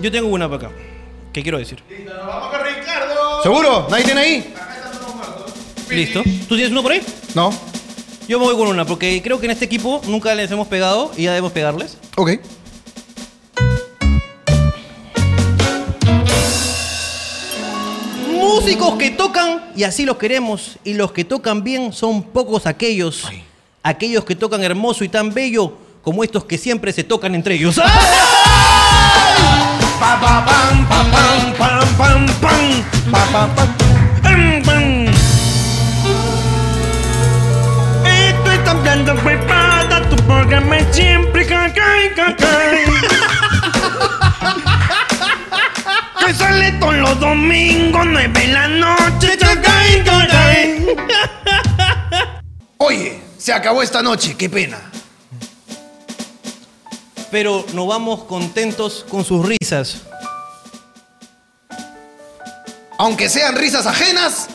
Yo 0.00 0.12
tengo 0.12 0.28
una 0.28 0.48
para 0.48 0.68
acá. 0.68 0.76
¿Qué 1.32 1.42
quiero 1.42 1.58
decir? 1.58 1.82
¿Seguro? 3.42 3.88
¿Nadie 3.90 4.04
tiene 4.04 4.20
ahí? 4.20 4.54
¿Listo? 5.90 6.22
¿Tú 6.22 6.54
tienes 6.54 6.70
uno 6.70 6.82
por 6.82 6.92
ahí? 6.92 7.02
No. 7.34 7.50
Yo 8.28 8.38
me 8.38 8.44
voy 8.44 8.54
con 8.56 8.68
una, 8.68 8.84
porque 8.84 9.22
creo 9.22 9.40
que 9.40 9.46
en 9.46 9.52
este 9.52 9.64
equipo 9.64 10.02
nunca 10.06 10.34
les 10.34 10.50
hemos 10.50 10.68
pegado 10.68 11.10
y 11.16 11.22
ya 11.22 11.30
debemos 11.30 11.50
pegarles. 11.50 11.96
Ok. 12.14 12.32
Músicos 18.30 18.96
que 18.96 19.12
tocan 19.12 19.72
y 19.74 19.84
así 19.84 20.04
los 20.04 20.18
queremos. 20.18 20.76
Y 20.84 20.92
los 20.92 21.12
que 21.12 21.24
tocan 21.24 21.64
bien 21.64 21.94
son 21.94 22.22
pocos 22.22 22.66
aquellos. 22.66 23.24
Aquellos 23.82 24.26
que 24.26 24.36
tocan 24.36 24.62
hermoso 24.62 25.04
y 25.04 25.08
tan 25.08 25.32
bello 25.32 25.72
como 26.02 26.22
estos 26.22 26.44
que 26.44 26.58
siempre 26.58 26.92
se 26.92 27.04
tocan 27.04 27.34
entre 27.34 27.54
ellos. 27.54 27.76
Pa, 27.76 27.84
pa, 30.20 30.44
pam, 30.44 30.86
pa, 30.86 31.02
pam, 31.10 31.54
pam, 31.56 31.80
pam, 31.96 32.26
pam. 32.42 32.84
Pa, 33.10 33.24
pa, 33.32 33.48
pam. 33.54 33.68
Pam, 33.78 33.87
programa 40.58 40.92
siempre 40.92 41.46
cacay, 41.46 42.14
cacay. 42.14 42.84
Que 46.26 46.34
sale 46.34 46.72
todos 46.72 46.96
los 46.96 47.20
domingos, 47.20 48.06
nueve 48.06 48.40
de 48.40 48.48
la 48.48 48.68
noche, 48.68 49.38
cacay, 49.38 50.04
cacay. 50.04 50.96
Oye, 52.78 53.22
se 53.38 53.52
acabó 53.52 53.82
esta 53.82 54.02
noche, 54.02 54.36
qué 54.36 54.50
pena. 54.50 54.78
Pero 57.30 57.64
nos 57.74 57.86
vamos 57.86 58.24
contentos 58.24 59.04
con 59.08 59.24
sus 59.24 59.46
risas. 59.46 60.02
Aunque 62.98 63.28
sean 63.28 63.54
risas 63.54 63.86
ajenas, 63.86 64.48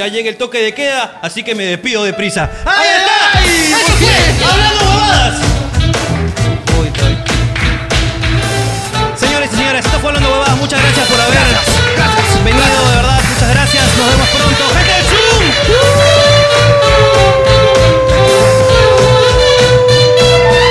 Ya 0.00 0.08
llega 0.08 0.30
el 0.30 0.38
toque 0.38 0.56
de 0.62 0.72
queda, 0.72 1.18
así 1.20 1.42
que 1.42 1.54
me 1.54 1.62
despido 1.66 2.02
de 2.04 2.14
prisa. 2.14 2.48
¡Ay, 2.64 2.88
¡Ahí 2.88 2.96
está! 2.96 3.38
ay! 3.38 3.74
¡Eso 3.82 3.92
fue! 3.98 4.16
¡Hablando 4.50 4.80
bobadas! 4.82 5.34
Uy, 6.80 6.86
estoy. 6.86 7.18
Señores 9.14 9.50
y 9.52 9.56
señores, 9.56 9.84
esto 9.84 9.98
fue 10.00 10.08
Hablando 10.08 10.30
Huevadas. 10.32 10.56
Muchas 10.56 10.80
gracias 10.80 11.06
por 11.06 11.20
haber 11.20 11.38
venido, 12.46 12.88
de 12.88 12.96
verdad. 12.96 13.20
Muchas 13.28 13.50
gracias. 13.50 13.84
Nos 13.98 14.10
vemos 14.10 14.28
pronto. 14.30 14.64
¡Gente 14.72 14.90
del 14.90 15.04
Zoom! 15.04 15.44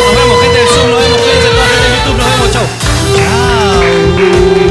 Nos 0.08 0.16
vemos, 0.24 0.42
gente 0.42 0.58
del 0.58 0.68
Zoom. 0.70 0.90
Nos 0.90 1.00
vemos. 1.04 1.22
Cuídense 1.22 1.50
toda 1.50 1.62
la 1.62 1.70
gente 1.70 1.88
de 1.88 1.94
YouTube. 1.98 2.18
Nos 2.18 2.26
vemos. 2.32 2.50
Chau. 2.52 2.66
Hablando 4.18 4.69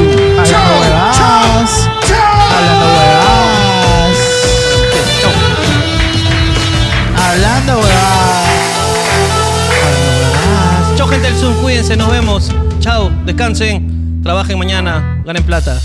Cuídense. 11.61 11.95
Nos 11.95 12.11
vemos. 12.11 12.51
Chao. 12.79 13.09
Descansen. 13.25 14.21
trabajen 14.23 14.57
mañana, 14.57 15.21
ganen 15.25 15.43
plata. 15.43 15.79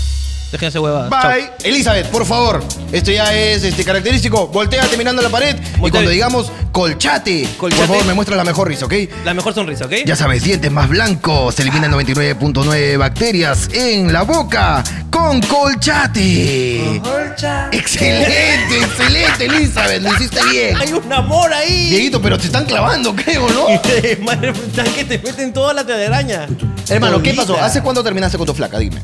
Déjense 0.55 0.79
hueva. 0.79 1.09
Bye. 1.09 1.51
Elizabeth, 1.65 2.07
por 2.07 2.25
favor. 2.25 2.63
Esto 2.89 3.11
ya 3.11 3.35
es 3.35 3.61
este, 3.65 3.83
característico. 3.83 4.47
Volteate 4.47 4.95
mirando 4.95 5.21
la 5.21 5.27
pared. 5.27 5.53
Y 5.75 5.91
cuando 5.91 6.09
digamos 6.09 6.49
colchate, 6.71 7.45
por 7.59 7.73
favor, 7.73 8.05
me 8.05 8.13
muestra 8.13 8.37
la 8.37 8.45
mejor 8.45 8.69
risa, 8.69 8.85
¿ok? 8.85 8.93
La 9.25 9.33
mejor 9.33 9.53
sonrisa, 9.53 9.85
¿ok? 9.85 9.91
Ya 10.05 10.15
sabes, 10.15 10.43
dientes 10.43 10.71
más 10.71 10.87
blancos. 10.87 11.55
Se 11.55 11.63
eliminan 11.63 11.91
99.9 11.91 12.97
bacterias 12.97 13.67
en 13.73 14.13
la 14.13 14.21
boca 14.21 14.81
con 15.09 15.41
colchate. 15.41 17.01
Excelente, 17.73 18.77
excelente, 18.77 19.45
Elizabeth. 19.47 20.01
Lo 20.01 20.13
hiciste 20.13 20.39
bien. 20.51 20.77
Hay 20.77 20.93
un 20.93 21.11
amor 21.11 21.51
ahí. 21.51 21.89
Dieguito, 21.89 22.21
pero 22.21 22.37
te 22.37 22.45
están 22.45 22.63
clavando, 22.63 23.13
creo, 23.13 23.49
¿no? 23.49 23.67
Madre, 24.23 24.51
están 24.51 24.87
que 24.93 25.03
te 25.03 25.19
meten 25.19 25.51
toda 25.51 25.73
la 25.73 25.85
telaraña. 25.85 26.47
Hermano, 26.87 27.21
¿qué 27.21 27.33
pasó? 27.33 27.59
¿Hace 27.59 27.81
cuándo 27.81 28.01
terminaste 28.01 28.37
con 28.37 28.47
tu 28.47 28.53
flaca? 28.53 28.79
Dime. 28.79 29.01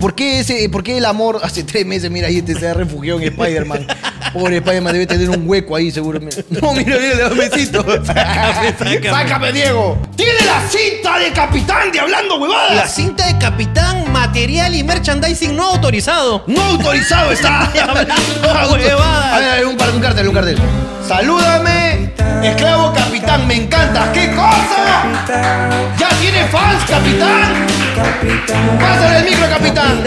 ¿Por 0.00 0.14
qué, 0.14 0.40
ese, 0.40 0.68
¿Por 0.68 0.82
qué 0.82 0.98
el 0.98 1.04
amor 1.06 1.40
hace 1.42 1.62
tres 1.64 1.86
meses, 1.86 2.10
mira, 2.10 2.28
ahí 2.28 2.42
te 2.42 2.54
se 2.54 2.68
ha 2.68 2.74
refugiado 2.74 3.18
en 3.20 3.28
Spider-Man? 3.28 3.86
Pobre 4.32 4.56
Spider-Man 4.58 4.92
debe 4.92 5.06
tener 5.06 5.30
un 5.30 5.48
hueco 5.48 5.74
ahí, 5.74 5.90
seguramente. 5.90 6.44
No, 6.50 6.74
mira, 6.74 6.96
mira, 6.98 7.14
le 7.14 7.16
da 7.16 7.28
un 7.28 7.38
besito. 7.38 7.82
sácame. 8.04 9.02
Sácame, 9.02 9.52
Diego. 9.52 9.98
Tiene 10.14 10.32
la 10.44 10.60
cinta 10.68 11.18
de 11.18 11.32
capitán 11.32 11.90
de 11.92 12.00
hablando 12.00 12.36
huevadas. 12.38 12.74
La 12.76 12.86
cinta 12.86 13.26
de 13.26 13.38
capitán, 13.38 14.12
material 14.12 14.74
y 14.74 14.84
merchandising 14.84 15.56
no 15.56 15.64
autorizado. 15.70 16.44
No 16.46 16.62
autorizado 16.62 17.32
está. 17.32 17.64
Hablando 17.88 18.50
A 18.50 18.66
ver, 18.76 18.86
huevadas. 18.86 19.32
a 19.32 19.54
ver, 19.56 19.66
un 19.66 19.76
cartel, 19.76 20.28
un 20.28 20.34
cartel. 20.34 20.58
Salúdame, 21.08 21.95
esclavo 22.42 22.92
capitán, 22.92 23.46
me 23.46 23.54
encanta. 23.56 24.12
¿Qué 24.12 24.30
cosa? 24.34 25.04
¿Ya 25.98 26.08
tiene 26.20 26.44
fans, 26.46 26.84
capitán? 26.88 27.66
Pásale 28.80 29.18
el 29.18 29.24
micro, 29.24 29.48
capitán. 29.48 30.02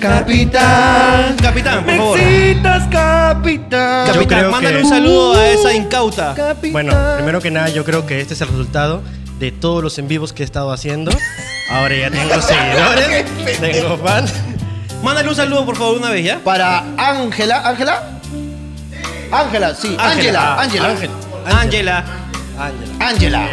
Capitán. 0.00 1.36
Capitán, 1.42 1.84
por 1.84 1.96
favor. 1.96 2.18
capitán. 2.90 4.06
Yo 4.06 4.12
Capitán, 4.12 4.38
creo 4.38 4.50
mándale 4.50 4.76
que- 4.78 4.82
un 4.84 4.88
saludo 4.88 5.34
a 5.38 5.46
esa 5.48 5.72
incauta. 5.74 6.34
Bueno, 6.72 6.92
primero 7.16 7.40
que 7.40 7.50
nada, 7.50 7.68
yo 7.70 7.84
creo 7.84 8.06
que 8.06 8.20
este 8.20 8.34
es 8.34 8.40
el 8.40 8.48
resultado 8.48 9.02
de 9.38 9.50
todos 9.50 9.82
los 9.82 9.98
en 9.98 10.08
vivos 10.08 10.32
que 10.32 10.42
he 10.42 10.46
estado 10.46 10.72
haciendo. 10.72 11.10
Ahora 11.70 11.94
ya 11.96 12.10
tengo 12.10 12.40
seguidores, 12.42 13.24
tengo 13.60 13.96
fans. 13.98 14.32
Mándale 15.02 15.28
un 15.28 15.34
saludo, 15.36 15.64
por 15.66 15.76
favor, 15.76 15.96
una 15.98 16.10
vez, 16.10 16.24
¿ya? 16.24 16.38
Para 16.38 16.84
Ángela, 16.96 17.62
¿Ángela? 17.68 18.02
Ángela, 19.34 19.74
sí. 19.74 19.96
Ángela, 19.98 20.60
Ángela. 20.60 20.90
Ángel. 20.90 21.10
Ángela. 21.44 22.04
Ángela. 22.56 22.96
Ángela. 23.00 23.48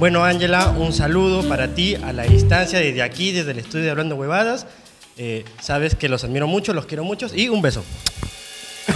Bueno, 0.00 0.24
Ángela, 0.24 0.70
un 0.70 0.92
saludo 0.92 1.48
para 1.48 1.68
ti 1.68 1.94
a 1.94 2.12
la 2.12 2.24
distancia 2.24 2.80
desde 2.80 3.00
aquí, 3.00 3.30
desde 3.30 3.52
el 3.52 3.60
estudio 3.60 3.84
de 3.84 3.90
Hablando 3.92 4.16
Huevadas. 4.16 4.66
Eh, 5.16 5.44
sabes 5.60 5.94
que 5.94 6.08
los 6.08 6.24
admiro 6.24 6.48
mucho, 6.48 6.72
los 6.72 6.86
quiero 6.86 7.04
mucho 7.04 7.28
y 7.32 7.48
un 7.48 7.62
beso. 7.62 7.84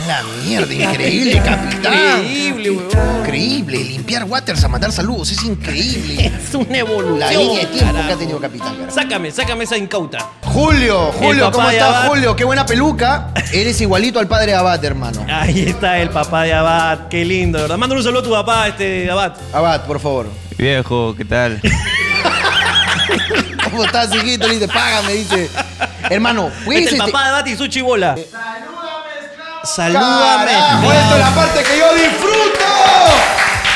La 0.06 0.22
mierda, 0.44 0.72
increíble, 0.72 1.40
capitán. 1.44 2.18
Increíble, 2.24 2.70
weón. 2.70 3.18
Increíble. 3.20 3.78
Limpiar 3.84 4.24
waters 4.24 4.62
a 4.64 4.68
mandar 4.68 4.92
saludos, 4.92 5.30
es 5.30 5.42
increíble. 5.44 6.32
Es 6.48 6.54
una 6.54 6.78
evolución. 6.78 7.18
La 7.20 7.30
línea 7.30 7.60
de 7.60 7.66
tiempo 7.66 7.94
que 8.06 8.12
ha 8.12 8.16
tenido 8.16 8.40
capitán. 8.40 8.74
carajo. 8.76 8.94
Sácame, 8.94 9.30
sácame 9.30 9.64
esa 9.64 9.76
incauta. 9.76 10.18
Julio, 10.44 11.12
Julio, 11.12 11.44
papá 11.46 11.52
¿cómo 11.56 11.68
de 11.68 11.74
estás, 11.76 11.94
Abad. 11.94 12.08
Julio? 12.08 12.36
Qué 12.36 12.44
buena 12.44 12.64
peluca. 12.66 13.32
Eres 13.52 13.80
igualito 13.80 14.18
al 14.18 14.26
padre 14.28 14.52
de 14.52 14.54
Abad, 14.58 14.82
hermano. 14.84 15.24
Ahí 15.28 15.62
está 15.68 15.98
el 15.98 16.08
papá 16.10 16.42
de 16.44 16.54
Abad. 16.54 17.08
Qué 17.08 17.24
lindo, 17.24 17.58
¿verdad? 17.60 17.76
Mándale 17.76 18.00
un 18.00 18.04
saludo 18.04 18.20
a 18.20 18.24
tu 18.24 18.30
papá, 18.30 18.68
este, 18.68 19.10
Abad. 19.10 19.34
Abad, 19.52 19.84
por 19.86 20.00
favor. 20.00 20.26
Viejo, 20.56 21.14
¿qué 21.16 21.24
tal? 21.24 21.60
¿Cómo 23.70 23.84
estás, 23.84 24.14
hijito? 24.14 24.48
Le 24.48 24.54
dice, 24.54 24.68
págame, 24.68 25.12
dice. 25.14 25.50
Hermano, 26.10 26.50
pues 26.64 26.78
Este 26.78 26.88
es 26.90 26.94
el 26.94 27.00
este- 27.00 27.12
papá 27.12 27.24
de 27.24 27.28
Abad 27.30 27.46
y 27.46 27.56
su 27.56 27.66
chibola. 27.68 28.16
Salúdame. 29.74 30.52
Carajo, 30.52 30.92
esta 30.92 31.14
es 31.14 31.20
la 31.20 31.34
parte 31.34 31.62
que 31.62 31.78
yo 31.78 31.94
disfruto. 31.94 32.64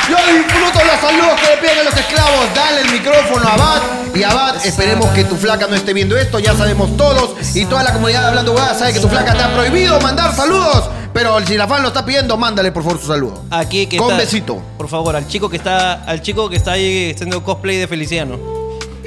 Yo 0.09 0.17
disfruto 0.35 0.85
los 0.85 1.01
saludos 1.01 1.41
que 1.41 1.47
le 1.49 1.57
piden 1.59 1.79
a 1.79 1.83
los 1.85 1.97
esclavos. 1.97 2.55
Dale 2.55 2.81
el 2.81 2.91
micrófono 2.91 3.49
a 3.49 3.53
Abad. 3.55 3.83
Y 4.15 4.23
Abad, 4.25 4.67
esperemos 4.67 5.07
que 5.11 5.25
tu 5.25 5.37
flaca 5.37 5.67
no 5.69 5.77
esté 5.77 5.93
viendo 5.93 6.17
esto. 6.17 6.39
Ya 6.39 6.55
sabemos 6.57 6.97
todos. 6.97 7.31
Y 7.57 7.67
toda 7.67 7.83
la 7.85 7.93
comunidad 7.93 8.23
de 8.23 8.27
hablando 8.29 8.53
huevadas 8.53 8.79
sabe 8.79 8.93
que 8.95 9.01
tu 9.01 9.09
flaca 9.09 9.33
te 9.35 9.43
ha 9.43 9.53
prohibido 9.55 10.01
mandar 10.01 10.35
saludos. 10.35 10.91
Pero 11.13 11.45
si 11.47 11.57
la 11.57 11.69
fan 11.69 11.83
lo 11.83 11.89
está 11.89 12.05
pidiendo, 12.05 12.37
mándale 12.39 12.73
por 12.73 12.83
favor 12.83 12.99
su 13.01 13.07
saludo. 13.07 13.45
Aquí 13.51 13.87
que 13.87 13.99
Con 13.99 14.11
está- 14.13 14.23
besito. 14.23 14.63
Por 14.79 14.89
favor, 14.89 15.15
al 15.15 15.29
chico 15.29 15.49
que 15.51 15.59
está, 15.59 16.05
al 16.05 16.23
chico 16.23 16.49
que 16.49 16.57
está 16.57 16.73
ahí 16.73 17.13
haciendo 17.15 17.45
cosplay 17.45 17.77
de 17.77 17.87
Feliciano. 17.87 18.39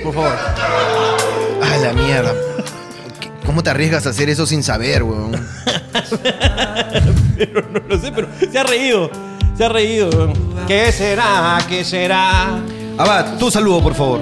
Por 0.04 0.14
favor. 0.14 0.38
Ah, 1.64 1.78
la 1.82 1.94
mierda. 1.94 2.32
¿Qué- 3.46 3.48
¿Cómo 3.48 3.62
te 3.64 3.70
arriesgas 3.70 4.06
a 4.08 4.10
hacer 4.10 4.30
eso 4.30 4.46
sin 4.46 4.64
saber, 4.64 5.04
weón? 5.04 5.32
pero 7.38 7.62
no 7.72 7.80
lo 7.88 7.98
sé, 8.00 8.12
pero 8.12 8.28
se 8.52 8.58
ha 8.60 8.64
reído. 8.64 9.10
Se 9.58 9.66
ha 9.66 9.70
reído. 9.70 10.34
¿Qué 10.68 10.92
será? 10.92 11.60
¿Qué 11.68 11.84
será? 11.84 12.60
Abad, 12.98 13.38
tu 13.38 13.50
saludo, 13.52 13.82
por 13.82 13.94
favor. 13.96 14.22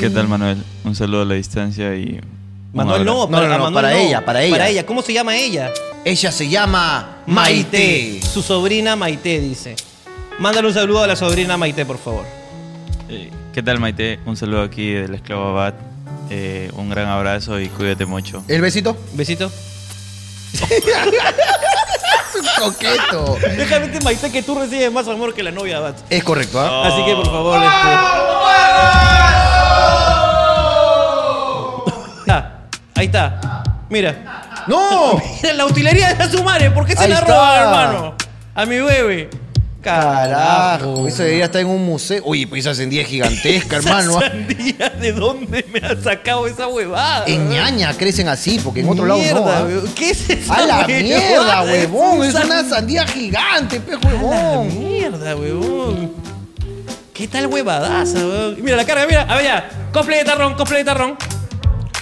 ¿Qué 0.00 0.10
tal, 0.10 0.28
Manuel? 0.28 0.62
Un 0.84 0.94
saludo 0.94 1.22
a 1.22 1.24
la 1.24 1.34
distancia 1.34 1.94
y. 1.96 2.20
Manuel 2.72 3.04
no, 3.04 3.30
para, 3.30 3.46
No, 3.46 3.48
no, 3.48 3.58
no, 3.58 3.64
Manuel 3.64 3.74
para 3.74 3.90
no. 3.90 3.96
ella, 3.96 4.24
para 4.24 4.42
ella. 4.42 4.50
Para 4.56 4.68
ella. 4.68 4.86
¿Cómo 4.86 5.00
se 5.02 5.12
llama 5.12 5.36
ella? 5.36 5.70
Ella 6.04 6.32
se 6.32 6.48
llama 6.48 7.18
Maite. 7.26 8.20
Su 8.22 8.42
sobrina 8.42 8.96
Maite 8.96 9.40
dice. 9.40 9.76
Mándale 10.40 10.68
un 10.68 10.74
saludo 10.74 11.04
a 11.04 11.06
la 11.06 11.16
sobrina 11.16 11.56
Maite, 11.56 11.86
por 11.86 11.98
favor. 11.98 12.24
Eh, 13.08 13.30
¿Qué 13.52 13.62
tal, 13.62 13.78
Maite? 13.78 14.18
Un 14.26 14.36
saludo 14.36 14.62
aquí 14.62 14.90
del 14.90 15.14
esclavo 15.14 15.50
Abad. 15.50 15.74
Eh, 16.30 16.70
un 16.76 16.88
gran 16.90 17.06
abrazo 17.08 17.60
y 17.60 17.68
cuídate 17.68 18.06
mucho. 18.06 18.42
¿El 18.48 18.60
besito? 18.60 18.96
Besito. 19.12 19.50
Coqueto. 22.58 23.36
Déjame 23.56 23.86
decirte, 23.86 24.04
Maite 24.04 24.30
que 24.32 24.42
tú 24.42 24.54
recibes 24.58 24.90
más 24.92 25.06
amor 25.08 25.34
que 25.34 25.42
la 25.42 25.50
novia 25.50 25.78
Abad. 25.78 25.94
Es 26.10 26.22
correcto, 26.24 26.60
¿ah? 26.60 26.86
Así 26.88 27.04
que 27.04 27.14
por 27.14 27.26
favor, 27.26 27.56
este. 27.62 27.72
Ah, 32.28 32.50
ahí 32.94 33.06
está. 33.06 33.62
Mira. 33.88 34.40
¡No! 34.66 35.20
Mira 35.42 35.54
la 35.54 35.66
utilería 35.66 36.14
de 36.14 36.30
su 36.30 36.42
madre. 36.42 36.70
¿Por 36.70 36.86
qué 36.86 36.94
se 36.96 37.04
Ahí 37.04 37.10
la 37.10 37.18
está. 37.18 37.32
roba, 37.32 37.60
hermano? 37.60 38.14
A 38.54 38.64
mi 38.66 38.78
bebé. 38.80 39.30
Carajo, 39.84 41.06
eso 41.06 41.22
debería 41.22 41.44
estar 41.44 41.60
en 41.60 41.66
un 41.68 41.84
museo. 41.84 42.22
Oye, 42.24 42.46
pues 42.46 42.64
esa 42.66 42.74
sandía 42.74 43.02
es 43.02 43.08
gigantesca, 43.08 43.76
hermano. 43.84 44.18
Esa 44.18 44.30
sandía, 44.30 44.90
¿De 45.00 45.12
dónde 45.12 45.64
me 45.72 45.78
has 45.86 46.02
sacado 46.02 46.46
esa 46.46 46.66
huevada? 46.68 47.24
En 47.26 47.48
ñaña 47.50 47.92
crecen 47.94 48.28
así, 48.28 48.58
porque 48.62 48.80
en 48.80 48.88
otro 48.88 49.04
lado 49.06 49.20
no. 49.34 49.42
Weón. 49.42 49.88
¿Qué 49.94 50.10
es 50.10 50.30
esa 50.30 50.54
¡A 50.54 50.66
la 50.66 50.86
mierda, 50.86 51.62
huevón! 51.62 52.22
Es 52.24 52.30
esa 52.34 52.44
una 52.44 52.64
sandía 52.68 53.06
gigante, 53.06 53.78
pe 53.80 53.92
A 53.92 53.98
la 53.98 54.08
huevón. 54.08 54.78
mierda, 54.78 55.36
huevón. 55.36 56.12
¿Qué 57.12 57.28
tal 57.28 57.46
huevadaza, 57.46 58.18
huevón? 58.18 58.56
Mira 58.62 58.76
la 58.76 58.84
carga, 58.84 59.06
mira. 59.06 59.22
A 59.22 59.36
ver 59.36 59.44
ya. 59.44 59.70
Cosplay 59.92 60.18
de 60.20 60.24
tarrón, 60.24 60.54
cosplay 60.54 60.80
de 60.80 60.84
tarrón. 60.86 61.16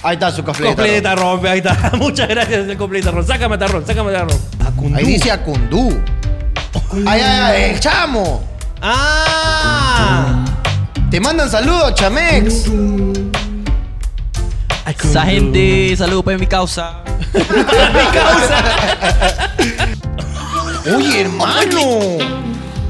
Ahí 0.05 0.15
está 0.15 0.33
su 0.33 0.43
café. 0.43 0.65
Cosplay 0.65 0.93
de 0.93 1.03
tarrón, 1.03 1.47
ahí 1.47 1.59
está. 1.59 1.93
Muchas 1.99 2.29
gracias 2.29 2.69
el 2.69 2.77
cosplay 2.77 3.03
de 3.03 3.07
tarrón. 3.07 3.27
Sácame 3.27 3.59
tarrón, 3.59 3.87
sácame 3.87 4.13
tarrón. 4.13 4.39
Ahí 4.97 5.05
dice 5.05 5.31
Acundú. 5.31 5.93
Ay, 6.93 7.21
ay, 7.21 7.23
ay, 7.23 7.63
el 7.73 7.81
chamo. 7.81 8.45
¡Ah! 8.81 10.45
Te 11.11 11.21
mandan 11.21 11.51
saludos, 11.51 11.95
Chamex. 11.95 12.67
Esa 15.03 15.23
gente, 15.25 15.95
saludos 15.97 16.25
para 16.25 16.39
mi 16.39 16.47
causa. 16.47 17.03
Oye, 20.97 21.21
hermano. 21.23 21.81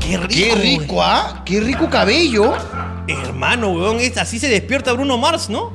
¡Qué 0.00 0.16
rico! 0.18 0.28
Qué 0.28 0.54
rico, 0.54 1.02
¿ah? 1.02 1.42
Qué 1.44 1.60
rico 1.60 1.88
cabello. 1.88 2.52
Hermano, 3.06 3.70
weón, 3.72 4.00
es- 4.00 4.16
así 4.18 4.38
se 4.38 4.48
despierta 4.48 4.92
Bruno 4.92 5.16
Mars, 5.18 5.48
¿no? 5.48 5.72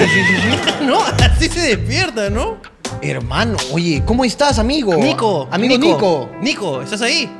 no, 0.82 0.98
así 1.02 1.48
se 1.48 1.60
despierta, 1.60 2.30
¿no? 2.30 2.56
Hermano, 3.02 3.56
oye, 3.72 4.02
¿cómo 4.06 4.24
estás, 4.24 4.58
amigo? 4.58 4.94
Nico, 4.96 5.48
Amigo 5.50 5.78
Nico. 5.78 6.30
Nico, 6.40 6.82
¿estás 6.82 7.02
ahí? 7.02 7.30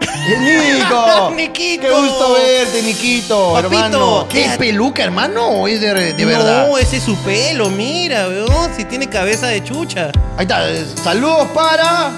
Eh, 0.00 0.74
Nico. 0.78 1.30
Niquito. 1.36 1.82
Qué 1.82 1.90
gusto 1.90 2.32
verte, 2.34 2.82
Niquito, 2.82 3.52
Papito, 3.54 3.74
hermano. 3.74 4.26
¿qué- 4.28 4.44
¿Es 4.44 4.56
peluca, 4.58 5.02
hermano, 5.04 5.46
o 5.48 5.68
es 5.68 5.80
de, 5.80 6.12
de 6.12 6.22
no, 6.22 6.28
verdad? 6.28 6.80
ese 6.80 6.98
es 6.98 7.02
su 7.02 7.16
pelo, 7.18 7.70
mira, 7.70 8.28
weón, 8.28 8.70
si 8.76 8.84
tiene 8.84 9.08
cabeza 9.08 9.46
de 9.48 9.62
chucha. 9.64 10.10
Ahí 10.36 10.42
está. 10.42 10.68
eh, 10.70 10.84
Saludos 11.02 11.48
para. 11.54 12.10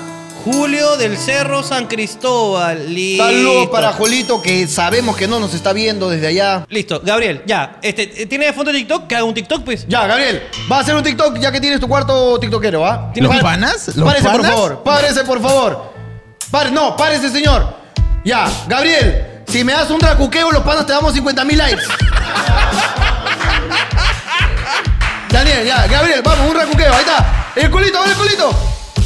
Julio 0.42 0.96
del 0.96 1.18
Cerro 1.18 1.62
San 1.62 1.86
Cristóbal. 1.86 2.94
Listo. 2.94 3.24
Saludos 3.24 3.68
para 3.68 3.92
Jolito, 3.92 4.40
que 4.40 4.66
sabemos 4.66 5.14
que 5.14 5.28
no 5.28 5.38
nos 5.38 5.52
está 5.52 5.74
viendo 5.74 6.08
desde 6.08 6.28
allá. 6.28 6.64
Listo, 6.70 7.02
Gabriel, 7.04 7.42
ya. 7.46 7.78
Este, 7.82 8.06
¿Tiene 8.24 8.50
fondo 8.54 8.72
de 8.72 8.78
TikTok? 8.78 9.06
Que 9.06 9.16
haga 9.16 9.24
un 9.24 9.34
TikTok, 9.34 9.62
pues. 9.64 9.84
Ya, 9.86 10.06
Gabriel, 10.06 10.42
va 10.72 10.78
a 10.78 10.80
hacer 10.80 10.94
un 10.94 11.02
TikTok 11.02 11.38
ya 11.38 11.52
que 11.52 11.60
tienes 11.60 11.78
tu 11.78 11.86
cuarto 11.86 12.40
tiktokero, 12.40 12.86
¿ah? 12.86 13.10
¿Tienes 13.12 13.30
Pa- 13.30 13.42
panas? 13.42 13.88
¿Los 13.94 14.06
Párese, 14.08 14.28
por 14.30 14.40
panas? 14.40 14.50
favor. 14.54 14.82
Párese, 14.82 15.24
por 15.24 15.42
favor. 15.42 15.89
Pare, 16.50 16.70
no, 16.70 16.96
párese, 16.96 17.30
señor. 17.30 17.76
Ya, 18.24 18.50
Gabriel, 18.66 19.42
si 19.46 19.62
me 19.62 19.72
das 19.72 19.90
un 19.90 19.98
dracuqueo, 19.98 20.50
los 20.50 20.62
panas 20.64 20.84
te 20.84 20.92
damos 20.92 21.14
50 21.14 21.44
mil 21.44 21.56
likes. 21.58 21.82
Daniel, 25.30 25.64
ya, 25.64 25.86
Gabriel, 25.86 26.20
vamos, 26.24 26.50
un 26.50 26.56
racuqueo, 26.56 26.92
ahí 26.92 27.00
está. 27.00 27.52
El 27.54 27.70
culito, 27.70 28.04
el 28.04 28.14
culito. 28.14 28.50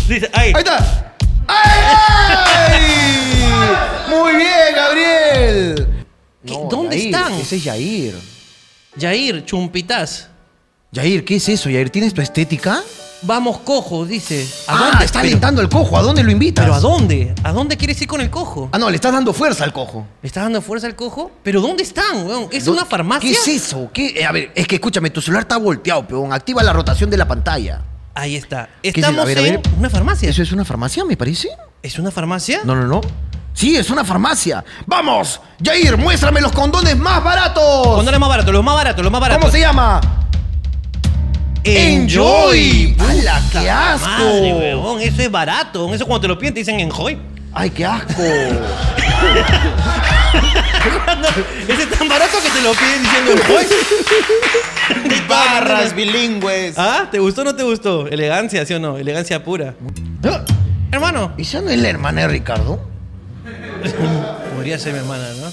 Dice, 0.09 0.31
ahí. 0.33 0.53
Ahí 0.55 0.63
está. 0.63 1.15
¡Ay! 1.47 2.81
Muy 4.09 4.37
bien, 4.37 4.75
Gabriel. 4.75 6.05
No, 6.45 6.69
¿Dónde 6.71 6.97
Yair, 6.97 7.15
están? 7.15 7.33
Ese 7.35 7.57
es 7.57 7.65
Yair. 7.65 8.15
Yair, 8.97 9.45
chumpitas. 9.45 10.29
Yair, 10.93 11.25
¿qué 11.25 11.37
es 11.37 11.49
eso? 11.49 11.69
Yair, 11.69 11.91
¿tienes 11.91 12.15
tu 12.15 12.23
estética? 12.23 12.83
Vamos, 13.27 13.59
cojo, 13.61 14.05
dice. 14.05 14.47
Ah, 14.69 15.01
está 15.03 15.21
alentando 15.21 15.63
el 15.63 15.69
cojo. 15.69 15.97
¿A 15.97 16.03
dónde 16.03 16.23
lo 16.23 16.31
invitas? 16.31 16.63
¿Pero 16.65 16.75
a 16.75 16.81
dónde? 16.81 17.35
¿A 17.43 17.53
dónde 17.53 17.77
quieres 17.77 18.01
ir 18.03 18.07
con 18.09 18.21
el 18.21 18.29
cojo? 18.31 18.69
Ah, 18.73 18.79
no, 18.79 18.91
le 18.91 18.97
estás 18.97 19.13
dando 19.13 19.33
fuerza 19.33 19.65
al 19.65 19.73
cojo. 19.73 20.07
¿Le 20.23 20.27
estás 20.27 20.43
dando 20.45 20.61
fuerza 20.61 20.87
al 20.87 20.95
cojo? 20.95 21.31
¿Pero 21.43 21.61
dónde 21.63 21.83
están, 21.83 22.27
weón? 22.27 22.49
¿Es 22.51 22.67
una 22.69 22.85
farmacia? 22.85 23.29
¿Qué 23.29 23.33
es 23.35 23.49
eso? 23.49 23.89
¿Qué? 23.95 24.09
Eh, 24.21 24.25
a 24.27 24.33
ver, 24.33 24.53
es 24.55 24.67
que 24.67 24.75
escúchame, 24.75 25.09
tu 25.11 25.23
celular 25.23 25.43
está 25.45 25.57
volteado, 25.57 26.07
peón. 26.07 26.33
Activa 26.33 26.63
la 26.63 26.73
rotación 26.75 27.09
de 27.09 27.17
la 27.17 27.27
pantalla. 27.27 27.81
Ahí 28.15 28.37
está. 28.37 28.69
¿Qué 28.83 28.91
es 28.91 28.97
eso? 28.99 29.07
Estamos 29.07 29.23
A 29.23 29.27
ver, 29.27 29.39
a 29.39 29.41
en 29.47 29.55
ver. 29.55 29.63
una 29.79 29.89
farmacia. 29.91 30.29
¿Eso 30.29 30.43
es 30.43 30.53
una 30.53 30.65
farmacia, 30.65 31.05
me 31.05 31.17
parece? 31.17 31.49
¿Es 31.83 31.99
una 31.99 32.11
farmacia? 32.11 32.61
No, 32.65 32.75
no, 32.77 32.87
no. 32.87 33.01
Sí, 33.55 33.77
es 33.77 33.89
una 33.89 34.05
farmacia. 34.05 34.65
¡Vamos! 34.85 35.41
Jair, 35.65 35.97
muéstrame 35.97 36.41
los 36.41 36.53
condones 36.53 36.97
más 36.99 37.23
baratos. 37.25 37.87
Condones 37.97 38.21
más 38.21 38.29
baratos, 38.29 38.53
los 38.53 38.65
más 38.65 38.75
baratos, 38.75 39.03
los 39.03 39.13
más 39.13 39.21
baratos. 39.21 39.41
¿Cómo 39.45 39.53
se 39.53 39.61
llama? 39.61 40.01
Enjoy. 41.65 42.95
¡Hala, 42.99 43.43
qué 43.51 43.71
asco! 43.71 44.07
Madre, 44.09 44.55
weón, 44.77 45.01
eso 45.01 45.23
es 45.23 45.31
barato. 45.31 45.95
Eso 45.95 46.05
cuando 46.07 46.21
te 46.23 46.29
lo 46.29 46.39
piden 46.39 46.53
te 46.55 46.61
dicen 46.61 46.79
Enjoy. 46.79 47.19
¡Ay, 47.53 47.71
qué 47.71 47.87
asco! 47.87 48.23
Ese 51.67 51.83
es 51.85 51.91
tan 51.91 52.09
barato 52.09 52.37
que 52.43 52.51
te 52.51 52.61
lo 52.61 52.73
piden 52.73 53.03
diciendo 53.03 53.33
Enjoy. 53.33 53.65
Barras 55.29 55.95
bilingües. 55.95 56.79
¿Ah? 56.79 57.09
¿Te 57.11 57.19
gustó 57.19 57.41
o 57.41 57.45
no 57.45 57.57
te 57.57 57.63
gustó? 57.63 58.07
Elegancia, 58.09 58.67
¿sí 58.67 58.75
o 58.75 58.79
no? 58.79 58.99
Elegancia 58.99 59.43
pura. 59.43 59.75
Hermano. 60.93 61.33
¿Y 61.39 61.43
esa 61.43 61.63
no 61.63 61.71
es 61.71 61.79
la 61.79 61.89
hermana 61.89 62.21
de 62.23 62.29
Ricardo? 62.29 62.81
Podría 64.55 64.79
ser 64.79 64.93
mi 64.93 64.99
hermana, 64.99 65.25
¿no? 65.41 65.51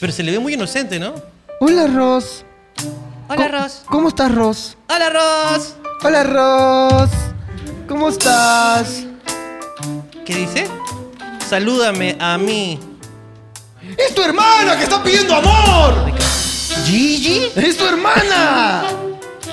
Pero 0.00 0.12
se 0.12 0.22
le 0.22 0.30
ve 0.32 0.38
muy 0.38 0.54
inocente, 0.54 1.00
¿no? 1.00 1.14
Hola, 1.60 1.88
Ros. 1.88 2.44
Hola, 3.30 3.48
Ros. 3.48 3.82
¿Cómo 3.86 4.08
estás, 4.08 4.34
Ros? 4.34 4.76
Hola, 4.88 5.10
Ros. 5.10 5.74
Hola, 6.02 6.24
Ros. 6.24 7.10
¿Cómo 7.86 8.08
estás? 8.08 9.04
¿Qué 10.24 10.34
dice? 10.34 10.66
Salúdame 11.46 12.16
a 12.18 12.38
mí. 12.38 12.80
¡Es 13.98 14.14
tu 14.14 14.22
hermana 14.22 14.78
que 14.78 14.84
está 14.84 15.02
pidiendo 15.02 15.34
amor! 15.34 16.10
¿Gigi? 16.86 17.52
¡Es 17.54 17.76
tu 17.76 17.84
hermana! 17.86 18.84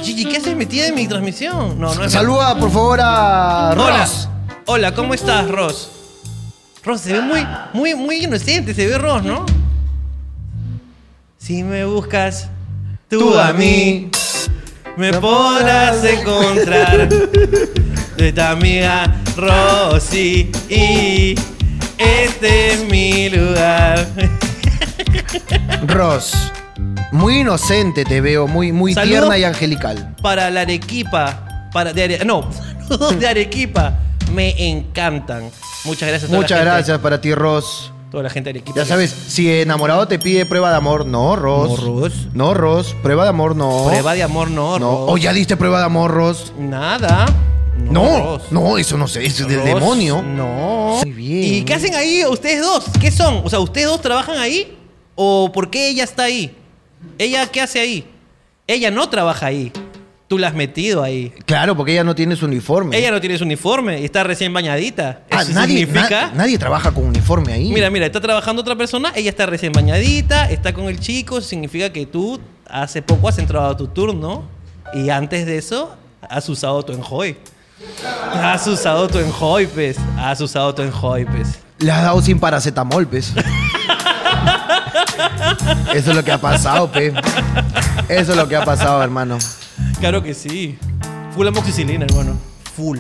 Gigi, 0.02 0.24
¿qué 0.24 0.38
haces 0.38 0.56
metida 0.56 0.88
en 0.88 0.96
mi 0.96 1.08
transmisión? 1.08 1.78
No, 1.78 1.94
no 1.96 2.06
es 2.06 2.14
Saluda, 2.14 2.58
por 2.58 2.72
favor, 2.72 3.00
a 3.02 3.72
Hola. 3.72 4.00
Ros. 4.00 4.30
Hola, 4.68 4.96
¿cómo 4.96 5.14
estás, 5.14 5.50
Ross? 5.52 5.90
Ross, 6.84 7.02
se 7.02 7.12
ve 7.14 7.22
muy, 7.22 7.46
muy, 7.74 7.94
muy 7.94 8.24
inocente, 8.24 8.74
se 8.74 8.88
ve 8.88 8.98
Ross, 8.98 9.24
¿no? 9.24 9.46
Si 11.38 11.64
me 11.64 11.84
buscas, 11.86 12.50
tú, 13.10 13.38
a 13.38 13.54
mí, 13.54 14.10
me 14.98 15.14
podrás 15.14 16.04
encontrar. 16.04 17.10
De 18.18 18.32
tu 18.32 18.42
amiga 18.42 19.14
Rosy 19.36 20.50
y 20.70 21.36
este 21.98 22.72
es 22.74 22.86
mi 22.90 23.30
lugar. 23.30 24.08
Ros. 25.88 26.34
Muy 27.12 27.40
inocente 27.40 28.06
te 28.06 28.22
veo, 28.22 28.48
muy, 28.48 28.72
muy 28.72 28.94
Saludos. 28.94 29.20
tierna 29.20 29.38
y 29.38 29.44
angelical. 29.44 30.16
Para 30.22 30.50
la 30.50 30.62
Arequipa, 30.62 31.68
para 31.74 31.92
de 31.94 32.04
Are- 32.04 32.26
no, 32.26 32.50
de 33.20 33.28
Arequipa, 33.28 34.00
me 34.34 34.70
encantan. 34.70 35.50
Muchas 35.84 36.08
gracias 36.10 36.24
a 36.24 36.28
toda 36.28 36.38
la 36.38 36.42
Muchas 36.44 36.58
gente- 36.60 36.72
gracias 36.72 37.00
para 37.00 37.20
ti, 37.22 37.36
Ros. 37.36 37.92
Toda 38.16 38.24
la 38.24 38.30
gente 38.30 38.54
de 38.54 38.60
Arequipa. 38.60 38.80
Ya 38.80 38.86
sabes, 38.86 39.14
si 39.28 39.52
enamorado 39.52 40.08
te 40.08 40.18
pide 40.18 40.46
prueba 40.46 40.70
de 40.70 40.78
amor, 40.78 41.06
no, 41.06 41.36
Ros. 41.36 41.82
No, 41.84 42.00
Ros. 42.00 42.14
No, 42.34 42.54
Ros. 42.54 42.96
Prueba 43.04 43.24
de 43.24 43.30
amor, 43.30 43.58
no. 43.58 43.88
Prueba 43.88 44.14
de 44.14 44.24
amor, 44.24 44.50
no, 44.50 44.80
No. 44.80 44.90
Ros. 44.92 45.06
¿O 45.10 45.18
ya 45.18 45.34
diste 45.34 45.58
prueba 45.58 45.80
de 45.80 45.86
amor, 45.88 46.12
Ros? 46.12 46.54
Nada. 46.58 47.26
No, 47.78 48.38
Ros. 48.38 48.44
no, 48.52 48.78
eso 48.78 48.98
no 48.98 49.10
sé, 49.10 49.26
eso 49.26 49.44
es 49.44 49.50
del 49.50 49.66
demonio. 49.66 50.22
No. 50.22 51.02
Muy 51.04 51.12
bien. 51.12 51.56
¿Y 51.56 51.64
qué 51.66 51.74
hacen 51.74 51.94
ahí 51.94 52.24
ustedes 52.24 52.62
dos? 52.62 52.86
¿Qué 53.02 53.12
son? 53.12 53.42
O 53.44 53.50
sea, 53.50 53.60
¿ustedes 53.60 53.88
dos 53.88 54.00
trabajan 54.00 54.38
ahí? 54.38 54.78
¿O 55.16 55.52
por 55.52 55.70
qué 55.70 55.90
ella 55.90 56.06
está 56.06 56.24
ahí? 56.24 56.56
¿Ella 57.18 57.46
qué 57.48 57.60
hace 57.60 57.82
ahí? 57.82 58.08
Ella 58.66 58.92
no 58.92 59.10
trabaja 59.10 59.48
ahí. 59.48 59.74
Tú 60.28 60.40
la 60.40 60.48
has 60.48 60.56
metido 60.56 61.04
ahí. 61.04 61.32
Claro, 61.46 61.78
porque 61.78 61.92
ella 61.92 62.04
no 62.04 62.16
tiene 62.16 62.36
su 62.36 62.46
uniforme. 62.46 62.98
Ella 62.98 63.12
no 63.12 63.22
tiene 63.22 63.38
su 63.38 63.44
uniforme 63.44 64.02
y 64.02 64.06
está 64.06 64.24
recién 64.24 64.52
bañadita. 64.52 65.20
Ah, 65.30 65.44
¿Eso 65.44 65.52
nadie, 65.54 65.78
significa? 65.86 66.28
na- 66.28 66.34
nadie 66.34 66.58
trabaja 66.58 66.92
con 66.92 67.06
uniforme 67.06 67.54
ahí. 67.54 67.72
Mira, 67.72 67.92
mira, 67.92 68.08
está 68.08 68.20
trabajando 68.20 68.64
otra 68.64 68.76
persona, 68.76 69.12
ella 69.16 69.30
está 69.30 69.46
recién 69.46 69.72
bañadita, 69.72 70.50
está 70.50 70.74
con 70.74 70.86
el 70.86 71.00
chico, 71.00 71.42
significa 71.42 71.92
que 71.94 72.08
tú 72.08 72.40
hace 72.68 73.04
poco 73.04 73.28
has 73.30 73.38
entrado 73.38 73.68
a 73.70 73.78
tu 73.78 73.88
turno 73.88 74.44
y 74.96 75.12
antes 75.12 75.46
de 75.46 75.60
eso 75.60 75.96
has 76.28 76.50
usado 76.50 76.82
tu 76.84 76.94
enjoy. 76.94 77.38
Has 78.34 78.66
usado 78.66 79.08
tu 79.08 79.20
enjoy, 79.20 79.68
pues. 79.68 79.98
Has 80.18 80.42
usado 80.42 80.74
tu 80.74 80.82
enjoy, 80.82 81.26
pues. 81.26 81.60
Le 81.78 81.92
has 81.92 82.02
dado 82.02 82.20
sin 82.22 82.40
paracetamol, 82.40 83.06
pues. 83.06 83.32
Eso 85.94 86.10
es 86.12 86.16
lo 86.16 86.24
que 86.24 86.32
ha 86.32 86.38
pasado, 86.40 86.92
pe. 86.92 87.14
Eso 88.10 88.32
es 88.32 88.38
lo 88.38 88.48
que 88.48 88.56
ha 88.56 88.64
pasado, 88.66 89.02
hermano. 89.04 89.38
Claro 90.00 90.24
que 90.24 90.34
sí. 90.34 90.78
Full 91.36 91.48
amoxicilina, 91.48 92.06
hermano. 92.06 92.38
Full. 92.76 93.00